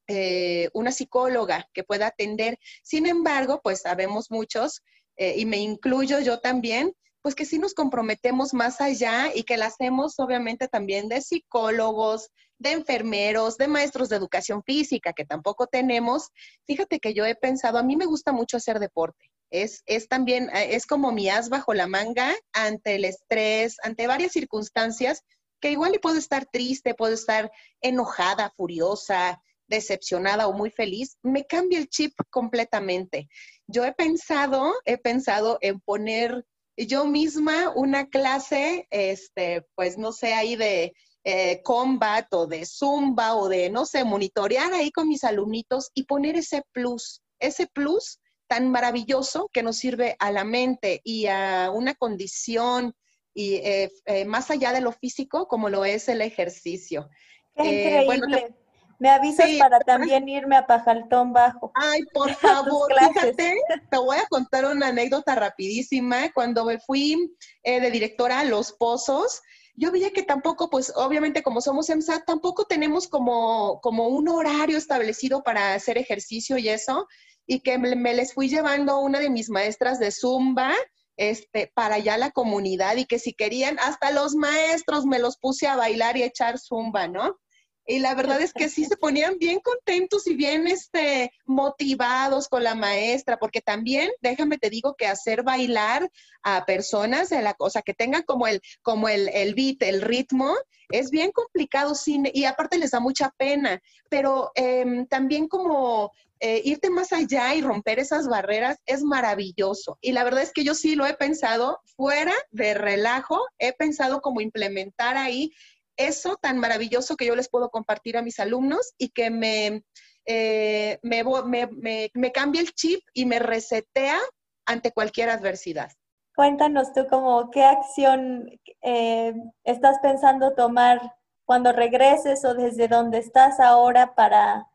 eh, 0.07 0.69
una 0.73 0.91
psicóloga 0.91 1.67
que 1.73 1.83
pueda 1.83 2.07
atender. 2.07 2.59
Sin 2.83 3.07
embargo, 3.07 3.61
pues 3.63 3.81
sabemos 3.81 4.29
muchos, 4.29 4.83
eh, 5.17 5.35
y 5.37 5.45
me 5.45 5.57
incluyo 5.57 6.19
yo 6.19 6.39
también, 6.39 6.93
pues 7.21 7.33
que 7.33 7.45
sí 7.45 7.57
nos 7.57 7.73
comprometemos 7.73 8.53
más 8.53 8.81
allá 8.81 9.31
y 9.33 9.43
que 9.43 9.57
la 9.57 9.67
hacemos 9.67 10.19
obviamente 10.19 10.67
también 10.67 11.07
de 11.07 11.21
psicólogos, 11.21 12.29
de 12.59 12.71
enfermeros, 12.71 13.57
de 13.57 13.67
maestros 13.67 14.09
de 14.09 14.17
educación 14.17 14.63
física, 14.63 15.13
que 15.13 15.25
tampoco 15.25 15.67
tenemos. 15.67 16.29
Fíjate 16.67 16.99
que 16.99 17.13
yo 17.13 17.25
he 17.25 17.35
pensado, 17.35 17.77
a 17.77 17.83
mí 17.83 17.95
me 17.95 18.05
gusta 18.05 18.31
mucho 18.31 18.57
hacer 18.57 18.79
deporte. 18.79 19.31
Es, 19.49 19.81
es 19.85 20.07
también, 20.07 20.49
eh, 20.53 20.75
es 20.75 20.85
como 20.85 21.11
mi 21.11 21.29
as 21.29 21.49
bajo 21.49 21.73
la 21.73 21.87
manga 21.87 22.33
ante 22.53 22.95
el 22.95 23.05
estrés, 23.05 23.77
ante 23.83 24.07
varias 24.07 24.31
circunstancias 24.31 25.23
que 25.65 25.71
igual 25.71 25.95
y 25.95 25.97
puedo 25.97 26.19
estar 26.19 26.45
triste, 26.45 26.93
puedo 26.93 27.15
estar 27.15 27.51
enojada, 27.81 28.53
furiosa, 28.55 29.41
decepcionada 29.65 30.47
o 30.47 30.53
muy 30.53 30.69
feliz, 30.69 31.17
me 31.23 31.47
cambia 31.47 31.79
el 31.79 31.89
chip 31.89 32.13
completamente. 32.29 33.29
Yo 33.65 33.83
he 33.83 33.91
pensado, 33.91 34.75
he 34.85 34.99
pensado 34.99 35.57
en 35.61 35.79
poner 35.79 36.45
yo 36.77 37.07
misma 37.07 37.71
una 37.75 38.11
clase, 38.11 38.87
este, 38.91 39.65
pues 39.73 39.97
no 39.97 40.11
sé, 40.11 40.35
ahí 40.35 40.55
de 40.55 40.93
eh, 41.23 41.63
combat 41.63 42.31
o 42.35 42.45
de 42.45 42.63
zumba 42.67 43.35
o 43.35 43.49
de, 43.49 43.71
no 43.71 43.87
sé, 43.87 44.03
monitorear 44.03 44.71
ahí 44.71 44.91
con 44.91 45.07
mis 45.07 45.23
alumnitos 45.23 45.89
y 45.95 46.03
poner 46.03 46.35
ese 46.35 46.61
plus, 46.73 47.23
ese 47.39 47.65
plus 47.65 48.19
tan 48.47 48.69
maravilloso 48.69 49.49
que 49.51 49.63
nos 49.63 49.77
sirve 49.77 50.15
a 50.19 50.31
la 50.31 50.43
mente 50.43 51.01
y 51.03 51.25
a 51.25 51.71
una 51.73 51.95
condición 51.95 52.93
y 53.35 53.55
eh, 53.55 53.91
eh, 54.05 54.23
más 54.23 54.49
allá 54.49 54.71
de 54.71 54.79
lo 54.79 54.93
físico, 54.93 55.47
como 55.47 55.69
lo 55.69 55.83
es 55.83 56.07
el 56.07 56.21
ejercicio. 56.21 57.09
Qué 57.55 57.63
eh, 57.63 58.03
increíble. 58.03 58.55
Me 58.97 59.09
avisas 59.09 59.49
para 59.59 59.79
también 59.81 60.27
irme 60.29 60.55
a 60.55 60.65
Pajaltón 60.65 61.33
Bajo. 61.33 61.73
Ay, 61.75 62.01
por 62.13 62.33
favor, 62.33 62.89
fíjate, 62.97 63.57
te 63.91 63.97
voy 63.97 64.17
a 64.17 64.25
contar 64.29 64.65
una 64.65 64.87
anécdota 64.87 65.35
rapidísima. 65.35 66.31
Cuando 66.33 66.63
me 66.63 66.79
fui 66.79 67.35
de 67.63 67.91
directora 67.91 68.39
a 68.39 68.45
Los 68.45 68.71
Pozos, 68.71 69.41
yo 69.75 69.91
veía 69.91 70.13
que 70.13 70.23
tampoco, 70.23 70.69
pues 70.69 70.93
obviamente 70.95 71.43
como 71.43 71.59
somos 71.59 71.89
EMSAT, 71.89 72.23
tampoco 72.25 72.63
tenemos 72.63 73.09
como, 73.09 73.81
como 73.81 74.07
un 74.07 74.29
horario 74.29 74.77
establecido 74.77 75.43
para 75.43 75.73
hacer 75.73 75.97
ejercicio 75.97 76.57
y 76.57 76.69
eso, 76.69 77.05
y 77.45 77.59
que 77.59 77.77
me, 77.77 77.97
me 77.97 78.13
les 78.13 78.33
fui 78.33 78.47
llevando 78.47 78.99
una 78.99 79.19
de 79.19 79.29
mis 79.29 79.49
maestras 79.49 79.99
de 79.99 80.11
Zumba, 80.11 80.73
este, 81.17 81.71
para 81.73 81.95
allá 81.95 82.17
la 82.17 82.31
comunidad 82.31 82.97
y 82.97 83.05
que 83.05 83.19
si 83.19 83.33
querían, 83.33 83.77
hasta 83.79 84.11
los 84.11 84.35
maestros 84.35 85.05
me 85.05 85.19
los 85.19 85.37
puse 85.37 85.67
a 85.67 85.75
bailar 85.75 86.17
y 86.17 86.23
a 86.23 86.27
echar 86.27 86.59
zumba, 86.59 87.07
¿no? 87.07 87.39
Y 87.87 87.99
la 87.99 88.15
verdad 88.15 88.41
es 88.41 88.51
que 88.51 88.67
sí 88.67 88.85
se 88.85 88.97
ponían 88.97 89.37
bien 89.37 89.59
contentos 89.59 90.25
y 90.25 90.33
bien 90.35 90.65
este, 90.65 91.31
motivados 91.45 92.47
con 92.47 92.63
la 92.63 92.73
maestra, 92.73 93.37
porque 93.37 93.61
también, 93.61 94.09
déjame 94.21 94.57
te 94.57 94.71
digo 94.71 94.95
que 94.95 95.05
hacer 95.05 95.43
bailar 95.43 96.09
a 96.41 96.65
personas, 96.65 97.29
de 97.29 97.43
la, 97.43 97.53
cosa 97.53 97.83
que 97.83 97.93
tengan 97.93 98.23
como 98.23 98.47
el, 98.47 98.59
como 98.81 99.07
el, 99.07 99.29
el 99.29 99.53
beat, 99.53 99.83
el 99.83 100.01
ritmo, 100.01 100.55
es 100.89 101.11
bien 101.11 101.31
complicado, 101.31 101.93
sin, 101.93 102.27
y 102.33 102.45
aparte 102.45 102.79
les 102.79 102.91
da 102.91 102.99
mucha 102.99 103.29
pena, 103.37 103.79
pero 104.09 104.51
em, 104.55 105.05
también 105.05 105.47
como 105.47 106.11
eh, 106.47 106.61
irte 106.63 106.91
más 106.91 107.11
allá 107.11 107.55
y 107.55 107.61
romper 107.61 107.97
esas 107.97 108.27
barreras 108.27 108.77
es 108.85 109.01
maravilloso. 109.01 109.97
Y 109.99 110.11
la 110.11 110.23
verdad 110.23 110.43
es 110.43 110.53
que 110.53 110.63
yo 110.63 110.75
sí 110.75 110.95
lo 110.95 111.07
he 111.07 111.15
pensado 111.15 111.79
fuera 111.97 112.35
de 112.51 112.75
relajo, 112.75 113.41
he 113.57 113.73
pensado 113.73 114.21
como 114.21 114.41
implementar 114.41 115.17
ahí 115.17 115.51
eso 115.97 116.37
tan 116.39 116.59
maravilloso 116.59 117.15
que 117.15 117.25
yo 117.25 117.35
les 117.35 117.49
puedo 117.49 117.71
compartir 117.71 118.15
a 118.15 118.21
mis 118.21 118.39
alumnos 118.39 118.93
y 118.99 119.09
que 119.09 119.31
me, 119.31 119.81
eh, 120.27 120.99
me, 121.01 122.31
cambia 122.31 122.61
el 122.61 122.73
chip 122.73 122.99
y 123.11 123.25
me 123.25 123.39
resetea 123.39 124.19
ante 124.67 124.91
cualquier 124.91 125.31
adversidad. 125.31 125.93
Cuéntanos 126.35 126.93
tú 126.93 127.07
como 127.09 127.49
qué 127.49 127.63
acción 127.63 128.51
eh, 128.83 129.33
estás 129.63 129.97
pensando 129.99 130.53
tomar 130.53 131.01
cuando 131.43 131.71
regreses 131.71 132.45
o 132.45 132.53
desde 132.53 132.87
donde 132.87 133.17
estás 133.17 133.59
ahora 133.59 134.13
para 134.13 134.67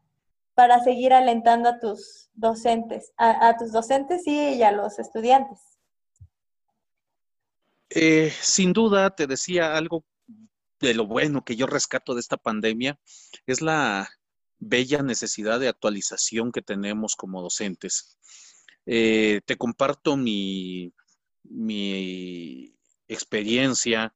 para 0.60 0.84
seguir 0.84 1.14
alentando 1.14 1.70
a 1.70 1.78
tus 1.78 2.28
docentes, 2.34 3.14
a, 3.16 3.56
tus 3.56 3.72
docentes 3.72 4.26
y 4.26 4.62
a 4.62 4.70
los 4.72 4.98
estudiantes? 4.98 5.58
Eh, 7.88 8.30
sin 8.42 8.74
duda, 8.74 9.08
te 9.08 9.26
decía 9.26 9.74
algo 9.74 10.04
de 10.78 10.92
lo 10.92 11.06
bueno 11.06 11.46
que 11.46 11.56
yo 11.56 11.66
rescato 11.66 12.12
de 12.12 12.20
esta 12.20 12.36
pandemia, 12.36 13.00
es 13.46 13.62
la 13.62 14.10
bella 14.58 15.02
necesidad 15.02 15.58
de 15.60 15.68
actualización 15.68 16.52
que 16.52 16.60
tenemos 16.60 17.16
como 17.16 17.40
docentes. 17.40 18.18
Eh, 18.84 19.40
te 19.46 19.56
comparto 19.56 20.18
mi, 20.18 20.92
mi 21.42 22.76
experiencia 23.08 24.14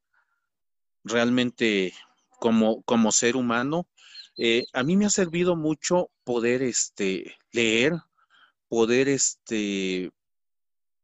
realmente 1.05 1.95
como, 2.39 2.83
como 2.83 3.13
ser 3.13 3.35
humano 3.35 3.89
eh, 4.37 4.65
a 4.73 4.83
mí 4.83 4.97
me 4.97 5.07
ha 5.07 5.11
servido 5.11 5.57
mucho 5.57 6.11
poder 6.25 6.63
este, 6.63 7.37
leer, 7.53 7.93
poder 8.69 9.09
este, 9.09 10.11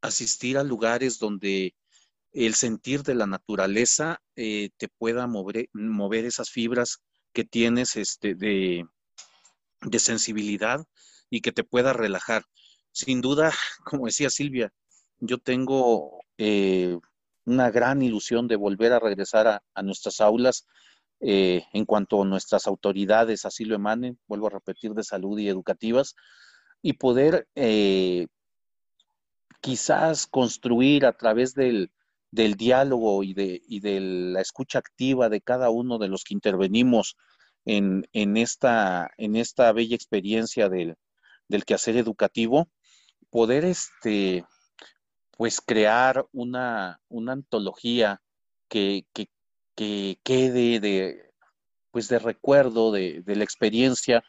asistir 0.01 0.59
a 0.59 0.65
lugares 0.65 1.19
donde 1.19 1.75
el 2.33 2.55
sentir 2.55 3.03
de 3.03 3.15
la 3.15 3.27
naturaleza 3.27 4.21
eh, 4.37 4.71
te 4.77 4.89
pueda 4.89 5.27
mover, 5.27 5.69
esas 6.25 6.51
fibras 6.51 6.99
que 7.33 7.45
tienes 7.45 7.97
este, 7.97 8.35
de, 8.35 8.87
sensibilidad 9.99 10.85
y 11.29 11.41
que 11.41 11.53
te 11.53 11.65
pueda 11.65 11.93
relajar. 11.93 12.45
Sin 12.93 13.21
duda, 13.21 13.53
como 13.85 14.07
decía 14.07 14.31
Silvia, 14.31 14.73
yo 15.19 15.39
tengo 15.39 16.23
eh, 16.39 16.99
una 17.45 17.71
gran 17.71 18.03
ilusión 18.03 18.49
de 18.49 18.57
volver 18.57 18.93
a 18.93 19.01
regresar 19.01 19.63
a 19.75 19.83
nuestras 19.83 20.21
aulas 20.21 20.67
eh, 21.21 21.65
en 21.73 21.85
cuanto 21.85 22.25
nuestras 22.25 22.67
autoridades 22.67 23.45
así 23.45 23.65
lo 23.65 23.75
emanen, 23.75 24.19
vuelvo 24.27 24.47
a 24.47 24.51
repetir, 24.51 24.95
de 24.95 25.05
salud 25.05 25.39
y 25.39 25.49
educativas, 25.49 26.15
y 26.83 26.95
poder 26.95 27.47
eh, 27.55 28.27
quizás 29.61 30.27
construir 30.27 31.05
a 31.05 31.13
través 31.13 31.55
del, 31.55 31.91
diálogo 32.31 33.23
y 33.23 33.35
de, 33.35 33.63
de, 33.69 34.01
la 34.01 34.41
escucha 34.41 34.79
activa 34.79 35.29
de 35.29 35.41
cada 35.41 35.69
uno 35.71 35.99
de 35.99 36.09
los 36.09 36.25
que 36.25 36.35
intervenimos 36.35 37.17
en, 37.65 38.37
esta, 38.37 39.11
en 39.19 39.37
esta 39.37 39.73
bella 39.73 39.95
experiencia 39.95 40.69
del, 40.69 40.97
quehacer 41.67 41.97
educativo, 41.97 42.69
poder 43.31 43.65
este, 43.65 44.45
pues 45.37 45.61
crear 45.61 46.27
una, 46.33 47.01
antología 47.29 48.23
que, 48.69 49.05
que, 49.13 49.29
que 49.81 50.21
quede 50.23 50.79
de, 50.79 51.33
pues 51.91 52.09
de 52.09 52.19
recuerdo 52.19 52.93
de, 52.93 53.23
la 53.25 53.45
experiencia 53.45 54.23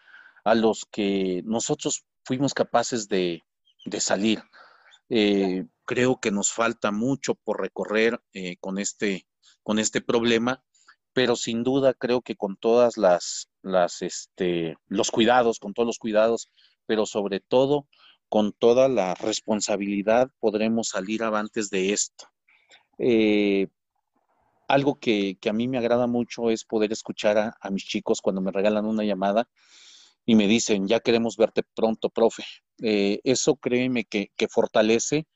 a 0.45 0.55
los 0.55 0.85
que 0.89 1.41
nosotros 1.43 2.05
fuimos 2.23 2.53
capaces 2.53 3.09
de, 3.09 3.43
salir. 3.99 4.41
Eh, 5.09 5.65
creo 5.83 6.21
que 6.21 6.31
nos 6.31 6.53
falta 6.53 6.91
mucho 6.91 7.35
por 7.35 7.59
recorrer 7.59 8.21
eh, 8.31 8.55
con, 8.61 8.79
este, 8.79 9.27
con 9.61 9.77
este 9.77 9.99
problema, 9.99 10.63
pero 11.11 11.35
sin 11.35 11.63
duda 11.63 11.93
creo 11.95 12.21
que 12.21 12.37
con 12.37 12.55
todas 12.55 12.95
las, 12.95 13.49
las 13.61 14.01
este, 14.03 14.77
los 14.87 15.11
cuidados, 15.11 15.59
con 15.59 15.73
todos 15.73 15.87
los 15.87 15.97
cuidados, 15.97 16.49
pero 16.85 17.05
sobre 17.05 17.41
todo 17.41 17.89
con 18.29 18.53
toda 18.53 18.87
la 18.87 19.15
responsabilidad 19.15 20.31
podremos 20.39 20.87
salir 20.87 21.23
avantes 21.23 21.69
de 21.69 21.91
esto. 21.91 22.29
Eh, 22.97 23.67
algo 24.71 24.95
que, 24.99 25.37
a 25.49 25.53
mí 25.53 25.67
me 25.67 25.77
agrada 25.77 26.07
mucho 26.07 26.49
es 26.49 26.63
poder 26.63 26.93
escuchar 26.93 27.37
a, 27.37 27.69
mis 27.69 27.83
chicos 27.83 28.21
cuando 28.21 28.41
me 28.41 28.51
regalan 28.51 28.85
una 28.85 29.03
llamada 29.03 29.49
y 30.25 30.35
me 30.35 30.47
dicen, 30.47 30.87
ya 30.87 31.01
queremos 31.01 31.35
verte 31.35 31.63
pronto, 31.75 32.09
profe. 32.09 32.43
Eh, 32.81 33.19
eso 33.25 33.57
créeme 33.57 34.05
que, 34.05 34.29
fortalece 34.49 35.27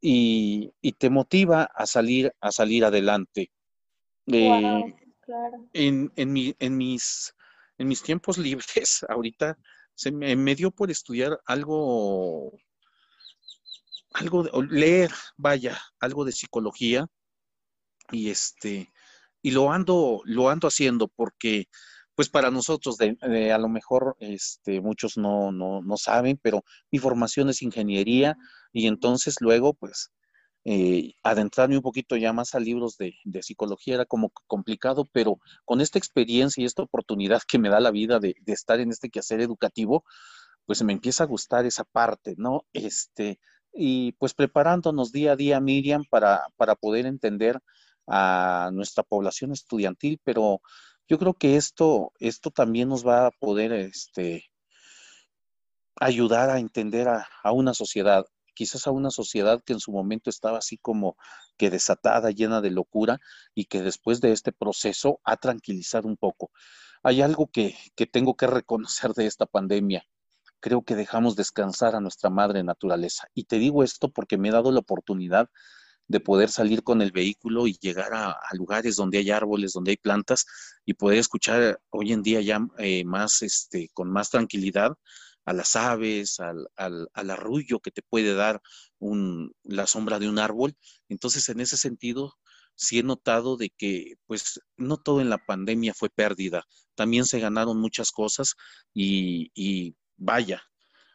y, 0.00 0.72
te 0.98 1.08
motiva 1.08 1.64
a 1.74 1.86
salir, 1.86 2.34
a 2.40 2.52
salir 2.52 2.84
adelante. 2.84 3.50
Eh, 4.26 4.94
en, 5.72 6.12
en, 6.14 6.32
mi, 6.32 6.54
en, 6.58 6.76
mis, 6.76 7.34
en 7.78 7.88
mis 7.88 8.02
tiempos 8.02 8.36
libres, 8.48 9.04
ahorita 9.08 9.56
se 9.94 10.12
me, 10.12 10.36
me 10.36 10.54
dio 10.54 10.70
por 10.70 10.90
estudiar 10.90 11.40
algo, 11.46 12.52
algo 14.12 14.42
de, 14.42 14.50
leer, 14.68 15.10
vaya, 15.38 15.80
algo 16.00 16.26
de 16.26 16.32
psicología 16.32 17.08
y 18.10 18.30
este, 18.30 18.92
y 19.42 19.50
lo 19.50 19.72
ando, 19.72 20.22
lo 20.24 20.48
ando 20.48 20.68
haciendo 20.68 21.08
porque 21.08 21.68
pues 22.14 22.28
para 22.28 22.50
nosotros, 22.50 22.96
de, 22.96 23.52
a 23.52 23.58
lo 23.58 23.68
mejor 23.68 24.16
este, 24.20 24.80
muchos 24.80 25.16
no, 25.16 25.50
no, 25.52 25.82
no, 25.82 25.96
saben, 25.96 26.38
pero 26.40 26.64
mi 26.90 26.98
formación 26.98 27.48
es 27.48 27.62
ingeniería 27.62 28.36
y 28.72 28.86
entonces 28.86 29.36
luego, 29.40 29.74
pues, 29.74 30.12
eh, 30.64 31.12
adentrarme 31.22 31.76
un 31.76 31.82
poquito 31.82 32.16
ya 32.16 32.32
más 32.32 32.54
a 32.54 32.60
libros 32.60 32.96
de, 32.96 33.14
de, 33.24 33.42
psicología 33.42 33.96
era 33.96 34.06
como 34.06 34.30
complicado, 34.46 35.06
pero 35.12 35.38
con 35.64 35.80
esta 35.80 35.98
experiencia 35.98 36.62
y 36.62 36.66
esta 36.66 36.82
oportunidad 36.82 37.42
que 37.46 37.58
me 37.58 37.68
da 37.68 37.80
la 37.80 37.90
vida 37.90 38.18
de, 38.20 38.34
de 38.40 38.52
estar 38.52 38.80
en 38.80 38.90
este 38.90 39.10
quehacer 39.10 39.40
educativo, 39.40 40.04
pues 40.66 40.82
me 40.82 40.92
empieza 40.92 41.24
a 41.24 41.26
gustar 41.26 41.66
esa 41.66 41.84
parte, 41.84 42.34
¿no? 42.38 42.64
Este, 42.72 43.40
y 43.72 44.12
pues 44.12 44.34
preparándonos 44.34 45.12
día 45.12 45.32
a 45.32 45.36
día, 45.36 45.60
Miriam, 45.60 46.04
para, 46.08 46.46
para 46.56 46.76
poder 46.76 47.06
entender 47.06 47.60
a 48.06 48.70
nuestra 48.72 49.02
población 49.02 49.52
estudiantil, 49.52 50.20
pero 50.24 50.60
yo 51.08 51.18
creo 51.18 51.34
que 51.34 51.56
esto, 51.56 52.12
esto 52.18 52.50
también 52.50 52.88
nos 52.88 53.06
va 53.06 53.26
a 53.26 53.30
poder 53.30 53.72
este, 53.72 54.50
ayudar 55.96 56.50
a 56.50 56.58
entender 56.58 57.08
a, 57.08 57.52
una 57.52 57.74
sociedad, 57.74 58.24
quizás 58.54 58.86
a 58.86 58.90
una 58.90 59.10
sociedad 59.10 59.62
que 59.64 59.74
en 59.74 59.80
su 59.80 59.92
momento 59.92 60.30
estaba 60.30 60.58
así 60.58 60.78
como 60.78 61.16
que 61.56 61.70
desatada, 61.70 62.30
llena 62.30 62.60
de 62.60 62.70
locura, 62.70 63.20
y 63.54 63.66
que 63.66 63.82
después 63.82 64.20
de 64.20 64.32
este 64.32 64.52
proceso 64.52 65.20
ha 65.24 65.36
tranquilizado 65.36 66.08
un 66.08 66.16
poco. 66.16 66.50
Hay 67.02 67.20
algo 67.20 67.48
que, 67.48 67.76
que 67.94 68.06
tengo 68.06 68.34
que 68.34 68.46
reconocer 68.46 69.12
de 69.12 69.26
esta 69.26 69.46
pandemia. 69.46 70.06
Creo 70.60 70.82
que 70.82 70.96
dejamos 70.96 71.36
descansar 71.36 71.94
a 71.94 72.00
nuestra 72.00 72.30
madre 72.30 72.64
naturaleza. 72.64 73.28
Y 73.34 73.44
te 73.44 73.58
digo 73.58 73.84
esto 73.84 74.08
porque 74.08 74.38
me 74.38 74.48
he 74.48 74.52
dado 74.52 74.72
la 74.72 74.80
oportunidad 74.80 75.50
de 76.06 76.20
poder 76.20 76.50
salir 76.50 76.82
con 76.82 77.02
el 77.02 77.12
vehículo 77.12 77.66
y 77.66 77.78
llegar 77.80 78.12
a, 78.14 78.36
lugares 78.52 78.96
donde 78.96 79.18
hay 79.18 79.30
árboles, 79.30 79.72
donde 79.72 79.92
hay 79.92 79.96
plantas 79.96 80.44
y 80.84 80.94
poder 80.94 81.18
escuchar 81.18 81.80
hoy 81.90 82.12
en 82.12 82.22
día 82.22 82.40
ya 82.40 82.60
eh, 82.78 83.04
más, 83.04 83.42
este, 83.42 83.88
con 83.94 84.10
más 84.10 84.30
tranquilidad 84.30 84.92
a 85.46 85.52
las 85.52 85.76
aves, 85.76 86.40
al, 86.40 86.68
al, 86.76 87.30
arrullo 87.30 87.80
que 87.80 87.90
te 87.90 88.02
puede 88.02 88.34
dar 88.34 88.62
la 89.64 89.86
sombra 89.86 90.18
de 90.18 90.28
un 90.28 90.38
árbol. 90.38 90.74
Entonces, 91.08 91.48
en 91.50 91.60
ese 91.60 91.76
sentido, 91.76 92.34
sí 92.74 92.98
he 92.98 93.02
notado 93.02 93.56
de 93.56 93.70
que, 93.70 94.14
pues, 94.26 94.60
no 94.76 94.96
todo 94.96 95.20
en 95.20 95.28
la 95.28 95.38
pandemia 95.38 95.94
fue 95.94 96.08
pérdida. 96.10 96.64
También 96.94 97.26
se 97.26 97.40
ganaron 97.40 97.78
muchas 97.78 98.10
cosas 98.10 98.54
y, 98.94 99.50
y 99.54 99.96
vaya, 100.16 100.62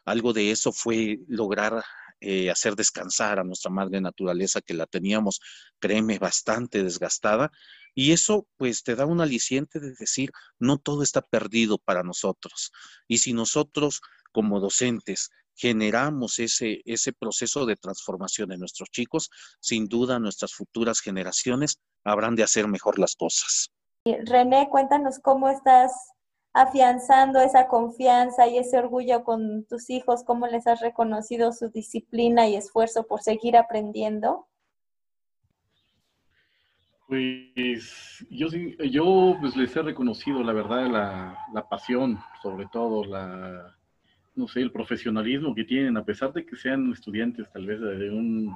algo 0.04 0.32
de 0.32 0.50
eso 0.50 0.72
fue 0.72 1.18
lograr 1.26 1.82
eh, 2.20 2.50
hacer 2.50 2.76
descansar 2.76 3.38
a 3.38 3.44
nuestra 3.44 3.70
madre 3.70 4.00
naturaleza 4.00 4.60
que 4.60 4.74
la 4.74 4.86
teníamos, 4.86 5.40
créeme, 5.78 6.18
bastante 6.18 6.82
desgastada. 6.82 7.50
Y 7.94 8.12
eso 8.12 8.46
pues 8.56 8.82
te 8.82 8.94
da 8.94 9.06
un 9.06 9.20
aliciente 9.20 9.80
de 9.80 9.92
decir, 9.98 10.30
no 10.58 10.78
todo 10.78 11.02
está 11.02 11.22
perdido 11.22 11.78
para 11.78 12.02
nosotros. 12.02 12.72
Y 13.08 13.18
si 13.18 13.32
nosotros 13.32 14.00
como 14.32 14.60
docentes 14.60 15.30
generamos 15.54 16.38
ese, 16.38 16.80
ese 16.84 17.12
proceso 17.12 17.66
de 17.66 17.76
transformación 17.76 18.52
en 18.52 18.60
nuestros 18.60 18.88
chicos, 18.90 19.30
sin 19.60 19.88
duda 19.88 20.18
nuestras 20.18 20.54
futuras 20.54 21.00
generaciones 21.00 21.80
habrán 22.04 22.36
de 22.36 22.42
hacer 22.42 22.68
mejor 22.68 22.98
las 22.98 23.14
cosas. 23.14 23.70
René, 24.04 24.68
cuéntanos 24.70 25.18
cómo 25.18 25.50
estás 25.50 25.92
afianzando 26.52 27.40
esa 27.40 27.68
confianza 27.68 28.46
y 28.46 28.58
ese 28.58 28.78
orgullo 28.78 29.24
con 29.24 29.64
tus 29.64 29.90
hijos? 29.90 30.24
¿Cómo 30.24 30.46
les 30.46 30.66
has 30.66 30.80
reconocido 30.80 31.52
su 31.52 31.68
disciplina 31.70 32.48
y 32.48 32.56
esfuerzo 32.56 33.06
por 33.06 33.20
seguir 33.20 33.56
aprendiendo? 33.56 34.46
Pues 37.06 38.24
yo 38.30 38.46
yo 38.48 39.36
pues 39.40 39.56
les 39.56 39.74
he 39.74 39.82
reconocido 39.82 40.44
la 40.44 40.52
verdad 40.52 40.86
la, 40.86 41.38
la 41.52 41.68
pasión, 41.68 42.20
sobre 42.40 42.66
todo 42.72 43.04
la 43.04 43.76
no 44.36 44.46
sé, 44.46 44.60
el 44.60 44.70
profesionalismo 44.70 45.54
que 45.54 45.64
tienen, 45.64 45.96
a 45.96 46.04
pesar 46.04 46.32
de 46.32 46.46
que 46.46 46.56
sean 46.56 46.92
estudiantes 46.92 47.50
tal 47.52 47.66
vez 47.66 47.80
de 47.80 48.10
un 48.10 48.54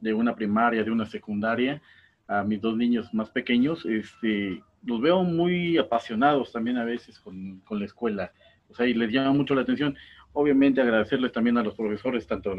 de 0.00 0.12
una 0.12 0.34
primaria, 0.34 0.84
de 0.84 0.90
una 0.90 1.06
secundaria, 1.06 1.80
a 2.28 2.42
mis 2.42 2.60
dos 2.60 2.76
niños 2.76 3.12
más 3.14 3.30
pequeños, 3.30 3.84
este, 3.86 4.62
los 4.84 5.00
veo 5.00 5.22
muy 5.22 5.78
apasionados 5.78 6.52
también 6.52 6.76
a 6.76 6.84
veces 6.84 7.18
con, 7.20 7.60
con, 7.60 7.78
la 7.78 7.84
escuela. 7.84 8.32
O 8.68 8.74
sea, 8.74 8.86
y 8.86 8.94
les 8.94 9.12
llama 9.12 9.32
mucho 9.32 9.54
la 9.54 9.62
atención. 9.62 9.96
Obviamente 10.32 10.80
agradecerles 10.80 11.32
también 11.32 11.56
a 11.56 11.62
los 11.62 11.74
profesores, 11.74 12.26
tanto 12.26 12.54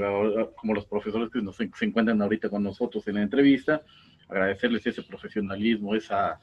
como 0.56 0.74
los 0.74 0.86
profesores 0.86 1.30
que 1.30 1.42
nos, 1.42 1.58
se 1.58 1.86
encuentran 1.86 2.22
ahorita 2.22 2.50
con 2.50 2.64
nosotros 2.64 3.08
en 3.08 3.16
la 3.16 3.22
entrevista, 3.22 3.84
agradecerles 4.28 4.88
ese 4.88 5.04
profesionalismo, 5.04 5.96
esa 5.96 6.40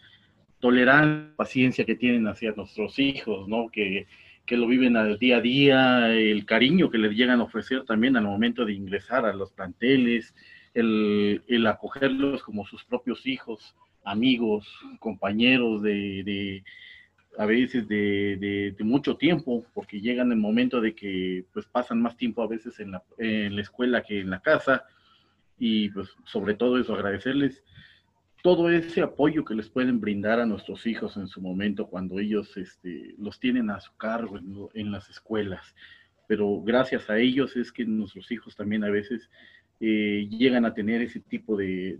tolerancia, 0.60 1.34
paciencia 1.36 1.84
que 1.84 1.96
tienen 1.96 2.28
hacia 2.28 2.52
nuestros 2.52 2.98
hijos, 2.98 3.48
¿no? 3.48 3.68
Que, 3.68 4.06
que 4.46 4.56
lo 4.56 4.66
viven 4.66 4.96
al 4.96 5.18
día 5.18 5.38
a 5.38 5.40
día, 5.40 6.14
el 6.14 6.44
cariño 6.44 6.90
que 6.90 6.98
les 6.98 7.16
llegan 7.16 7.40
a 7.40 7.44
ofrecer 7.44 7.84
también 7.84 8.16
al 8.16 8.24
momento 8.24 8.64
de 8.64 8.74
ingresar 8.74 9.24
a 9.24 9.32
los 9.32 9.52
planteles, 9.52 10.34
el, 10.74 11.42
el 11.46 11.66
acogerlos 11.66 12.42
como 12.42 12.66
sus 12.66 12.84
propios 12.84 13.26
hijos, 13.26 13.74
amigos, 14.04 14.66
compañeros 15.00 15.82
de, 15.82 16.62
a 17.38 17.46
veces 17.46 17.88
de, 17.88 18.76
mucho 18.80 19.16
tiempo, 19.16 19.64
porque 19.72 20.00
llegan 20.00 20.30
el 20.30 20.38
momento 20.38 20.80
de 20.80 20.94
que 20.94 21.44
pues 21.52 21.66
pasan 21.66 22.02
más 22.02 22.16
tiempo 22.16 22.42
a 22.42 22.48
veces 22.48 22.78
en 22.80 22.92
la, 22.92 23.02
en 23.18 23.56
la 23.56 23.62
escuela 23.62 24.02
que 24.02 24.20
en 24.20 24.30
la 24.30 24.40
casa, 24.40 24.84
y 25.58 25.88
pues 25.90 26.08
sobre 26.24 26.54
todo 26.54 26.78
eso, 26.78 26.94
agradecerles 26.94 27.62
todo 28.44 28.68
ese 28.68 29.00
apoyo 29.00 29.42
que 29.42 29.54
les 29.54 29.70
pueden 29.70 30.02
brindar 30.02 30.38
a 30.38 30.44
nuestros 30.44 30.86
hijos 30.86 31.16
en 31.16 31.28
su 31.28 31.40
momento 31.40 31.86
cuando 31.86 32.18
ellos 32.18 32.54
este, 32.58 33.14
los 33.16 33.40
tienen 33.40 33.70
a 33.70 33.80
su 33.80 33.96
cargo 33.96 34.38
en, 34.74 34.92
las 34.92 35.08
escuelas. 35.08 35.74
Pero 36.26 36.60
gracias 36.60 37.08
a 37.08 37.16
ellos 37.16 37.56
es 37.56 37.72
que 37.72 37.86
nuestros 37.86 38.30
hijos 38.30 38.54
también 38.54 38.84
a 38.84 38.90
veces 38.90 39.30
eh, 39.80 40.28
llegan 40.30 40.64
a 40.64 40.74
tener 40.74 41.02
ese 41.02 41.20
tipo 41.20 41.56
de, 41.56 41.98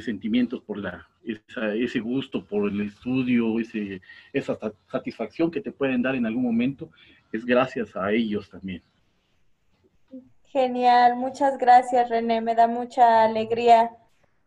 sentimientos 0.00 0.60
por 0.62 0.78
la, 0.78 1.08
ese 1.24 2.00
gusto 2.00 2.44
por 2.44 2.68
el 2.68 2.80
estudio, 2.80 3.54
esa 4.32 4.58
satisfacción 4.90 5.50
que 5.50 5.60
te 5.60 5.70
pueden 5.70 6.02
dar 6.02 6.16
en 6.16 6.26
algún 6.26 6.42
momento, 6.42 6.90
es 7.32 7.44
gracias 7.44 7.94
a 7.94 8.10
ellos 8.10 8.50
también. 8.50 8.82
Genial, 10.46 11.16
muchas 11.16 11.58
gracias 11.58 12.08
René, 12.08 12.40
me 12.40 12.54
da 12.54 12.66
mucha 12.66 13.24
alegría 13.24 13.90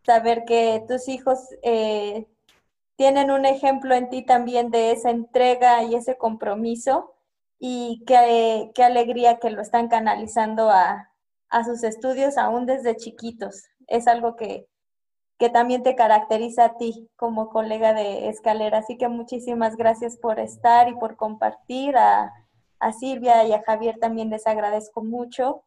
saber 0.04 0.44
que 0.46 0.82
tus 0.86 1.08
hijos 1.08 1.38
eh, 1.62 2.26
tienen 2.96 3.30
un 3.30 3.46
ejemplo 3.46 3.94
en 3.94 4.08
ti 4.08 4.22
también 4.22 4.70
de 4.70 4.90
esa 4.92 5.10
entrega 5.10 5.82
y 5.84 5.94
ese 5.94 6.16
compromiso 6.16 7.14
y 7.58 8.02
qué, 8.06 8.70
qué 8.74 8.84
alegría 8.84 9.38
que 9.38 9.50
lo 9.50 9.60
están 9.60 9.88
canalizando 9.88 10.70
a, 10.70 11.07
a 11.50 11.64
sus 11.64 11.82
estudios 11.82 12.36
aún 12.38 12.66
desde 12.66 12.96
chiquitos. 12.96 13.64
Es 13.86 14.06
algo 14.06 14.36
que, 14.36 14.66
que 15.38 15.50
también 15.50 15.82
te 15.82 15.94
caracteriza 15.94 16.64
a 16.64 16.76
ti 16.76 17.08
como 17.16 17.48
colega 17.48 17.94
de 17.94 18.28
escalera. 18.28 18.78
Así 18.78 18.96
que 18.96 19.08
muchísimas 19.08 19.76
gracias 19.76 20.16
por 20.16 20.38
estar 20.38 20.88
y 20.88 20.94
por 20.96 21.16
compartir. 21.16 21.96
A, 21.96 22.32
a 22.80 22.92
Silvia 22.92 23.44
y 23.44 23.52
a 23.52 23.62
Javier 23.62 23.98
también 23.98 24.30
les 24.30 24.46
agradezco 24.46 25.02
mucho. 25.02 25.64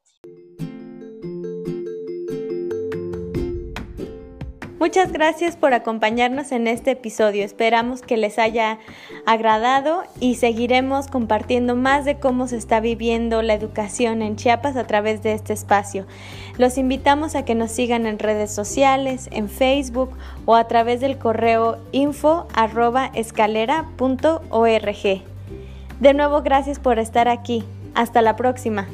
Muchas 4.82 5.12
gracias 5.12 5.58
por 5.58 5.76
acompañarnos 5.76 6.52
en 6.52 6.66
este 6.66 6.90
episodio. 6.90 7.46
Esperamos 7.46 8.02
que 8.02 8.18
les 8.18 8.40
haya 8.40 8.80
agradado 9.28 10.02
y 10.20 10.38
seguiremos 10.38 11.06
compartiendo 11.06 11.76
más 11.76 12.04
de 12.04 12.16
cómo 12.16 12.48
se 12.48 12.58
está 12.58 12.80
viviendo 12.80 13.44
la 13.44 13.54
educación 13.54 14.24
en 14.24 14.38
Chiapas 14.38 14.76
a 14.78 14.88
través 14.88 15.22
de 15.22 15.34
este 15.34 15.54
espacio. 15.54 16.08
Los 16.58 16.80
invitamos 16.80 17.36
a 17.36 17.46
que 17.46 17.54
nos 17.54 17.70
sigan 17.70 18.08
en 18.08 18.18
redes 18.18 18.50
sociales, 18.52 19.30
en 19.32 19.50
Facebook 19.50 20.18
o 20.48 20.56
a 20.56 20.68
través 20.68 21.00
del 21.00 21.20
correo 21.20 21.78
info 21.92 22.48
De 26.00 26.16
nuevo, 26.16 26.42
gracias 26.42 26.80
por 26.80 26.98
estar 26.98 27.28
aquí. 27.28 27.64
Hasta 27.94 28.24
la 28.24 28.36
próxima. 28.36 28.88